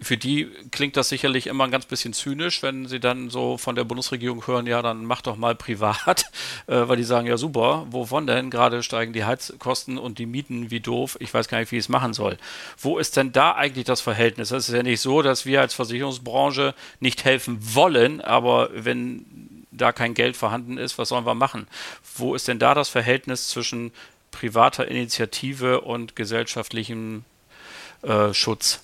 für 0.00 0.16
die 0.16 0.48
klingt 0.70 0.96
das 0.96 1.08
sicherlich 1.08 1.46
immer 1.46 1.64
ein 1.64 1.70
ganz 1.70 1.86
bisschen 1.86 2.12
zynisch, 2.12 2.62
wenn 2.62 2.86
sie 2.86 3.00
dann 3.00 3.30
so 3.30 3.58
von 3.58 3.74
der 3.74 3.84
Bundesregierung 3.84 4.46
hören, 4.46 4.66
ja, 4.66 4.80
dann 4.80 5.04
mach 5.04 5.22
doch 5.22 5.36
mal 5.36 5.54
privat, 5.54 6.26
äh, 6.66 6.88
weil 6.88 6.96
die 6.96 7.04
sagen, 7.04 7.26
ja 7.26 7.36
super, 7.36 7.86
wovon 7.90 8.26
denn? 8.26 8.50
Gerade 8.50 8.82
steigen 8.82 9.12
die 9.12 9.24
Heizkosten 9.24 9.98
und 9.98 10.18
die 10.18 10.26
Mieten 10.26 10.70
wie 10.70 10.80
doof, 10.80 11.16
ich 11.20 11.32
weiß 11.34 11.48
gar 11.48 11.58
nicht, 11.58 11.72
wie 11.72 11.76
ich 11.76 11.84
es 11.84 11.88
machen 11.88 12.12
soll. 12.12 12.38
Wo 12.78 12.98
ist 12.98 13.16
denn 13.16 13.32
da 13.32 13.52
eigentlich 13.52 13.86
das 13.86 14.00
Verhältnis? 14.00 14.50
Es 14.50 14.68
ist 14.68 14.74
ja 14.74 14.82
nicht 14.82 15.00
so, 15.00 15.22
dass 15.22 15.46
wir 15.46 15.60
als 15.60 15.74
Versicherungsbranche 15.74 16.74
nicht 17.00 17.24
helfen 17.24 17.58
wollen, 17.60 18.20
aber 18.20 18.70
wenn 18.72 19.64
da 19.70 19.92
kein 19.92 20.14
Geld 20.14 20.36
vorhanden 20.36 20.78
ist, 20.78 20.98
was 20.98 21.08
sollen 21.08 21.26
wir 21.26 21.34
machen? 21.34 21.66
Wo 22.16 22.34
ist 22.34 22.48
denn 22.48 22.58
da 22.58 22.74
das 22.74 22.88
Verhältnis 22.88 23.48
zwischen 23.48 23.92
privater 24.30 24.88
Initiative 24.88 25.80
und 25.80 26.14
gesellschaftlichem 26.14 27.24
äh, 28.02 28.32
Schutz? 28.32 28.80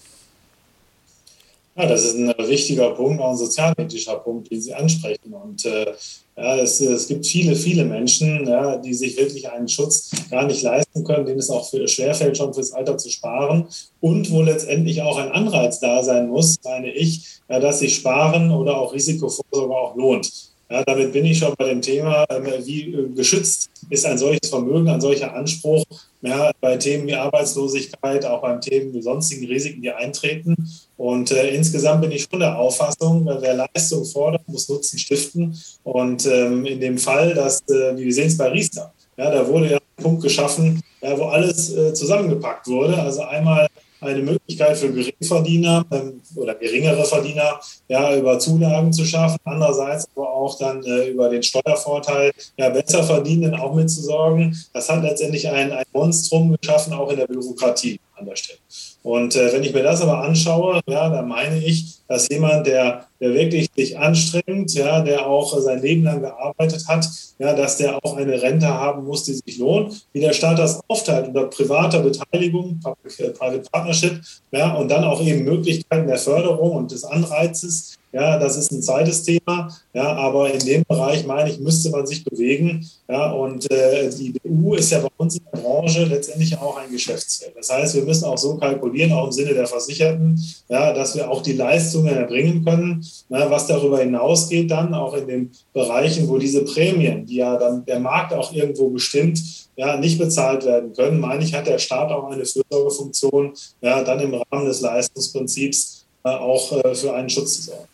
Ja, 1.76 1.86
das 1.86 2.04
ist 2.04 2.16
ein 2.16 2.32
wichtiger 2.46 2.90
Punkt, 2.90 3.20
auch 3.20 3.30
ein 3.30 3.36
sozialethischer 3.36 4.16
Punkt, 4.16 4.48
den 4.48 4.62
Sie 4.62 4.72
ansprechen. 4.72 5.34
Und 5.34 5.64
äh, 5.64 5.92
ja, 6.36 6.56
es, 6.58 6.80
es, 6.80 7.08
gibt 7.08 7.26
viele, 7.26 7.56
viele 7.56 7.84
Menschen, 7.84 8.46
ja, 8.46 8.76
die 8.76 8.94
sich 8.94 9.16
wirklich 9.16 9.50
einen 9.50 9.66
Schutz 9.66 10.10
gar 10.30 10.46
nicht 10.46 10.62
leisten 10.62 11.02
können, 11.02 11.26
denen 11.26 11.40
es 11.40 11.50
auch 11.50 11.68
für, 11.68 11.88
schwerfällt, 11.88 12.36
schon 12.36 12.54
fürs 12.54 12.72
Alter 12.72 12.96
zu 12.96 13.10
sparen 13.10 13.66
und 14.00 14.30
wo 14.30 14.42
letztendlich 14.42 15.02
auch 15.02 15.18
ein 15.18 15.32
Anreiz 15.32 15.80
da 15.80 16.04
sein 16.04 16.28
muss, 16.28 16.58
meine 16.62 16.92
ich, 16.92 17.40
ja, 17.48 17.58
dass 17.58 17.80
sich 17.80 17.96
Sparen 17.96 18.52
oder 18.52 18.78
auch 18.78 18.94
Risikovorsorge 18.94 19.74
auch 19.74 19.96
lohnt. 19.96 20.30
Ja, 20.70 20.82
damit 20.84 21.12
bin 21.12 21.24
ich 21.24 21.38
schon 21.38 21.54
bei 21.58 21.68
dem 21.68 21.82
Thema, 21.82 22.24
ähm, 22.30 22.46
wie 22.64 22.94
äh, 22.94 23.08
geschützt 23.14 23.68
ist 23.90 24.06
ein 24.06 24.16
solches 24.16 24.48
Vermögen, 24.48 24.88
ein 24.88 25.00
solcher 25.00 25.34
Anspruch 25.34 25.84
ja, 26.24 26.52
bei 26.60 26.76
Themen 26.76 27.06
wie 27.06 27.14
Arbeitslosigkeit, 27.14 28.24
auch 28.24 28.40
beim 28.40 28.60
Themen 28.60 28.94
wie 28.94 29.02
sonstigen 29.02 29.46
Risiken, 29.46 29.82
die 29.82 29.90
eintreten. 29.90 30.56
Und 30.96 31.30
äh, 31.30 31.48
insgesamt 31.48 32.00
bin 32.00 32.12
ich 32.12 32.26
schon 32.30 32.40
der 32.40 32.58
Auffassung, 32.58 33.26
wer 33.26 33.54
Leistung 33.54 34.04
fordert, 34.04 34.48
muss 34.48 34.68
Nutzen 34.68 34.98
stiften. 34.98 35.58
Und 35.82 36.26
ähm, 36.26 36.64
in 36.64 36.80
dem 36.80 36.98
Fall, 36.98 37.34
dass, 37.34 37.60
äh, 37.68 37.96
wir 37.96 38.12
sehen 38.12 38.28
es 38.28 38.38
bei 38.38 38.48
Riester, 38.48 38.92
ja, 39.16 39.30
da 39.30 39.46
wurde 39.46 39.70
ja 39.70 39.76
ein 39.76 40.02
Punkt 40.02 40.22
geschaffen, 40.22 40.82
ja, 41.02 41.16
wo 41.18 41.24
alles 41.24 41.72
äh, 41.74 41.92
zusammengepackt 41.92 42.66
wurde. 42.68 42.98
Also 42.98 43.22
einmal 43.22 43.68
eine 44.06 44.22
Möglichkeit 44.22 44.76
für 44.76 44.92
Geringverdiener 44.92 45.84
ähm, 45.90 46.20
oder 46.36 46.54
geringere 46.54 47.04
Verdiener 47.04 47.60
ja, 47.88 48.16
über 48.16 48.38
Zulagen 48.38 48.92
zu 48.92 49.04
schaffen, 49.04 49.38
andererseits 49.44 50.08
aber 50.14 50.30
auch 50.30 50.58
dann 50.58 50.82
äh, 50.84 51.08
über 51.08 51.28
den 51.28 51.42
Steuervorteil 51.42 52.32
ja, 52.56 52.70
besser 52.70 53.02
verdienen 53.02 53.54
auch 53.54 53.74
mitzusorgen. 53.74 54.56
Das 54.72 54.88
hat 54.88 55.02
letztendlich 55.02 55.48
ein, 55.48 55.72
ein 55.72 55.84
Monstrum 55.92 56.56
geschaffen, 56.60 56.92
auch 56.92 57.10
in 57.10 57.16
der 57.16 57.26
Bürokratie 57.26 58.00
an 58.16 58.26
der 58.26 58.36
Stelle. 58.36 58.58
Und 59.04 59.36
äh, 59.36 59.52
wenn 59.52 59.62
ich 59.62 59.74
mir 59.74 59.82
das 59.82 60.00
aber 60.00 60.22
anschaue, 60.22 60.80
ja, 60.88 61.10
dann 61.10 61.28
meine 61.28 61.62
ich, 61.62 61.98
dass 62.08 62.26
jemand, 62.30 62.66
der, 62.66 63.06
der 63.20 63.34
wirklich 63.34 63.68
sich 63.76 63.98
anstrengt, 63.98 64.72
ja, 64.72 65.02
der 65.02 65.26
auch 65.26 65.58
sein 65.58 65.82
Leben 65.82 66.04
lang 66.04 66.22
gearbeitet 66.22 66.88
hat, 66.88 67.06
ja, 67.38 67.52
dass 67.52 67.76
der 67.76 68.02
auch 68.02 68.16
eine 68.16 68.40
Rente 68.40 68.66
haben 68.66 69.04
muss, 69.04 69.24
die 69.24 69.34
sich 69.34 69.58
lohnt, 69.58 70.06
wie 70.14 70.20
der 70.20 70.32
Staat 70.32 70.58
das 70.58 70.80
aufteilt 70.88 71.28
unter 71.28 71.44
privater 71.48 72.00
Beteiligung, 72.00 72.80
äh, 73.18 73.28
Private 73.28 73.68
Partnership, 73.70 74.22
ja, 74.52 74.72
und 74.72 74.90
dann 74.90 75.04
auch 75.04 75.20
eben 75.20 75.44
Möglichkeiten 75.44 76.06
der 76.06 76.16
Förderung 76.16 76.72
und 76.72 76.90
des 76.90 77.04
Anreizes, 77.04 77.98
ja, 78.14 78.38
das 78.38 78.56
ist 78.56 78.70
ein 78.70 78.80
zweites 78.80 79.24
Thema. 79.24 79.68
Ja, 79.92 80.14
aber 80.14 80.52
in 80.52 80.60
dem 80.60 80.84
Bereich, 80.86 81.26
meine 81.26 81.50
ich, 81.50 81.58
müsste 81.58 81.90
man 81.90 82.06
sich 82.06 82.24
bewegen. 82.24 82.88
Ja, 83.08 83.32
und 83.32 83.68
äh, 83.72 84.08
die 84.08 84.32
BU 84.32 84.74
ist 84.74 84.92
ja 84.92 85.00
bei 85.00 85.08
uns 85.16 85.36
in 85.36 85.42
der 85.52 85.58
Branche 85.58 86.04
letztendlich 86.04 86.56
auch 86.56 86.76
ein 86.76 86.92
Geschäftsfeld. 86.92 87.56
Das 87.56 87.70
heißt, 87.70 87.96
wir 87.96 88.04
müssen 88.04 88.26
auch 88.26 88.38
so 88.38 88.56
kalkulieren, 88.56 89.12
auch 89.12 89.26
im 89.26 89.32
Sinne 89.32 89.52
der 89.52 89.66
Versicherten, 89.66 90.40
ja, 90.68 90.92
dass 90.92 91.16
wir 91.16 91.28
auch 91.28 91.42
die 91.42 91.54
Leistungen 91.54 92.14
erbringen 92.14 92.64
können. 92.64 93.04
Ja, 93.30 93.50
was 93.50 93.66
darüber 93.66 93.98
hinausgeht, 93.98 94.70
dann 94.70 94.94
auch 94.94 95.14
in 95.14 95.26
den 95.26 95.50
Bereichen, 95.72 96.28
wo 96.28 96.38
diese 96.38 96.64
Prämien, 96.64 97.26
die 97.26 97.36
ja 97.36 97.56
dann 97.56 97.84
der 97.84 97.98
Markt 97.98 98.32
auch 98.32 98.52
irgendwo 98.52 98.90
bestimmt, 98.90 99.42
ja, 99.76 99.96
nicht 99.96 100.18
bezahlt 100.18 100.64
werden 100.64 100.92
können, 100.92 101.18
meine 101.18 101.42
ich, 101.42 101.52
hat 101.52 101.66
der 101.66 101.78
Staat 101.78 102.12
auch 102.12 102.30
eine 102.30 102.44
Fürsorgefunktion, 102.44 103.54
ja, 103.80 104.04
dann 104.04 104.20
im 104.20 104.34
Rahmen 104.34 104.66
des 104.66 104.80
Leistungsprinzips 104.82 106.03
auch 106.24 106.72
äh, 106.72 106.94
für 106.94 107.14
einen 107.14 107.28
Schutz 107.28 107.56
zu 107.56 107.62
sorgen. 107.62 107.88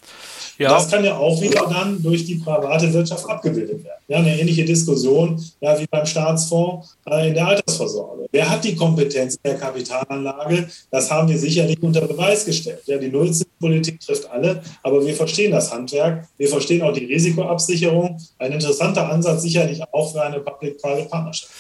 Ja. 0.58 0.74
Das 0.74 0.90
kann 0.90 1.02
ja 1.02 1.16
auch 1.16 1.40
wieder 1.40 1.66
dann 1.70 2.02
durch 2.02 2.26
die 2.26 2.34
private 2.34 2.92
Wirtschaft 2.92 3.26
abgebildet 3.30 3.82
werden. 3.82 3.98
Ja, 4.08 4.18
eine 4.18 4.38
ähnliche 4.38 4.62
Diskussion 4.62 5.42
ja, 5.58 5.80
wie 5.80 5.86
beim 5.86 6.04
Staatsfonds 6.04 6.98
äh, 7.08 7.28
in 7.28 7.34
der 7.34 7.46
Altersvorsorge. 7.46 8.26
Wer 8.30 8.50
hat 8.50 8.62
die 8.62 8.76
Kompetenz 8.76 9.36
in 9.36 9.52
der 9.52 9.54
Kapitalanlage? 9.58 10.68
Das 10.90 11.10
haben 11.10 11.28
wir 11.28 11.38
sicherlich 11.38 11.82
unter 11.82 12.02
Beweis 12.02 12.44
gestellt. 12.44 12.82
Ja, 12.84 12.98
die 12.98 13.08
Nullzinspolitik 13.08 14.00
trifft 14.00 14.30
alle, 14.30 14.62
aber 14.82 15.02
wir 15.04 15.14
verstehen 15.14 15.50
das 15.50 15.72
Handwerk, 15.72 16.28
wir 16.36 16.48
verstehen 16.48 16.82
auch 16.82 16.92
die 16.92 17.06
Risikoabsicherung. 17.06 18.20
Ein 18.38 18.52
interessanter 18.52 19.08
Ansatz 19.10 19.40
sicherlich 19.40 19.80
auch 19.92 20.12
für 20.12 20.22
eine 20.22 20.40
Public-Private 20.40 21.08
Partnerschaft. 21.08 21.50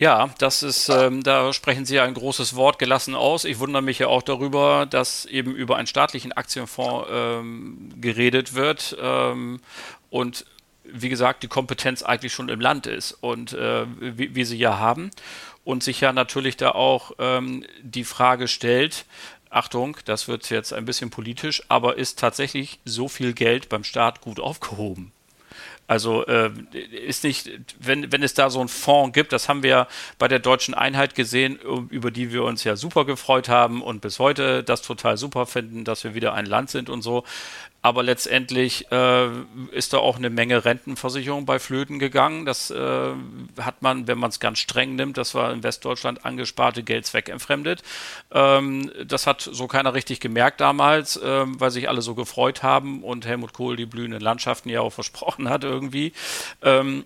Ja, 0.00 0.30
das 0.38 0.62
ist, 0.62 0.88
ähm, 0.88 1.22
da 1.22 1.52
sprechen 1.52 1.84
Sie 1.84 1.96
ja 1.96 2.04
ein 2.04 2.14
großes 2.14 2.56
Wort 2.56 2.78
gelassen 2.78 3.14
aus. 3.14 3.44
Ich 3.44 3.58
wundere 3.58 3.82
mich 3.82 3.98
ja 3.98 4.06
auch 4.06 4.22
darüber, 4.22 4.86
dass 4.86 5.26
eben 5.26 5.54
über 5.54 5.76
einen 5.76 5.86
staatlichen 5.86 6.32
Aktienfonds 6.32 7.06
ähm, 7.12 7.90
geredet 8.00 8.54
wird 8.54 8.96
ähm, 8.98 9.60
und 10.08 10.46
wie 10.84 11.10
gesagt, 11.10 11.42
die 11.42 11.48
Kompetenz 11.48 12.02
eigentlich 12.02 12.32
schon 12.32 12.48
im 12.48 12.60
Land 12.60 12.86
ist 12.86 13.12
und 13.12 13.52
äh, 13.52 13.84
wie, 14.00 14.34
wie, 14.34 14.44
sie 14.46 14.56
ja 14.56 14.78
haben 14.78 15.10
und 15.64 15.82
sich 15.82 16.00
ja 16.00 16.14
natürlich 16.14 16.56
da 16.56 16.70
auch 16.70 17.12
ähm, 17.18 17.66
die 17.82 18.04
Frage 18.04 18.48
stellt, 18.48 19.04
Achtung, 19.50 19.98
das 20.06 20.28
wird 20.28 20.48
jetzt 20.48 20.72
ein 20.72 20.86
bisschen 20.86 21.10
politisch, 21.10 21.62
aber 21.68 21.98
ist 21.98 22.18
tatsächlich 22.18 22.80
so 22.86 23.06
viel 23.06 23.34
Geld 23.34 23.68
beim 23.68 23.84
Staat 23.84 24.22
gut 24.22 24.40
aufgehoben? 24.40 25.12
Also 25.90 26.24
äh, 26.26 26.52
ist 27.04 27.24
nicht, 27.24 27.50
wenn, 27.80 28.12
wenn 28.12 28.22
es 28.22 28.32
da 28.32 28.48
so 28.48 28.60
einen 28.60 28.68
Fonds 28.68 29.12
gibt, 29.12 29.32
das 29.32 29.48
haben 29.48 29.64
wir 29.64 29.88
bei 30.20 30.28
der 30.28 30.38
deutschen 30.38 30.72
Einheit 30.72 31.16
gesehen, 31.16 31.58
über 31.90 32.12
die 32.12 32.32
wir 32.32 32.44
uns 32.44 32.62
ja 32.62 32.76
super 32.76 33.04
gefreut 33.04 33.48
haben 33.48 33.82
und 33.82 34.00
bis 34.00 34.20
heute 34.20 34.62
das 34.62 34.82
total 34.82 35.16
super 35.16 35.46
finden, 35.46 35.82
dass 35.82 36.04
wir 36.04 36.14
wieder 36.14 36.32
ein 36.32 36.46
Land 36.46 36.70
sind 36.70 36.90
und 36.90 37.02
so. 37.02 37.24
Aber 37.82 38.02
letztendlich 38.02 38.92
äh, 38.92 39.28
ist 39.72 39.94
da 39.94 39.98
auch 39.98 40.18
eine 40.18 40.28
Menge 40.28 40.66
Rentenversicherung 40.66 41.46
bei 41.46 41.58
Flöten 41.58 41.98
gegangen. 41.98 42.44
Das 42.44 42.70
äh, 42.70 43.12
hat 43.58 43.80
man, 43.80 44.06
wenn 44.06 44.18
man 44.18 44.28
es 44.28 44.38
ganz 44.38 44.58
streng 44.58 44.96
nimmt, 44.96 45.16
das 45.16 45.34
war 45.34 45.50
in 45.50 45.62
Westdeutschland 45.62 46.26
angesparte 46.26 46.82
Geld 46.82 47.06
zweckentfremdet. 47.06 47.82
Ähm, 48.32 48.92
das 49.06 49.26
hat 49.26 49.40
so 49.40 49.66
keiner 49.66 49.94
richtig 49.94 50.20
gemerkt 50.20 50.60
damals, 50.60 51.16
äh, 51.16 51.44
weil 51.46 51.70
sich 51.70 51.88
alle 51.88 52.02
so 52.02 52.14
gefreut 52.14 52.62
haben 52.62 53.02
und 53.02 53.26
Helmut 53.26 53.54
Kohl 53.54 53.76
die 53.76 53.86
blühenden 53.86 54.20
Landschaften 54.20 54.68
ja 54.68 54.82
auch 54.82 54.92
versprochen 54.92 55.48
hat 55.48 55.64
irgendwie. 55.64 55.79
Ähm, 56.62 57.04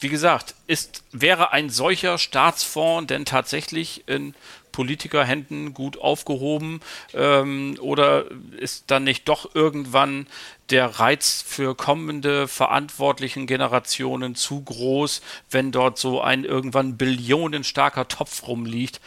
wie 0.00 0.08
gesagt, 0.08 0.54
ist, 0.66 1.04
wäre 1.12 1.52
ein 1.52 1.68
solcher 1.68 2.18
Staatsfonds 2.18 3.08
denn 3.08 3.24
tatsächlich 3.24 4.04
in 4.06 4.34
Politikerhänden 4.72 5.74
gut 5.74 5.98
aufgehoben? 5.98 6.80
Ähm, 7.12 7.76
oder 7.80 8.24
ist 8.58 8.90
dann 8.90 9.04
nicht 9.04 9.28
doch 9.28 9.54
irgendwann 9.54 10.26
der 10.70 10.86
Reiz 10.86 11.44
für 11.46 11.74
kommende 11.76 12.48
verantwortlichen 12.48 13.46
Generationen 13.46 14.34
zu 14.34 14.62
groß, 14.62 15.20
wenn 15.50 15.70
dort 15.70 15.98
so 15.98 16.20
ein 16.22 16.44
irgendwann 16.44 16.96
billionenstarker 16.96 18.08
Topf 18.08 18.48
rumliegt, 18.48 19.00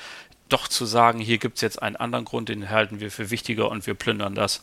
doch 0.48 0.68
zu 0.68 0.86
sagen, 0.86 1.20
hier 1.20 1.40
gibt 1.40 1.58
es 1.58 1.62
jetzt 1.62 1.82
einen 1.82 1.96
anderen 1.96 2.26
Grund, 2.26 2.50
den 2.50 2.70
halten 2.70 3.00
wir 3.00 3.12
für 3.12 3.30
wichtiger 3.30 3.70
und 3.70 3.88
wir 3.88 3.96
plündern 3.96 4.36
das? 4.36 4.62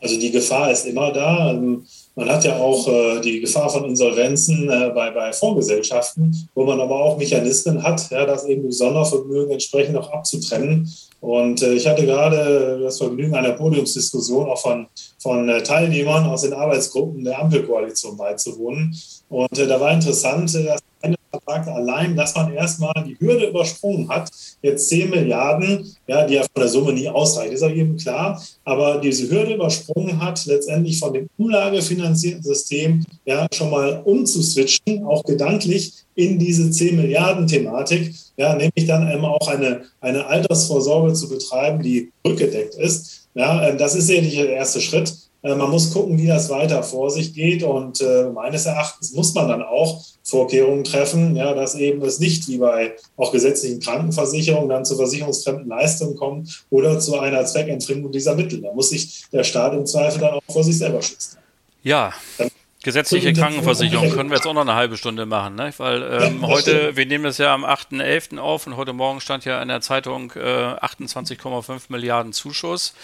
Also 0.00 0.18
die 0.18 0.30
Gefahr 0.30 0.70
ist 0.70 0.86
immer 0.86 1.12
da. 1.12 1.50
Ähm, 1.50 1.84
man 2.14 2.28
hat 2.28 2.44
ja 2.44 2.56
auch 2.56 2.86
äh, 2.88 3.20
die 3.20 3.40
Gefahr 3.40 3.68
von 3.68 3.84
Insolvenzen 3.84 4.68
äh, 4.68 4.90
bei, 4.94 5.10
bei 5.10 5.32
Fondsgesellschaften, 5.32 6.48
wo 6.54 6.64
man 6.64 6.80
aber 6.80 7.00
auch 7.00 7.18
Mechanismen 7.18 7.82
hat, 7.82 8.10
ja, 8.10 8.24
das 8.24 8.44
eben 8.44 8.62
durch 8.62 8.78
Sondervermögen 8.78 9.52
entsprechend 9.52 9.96
auch 9.96 10.10
abzutrennen. 10.12 10.92
Und 11.20 11.62
äh, 11.62 11.74
ich 11.74 11.86
hatte 11.86 12.06
gerade 12.06 12.80
das 12.82 12.98
Vergnügen 12.98 13.34
einer 13.34 13.52
Podiumsdiskussion 13.52 14.48
auch 14.48 14.60
von, 14.60 14.86
von 15.18 15.48
Teilnehmern 15.64 16.26
aus 16.26 16.42
den 16.42 16.52
Arbeitsgruppen 16.52 17.24
der 17.24 17.40
Ampelkoalition 17.40 18.16
beizuwohnen. 18.16 18.96
Und 19.28 19.58
äh, 19.58 19.66
da 19.66 19.80
war 19.80 19.92
interessant, 19.92 20.54
äh, 20.54 20.64
dass 20.64 20.80
eine 21.00 21.16
sagte 21.46 21.72
allein, 21.72 22.16
dass 22.16 22.34
man 22.34 22.52
erstmal 22.52 22.94
die 23.06 23.18
Hürde 23.18 23.46
übersprungen 23.46 24.08
hat, 24.08 24.30
jetzt 24.62 24.88
10 24.88 25.10
Milliarden, 25.10 25.94
ja, 26.06 26.26
die 26.26 26.34
ja 26.34 26.42
von 26.42 26.60
der 26.60 26.68
Summe 26.68 26.92
nie 26.92 27.08
ausreicht, 27.08 27.52
ist 27.52 27.62
auch 27.62 27.70
jedem 27.70 27.96
klar, 27.96 28.42
aber 28.64 28.98
diese 28.98 29.30
Hürde 29.30 29.54
übersprungen 29.54 30.20
hat, 30.20 30.44
letztendlich 30.46 30.98
von 30.98 31.12
dem 31.12 31.28
umlagefinanzierten 31.36 32.42
System 32.42 33.04
ja, 33.24 33.46
schon 33.52 33.70
mal 33.70 34.02
umzuswitchen, 34.04 35.04
auch 35.04 35.22
gedanklich 35.24 35.92
in 36.14 36.38
diese 36.38 36.70
10 36.70 36.96
Milliarden 36.96 37.46
Thematik, 37.46 38.14
ja, 38.36 38.54
nämlich 38.54 38.86
dann 38.86 39.10
eben 39.10 39.24
auch 39.24 39.48
eine, 39.48 39.82
eine 40.00 40.26
Altersvorsorge 40.26 41.12
zu 41.12 41.28
betreiben, 41.28 41.82
die 41.82 42.10
rückgedeckt 42.26 42.74
ist. 42.74 43.28
Ja, 43.34 43.68
ähm, 43.68 43.78
das 43.78 43.94
ist 43.94 44.06
sicherlich 44.06 44.34
der 44.34 44.50
erste 44.50 44.80
Schritt. 44.80 45.14
Äh, 45.42 45.54
man 45.54 45.70
muss 45.70 45.92
gucken, 45.92 46.18
wie 46.18 46.26
das 46.26 46.50
weiter 46.50 46.82
vor 46.82 47.10
sich 47.10 47.34
geht. 47.34 47.62
Und 47.62 48.00
äh, 48.00 48.30
meines 48.32 48.66
Erachtens 48.66 49.12
muss 49.12 49.34
man 49.34 49.48
dann 49.48 49.62
auch 49.62 50.02
Vorkehrungen 50.22 50.84
treffen, 50.84 51.36
ja, 51.36 51.54
dass 51.54 51.74
eben 51.74 52.02
es 52.02 52.18
nicht 52.18 52.48
wie 52.48 52.58
bei 52.58 52.94
auch 53.16 53.32
gesetzlichen 53.32 53.80
Krankenversicherungen 53.80 54.68
dann 54.68 54.84
zu 54.84 54.96
versicherungsfremden 54.96 55.68
Leistungen 55.68 56.16
kommt 56.16 56.64
oder 56.70 57.00
zu 57.00 57.18
einer 57.18 57.44
Zweckentfremdung 57.46 58.12
dieser 58.12 58.34
Mittel. 58.34 58.60
Da 58.60 58.72
muss 58.72 58.90
sich 58.90 59.24
der 59.32 59.44
Staat 59.44 59.74
im 59.74 59.86
Zweifel 59.86 60.20
dann 60.20 60.34
auch 60.34 60.42
vor 60.48 60.64
sich 60.64 60.76
selber 60.76 61.00
schützen. 61.00 61.38
Ja. 61.82 62.12
Dann 62.36 62.47
Gesetzliche 62.84 63.32
Krankenversicherung 63.32 64.10
können 64.10 64.30
wir 64.30 64.36
jetzt 64.36 64.46
auch 64.46 64.54
noch 64.54 64.60
eine 64.60 64.76
halbe 64.76 64.96
Stunde 64.96 65.26
machen, 65.26 65.56
ne? 65.56 65.72
weil 65.78 66.00
ähm, 66.22 66.46
heute, 66.46 66.96
wir 66.96 67.06
nehmen 67.06 67.24
das 67.24 67.36
ja 67.38 67.52
am 67.52 67.64
8.11. 67.64 68.38
auf 68.38 68.68
und 68.68 68.76
heute 68.76 68.92
Morgen 68.92 69.20
stand 69.20 69.44
ja 69.44 69.60
in 69.60 69.66
der 69.66 69.80
Zeitung 69.80 70.32
äh, 70.36 70.38
28,5 70.38 71.80
Milliarden 71.88 72.32
Zuschuss. 72.32 72.94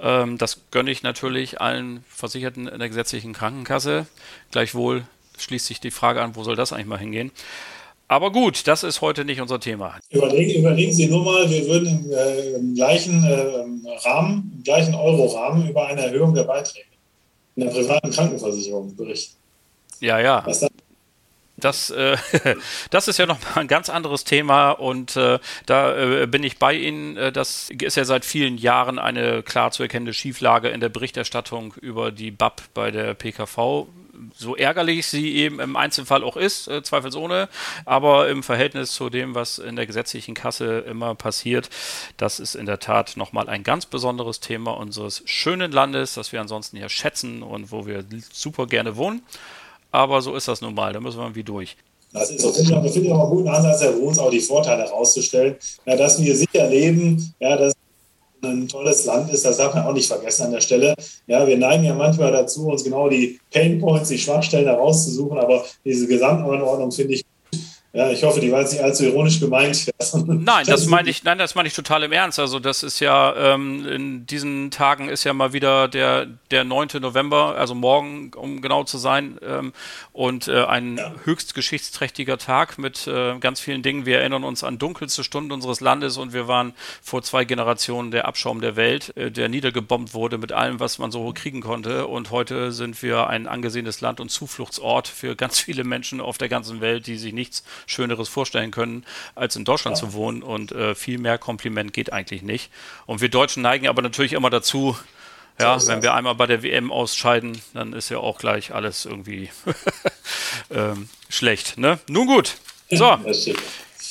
Ähm, 0.00 0.38
das 0.38 0.62
gönne 0.72 0.90
ich 0.90 1.04
natürlich 1.04 1.60
allen 1.60 2.04
Versicherten 2.08 2.66
in 2.66 2.80
der 2.80 2.88
gesetzlichen 2.88 3.32
Krankenkasse. 3.32 4.06
Gleichwohl 4.50 5.04
schließt 5.38 5.66
sich 5.66 5.78
die 5.78 5.92
Frage 5.92 6.20
an, 6.20 6.34
wo 6.34 6.42
soll 6.42 6.56
das 6.56 6.72
eigentlich 6.72 6.86
mal 6.86 6.98
hingehen? 6.98 7.30
Aber 8.08 8.32
gut, 8.32 8.66
das 8.66 8.82
ist 8.82 9.02
heute 9.02 9.24
nicht 9.24 9.40
unser 9.40 9.60
Thema. 9.60 10.00
Überlegen, 10.10 10.58
überlegen 10.58 10.92
Sie 10.92 11.06
nur 11.06 11.24
mal, 11.24 11.48
wir 11.48 11.64
würden 11.68 12.06
im, 12.06 12.12
äh, 12.12 12.56
im 12.56 12.74
gleichen 12.74 13.22
äh, 13.22 14.08
Rahmen, 14.08 14.52
im 14.56 14.64
gleichen 14.64 14.96
Euro-Rahmen 14.96 15.68
über 15.68 15.86
eine 15.86 16.06
Erhöhung 16.06 16.34
der 16.34 16.42
Beiträge 16.42 16.91
in 17.56 17.64
der 17.64 17.70
privaten 17.70 18.10
Krankenversicherung 18.10 18.94
berichten. 18.96 19.36
Ja, 20.00 20.18
ja. 20.18 20.42
Was 20.46 20.66
das, 21.62 21.90
äh, 21.90 22.16
das 22.90 23.08
ist 23.08 23.18
ja 23.18 23.26
noch 23.26 23.40
mal 23.40 23.60
ein 23.60 23.68
ganz 23.68 23.88
anderes 23.88 24.24
Thema 24.24 24.72
und 24.72 25.16
äh, 25.16 25.38
da 25.66 25.96
äh, 25.96 26.26
bin 26.26 26.42
ich 26.42 26.58
bei 26.58 26.74
Ihnen. 26.74 27.16
Äh, 27.16 27.32
das 27.32 27.70
ist 27.70 27.96
ja 27.96 28.04
seit 28.04 28.24
vielen 28.24 28.58
Jahren 28.58 28.98
eine 28.98 29.42
klar 29.42 29.70
zu 29.70 29.82
erkennende 29.82 30.12
Schieflage 30.12 30.68
in 30.68 30.80
der 30.80 30.88
Berichterstattung 30.88 31.74
über 31.80 32.10
die 32.10 32.30
BAP 32.30 32.62
bei 32.74 32.90
der 32.90 33.14
PKV. 33.14 33.86
So 34.34 34.56
ärgerlich 34.56 35.06
sie 35.06 35.34
eben 35.36 35.60
im 35.60 35.76
Einzelfall 35.76 36.24
auch 36.24 36.36
ist, 36.36 36.68
äh, 36.68 36.82
zweifelsohne, 36.82 37.48
aber 37.84 38.28
im 38.28 38.42
Verhältnis 38.42 38.92
zu 38.92 39.10
dem, 39.10 39.34
was 39.34 39.58
in 39.58 39.76
der 39.76 39.86
gesetzlichen 39.86 40.34
Kasse 40.34 40.80
immer 40.80 41.14
passiert, 41.14 41.70
das 42.16 42.40
ist 42.40 42.54
in 42.54 42.66
der 42.66 42.78
Tat 42.78 43.16
nochmal 43.16 43.48
ein 43.48 43.62
ganz 43.62 43.86
besonderes 43.86 44.40
Thema 44.40 44.72
unseres 44.76 45.22
schönen 45.26 45.72
Landes, 45.72 46.14
das 46.14 46.32
wir 46.32 46.40
ansonsten 46.40 46.76
ja 46.76 46.88
schätzen 46.88 47.42
und 47.42 47.72
wo 47.72 47.86
wir 47.86 48.04
super 48.32 48.66
gerne 48.66 48.96
wohnen 48.96 49.22
aber 49.92 50.22
so 50.22 50.34
ist 50.34 50.48
das 50.48 50.60
nun 50.60 50.74
mal, 50.74 50.92
da 50.92 51.00
müssen 51.00 51.18
wir 51.18 51.24
irgendwie 51.24 51.44
durch. 51.44 51.76
Das 52.12 52.30
ist 52.30 52.40
so, 52.40 52.52
finde 52.52 52.86
ich, 52.86 52.92
find 52.92 53.06
ich 53.06 53.12
auch 53.12 53.20
einen 53.20 53.30
guten 53.30 53.48
Ansatz, 53.48 53.82
Herr 53.82 53.92
Bruns, 53.92 54.18
auch 54.18 54.30
die 54.30 54.40
Vorteile 54.40 54.82
herauszustellen, 54.82 55.56
ja, 55.86 55.96
dass 55.96 56.20
wir 56.20 56.34
sicher 56.36 56.68
leben, 56.68 57.34
ja, 57.38 57.56
dass 57.56 57.74
ein 58.42 58.68
tolles 58.68 59.04
Land 59.04 59.32
ist, 59.32 59.44
das 59.44 59.56
darf 59.56 59.74
man 59.74 59.86
auch 59.86 59.92
nicht 59.92 60.08
vergessen 60.08 60.46
an 60.46 60.52
der 60.52 60.60
Stelle. 60.60 60.94
Ja, 61.26 61.46
wir 61.46 61.56
neigen 61.56 61.84
ja 61.84 61.94
manchmal 61.94 62.32
dazu, 62.32 62.68
uns 62.68 62.82
genau 62.84 63.08
die 63.08 63.38
Painpoints, 63.52 64.08
die 64.08 64.18
Schwachstellen 64.18 64.66
herauszusuchen, 64.66 65.38
aber 65.38 65.64
diese 65.84 66.06
Gesamtanordnung 66.06 66.90
finde 66.90 67.14
ich 67.14 67.24
ja, 67.94 68.10
ich 68.10 68.22
hoffe, 68.22 68.40
die 68.40 68.50
war 68.50 68.60
jetzt 68.60 68.72
nicht 68.72 68.82
allzu 68.82 69.04
ironisch 69.04 69.38
gemeint. 69.38 69.90
Nein, 70.26 70.64
das 70.66 70.86
meine 70.92 71.10
ich, 71.10 71.24
nein, 71.24 71.36
das 71.36 71.54
meine 71.54 71.68
ich 71.68 71.74
total 71.74 72.02
im 72.04 72.12
Ernst. 72.12 72.38
Also 72.38 72.58
das 72.58 72.82
ist 72.82 73.00
ja, 73.00 73.34
ähm, 73.36 73.86
in 73.86 74.26
diesen 74.26 74.70
Tagen 74.70 75.10
ist 75.10 75.24
ja 75.24 75.34
mal 75.34 75.52
wieder 75.52 75.88
der, 75.88 76.26
der 76.50 76.64
9. 76.64 76.88
November, 77.00 77.54
also 77.58 77.74
morgen, 77.74 78.32
um 78.34 78.62
genau 78.62 78.84
zu 78.84 78.96
sein, 78.96 79.38
ähm, 79.46 79.74
und 80.12 80.48
äh, 80.48 80.64
ein 80.64 80.96
ja. 80.96 81.12
höchst 81.24 81.54
geschichtsträchtiger 81.54 82.38
Tag 82.38 82.78
mit 82.78 83.06
äh, 83.06 83.38
ganz 83.38 83.60
vielen 83.60 83.82
Dingen. 83.82 84.06
Wir 84.06 84.20
erinnern 84.20 84.44
uns 84.44 84.64
an 84.64 84.78
dunkelste 84.78 85.22
Stunden 85.22 85.52
unseres 85.52 85.80
Landes 85.80 86.16
und 86.16 86.32
wir 86.32 86.48
waren 86.48 86.72
vor 87.02 87.22
zwei 87.22 87.44
Generationen 87.44 88.10
der 88.10 88.26
Abschaum 88.26 88.62
der 88.62 88.76
Welt, 88.76 89.14
äh, 89.18 89.30
der 89.30 89.50
niedergebombt 89.50 90.14
wurde 90.14 90.38
mit 90.38 90.52
allem, 90.52 90.80
was 90.80 90.98
man 90.98 91.10
so 91.10 91.30
kriegen 91.34 91.60
konnte. 91.60 92.06
Und 92.06 92.30
heute 92.30 92.72
sind 92.72 93.02
wir 93.02 93.26
ein 93.26 93.46
angesehenes 93.46 94.00
Land 94.00 94.18
und 94.18 94.30
Zufluchtsort 94.30 95.08
für 95.08 95.36
ganz 95.36 95.60
viele 95.60 95.84
Menschen 95.84 96.22
auf 96.22 96.38
der 96.38 96.48
ganzen 96.48 96.80
Welt, 96.80 97.06
die 97.06 97.18
sich 97.18 97.34
nichts 97.34 97.62
Schöneres 97.86 98.28
vorstellen 98.28 98.70
können, 98.70 99.04
als 99.34 99.56
in 99.56 99.64
Deutschland 99.64 99.96
ja. 99.96 100.00
zu 100.00 100.12
wohnen. 100.12 100.42
Und 100.42 100.72
äh, 100.72 100.94
viel 100.94 101.18
mehr 101.18 101.38
Kompliment 101.38 101.92
geht 101.92 102.12
eigentlich 102.12 102.42
nicht. 102.42 102.70
Und 103.06 103.20
wir 103.20 103.28
Deutschen 103.28 103.62
neigen 103.62 103.88
aber 103.88 104.02
natürlich 104.02 104.32
immer 104.32 104.50
dazu, 104.50 104.96
ja, 105.60 105.78
so 105.78 105.88
wenn 105.88 106.02
wir 106.02 106.14
einmal 106.14 106.34
bei 106.34 106.46
der 106.46 106.62
WM 106.62 106.90
ausscheiden, 106.90 107.60
dann 107.74 107.92
ist 107.92 108.08
ja 108.08 108.18
auch 108.18 108.38
gleich 108.38 108.74
alles 108.74 109.04
irgendwie 109.04 109.50
ähm, 110.70 111.08
schlecht. 111.28 111.78
Ne? 111.78 111.98
Nun 112.08 112.26
gut. 112.26 112.56
So. 112.90 113.18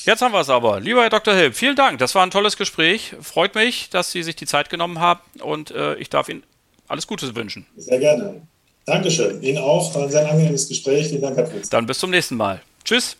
Jetzt 0.05 0.21
haben 0.21 0.33
wir 0.33 0.39
es 0.39 0.49
aber. 0.49 0.79
Lieber 0.79 1.03
Herr 1.03 1.09
Dr. 1.09 1.35
Hilb, 1.35 1.55
vielen 1.55 1.75
Dank. 1.75 1.99
Das 1.99 2.15
war 2.15 2.23
ein 2.23 2.31
tolles 2.31 2.57
Gespräch. 2.57 3.13
Freut 3.21 3.53
mich, 3.53 3.89
dass 3.89 4.11
Sie 4.11 4.23
sich 4.23 4.35
die 4.35 4.47
Zeit 4.47 4.69
genommen 4.69 4.99
haben 4.99 5.21
und 5.41 5.71
äh, 5.71 5.95
ich 5.95 6.09
darf 6.09 6.29
Ihnen 6.29 6.43
alles 6.87 7.05
Gute 7.05 7.35
wünschen. 7.35 7.67
Sehr 7.77 7.99
gerne. 7.99 8.41
Dankeschön. 8.85 9.41
Ihnen 9.43 9.59
auch. 9.59 9.93
War 9.93 10.03
ein 10.03 10.11
sehr 10.11 10.27
angenehmes 10.29 10.67
Gespräch. 10.67 11.09
Vielen 11.09 11.21
Dank, 11.21 11.37
Herr 11.37 11.45
Prinz. 11.45 11.69
Dann 11.69 11.85
bis 11.85 11.99
zum 11.99 12.09
nächsten 12.09 12.35
Mal. 12.35 12.61
Tschüss. 12.83 13.15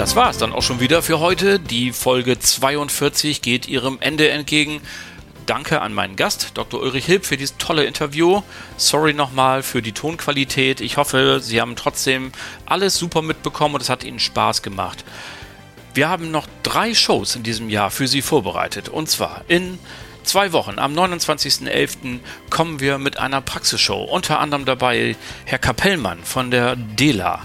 Das 0.00 0.16
war 0.16 0.30
es 0.30 0.38
dann 0.38 0.54
auch 0.54 0.62
schon 0.62 0.80
wieder 0.80 1.02
für 1.02 1.20
heute. 1.20 1.58
Die 1.60 1.92
Folge 1.92 2.38
42 2.38 3.42
geht 3.42 3.68
ihrem 3.68 3.98
Ende 4.00 4.30
entgegen. 4.30 4.80
Danke 5.44 5.82
an 5.82 5.92
meinen 5.92 6.16
Gast, 6.16 6.52
Dr. 6.54 6.80
Ulrich 6.80 7.04
Hilb, 7.04 7.26
für 7.26 7.36
dieses 7.36 7.58
tolle 7.58 7.84
Interview. 7.84 8.40
Sorry 8.78 9.12
nochmal 9.12 9.62
für 9.62 9.82
die 9.82 9.92
Tonqualität. 9.92 10.80
Ich 10.80 10.96
hoffe, 10.96 11.40
Sie 11.42 11.60
haben 11.60 11.76
trotzdem 11.76 12.32
alles 12.64 12.96
super 12.96 13.20
mitbekommen 13.20 13.74
und 13.74 13.82
es 13.82 13.90
hat 13.90 14.02
Ihnen 14.02 14.20
Spaß 14.20 14.62
gemacht. 14.62 15.04
Wir 15.92 16.08
haben 16.08 16.30
noch 16.30 16.46
drei 16.62 16.94
Shows 16.94 17.36
in 17.36 17.42
diesem 17.42 17.68
Jahr 17.68 17.90
für 17.90 18.08
Sie 18.08 18.22
vorbereitet. 18.22 18.88
Und 18.88 19.10
zwar 19.10 19.42
in 19.48 19.78
zwei 20.24 20.52
Wochen, 20.52 20.78
am 20.78 20.94
29.11. 20.94 22.20
kommen 22.48 22.80
wir 22.80 22.96
mit 22.96 23.18
einer 23.18 23.42
Praxisshow. 23.42 24.02
Unter 24.04 24.40
anderem 24.40 24.64
dabei 24.64 25.14
Herr 25.44 25.58
Kapellmann 25.58 26.24
von 26.24 26.50
der 26.50 26.74
DELA. 26.76 27.42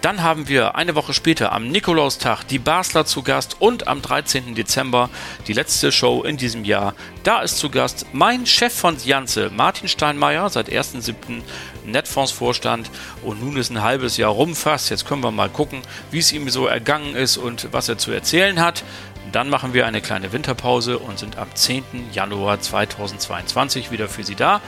Dann 0.00 0.22
haben 0.22 0.46
wir 0.46 0.76
eine 0.76 0.94
Woche 0.94 1.12
später 1.12 1.50
am 1.50 1.68
Nikolaustag 1.68 2.44
die 2.44 2.60
Basler 2.60 3.04
zu 3.04 3.24
Gast 3.24 3.56
und 3.58 3.88
am 3.88 4.00
13. 4.00 4.54
Dezember 4.54 5.10
die 5.48 5.52
letzte 5.52 5.90
Show 5.90 6.22
in 6.22 6.36
diesem 6.36 6.64
Jahr. 6.64 6.94
Da 7.24 7.40
ist 7.40 7.58
zu 7.58 7.68
Gast 7.68 8.06
mein 8.12 8.46
Chef 8.46 8.72
von 8.72 8.96
Janze, 9.04 9.50
Martin 9.50 9.88
Steinmeier, 9.88 10.50
seit 10.50 10.68
1.7. 10.68 11.42
Netfonds-Vorstand 11.84 12.90
und 13.24 13.42
nun 13.42 13.56
ist 13.56 13.70
ein 13.70 13.82
halbes 13.82 14.16
Jahr 14.18 14.30
rum 14.30 14.54
fast. 14.54 14.90
Jetzt 14.90 15.04
können 15.04 15.24
wir 15.24 15.32
mal 15.32 15.48
gucken, 15.48 15.82
wie 16.12 16.18
es 16.18 16.32
ihm 16.32 16.48
so 16.48 16.66
ergangen 16.66 17.16
ist 17.16 17.36
und 17.36 17.68
was 17.72 17.88
er 17.88 17.98
zu 17.98 18.12
erzählen 18.12 18.60
hat. 18.60 18.84
Dann 19.32 19.50
machen 19.50 19.74
wir 19.74 19.86
eine 19.86 20.00
kleine 20.00 20.32
Winterpause 20.32 20.98
und 20.98 21.18
sind 21.18 21.38
am 21.38 21.52
10. 21.52 21.82
Januar 22.12 22.60
2022 22.60 23.90
wieder 23.90 24.08
für 24.08 24.22
Sie 24.22 24.36
da. 24.36 24.60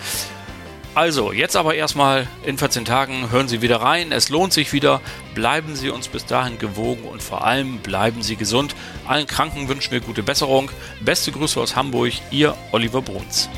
Also, 0.94 1.32
jetzt 1.32 1.54
aber 1.54 1.76
erstmal 1.76 2.26
in 2.44 2.58
14 2.58 2.84
Tagen 2.84 3.30
hören 3.30 3.46
Sie 3.46 3.62
wieder 3.62 3.80
rein. 3.80 4.10
Es 4.10 4.28
lohnt 4.28 4.52
sich 4.52 4.72
wieder. 4.72 5.00
Bleiben 5.34 5.76
Sie 5.76 5.88
uns 5.88 6.08
bis 6.08 6.26
dahin 6.26 6.58
gewogen 6.58 7.04
und 7.04 7.22
vor 7.22 7.44
allem 7.44 7.78
bleiben 7.78 8.22
Sie 8.22 8.34
gesund. 8.34 8.74
Allen 9.06 9.28
Kranken 9.28 9.68
wünschen 9.68 9.92
wir 9.92 10.00
gute 10.00 10.24
Besserung. 10.24 10.70
Beste 11.00 11.30
Grüße 11.30 11.60
aus 11.60 11.76
Hamburg, 11.76 12.14
Ihr 12.32 12.56
Oliver 12.72 13.02
Bruns. 13.02 13.48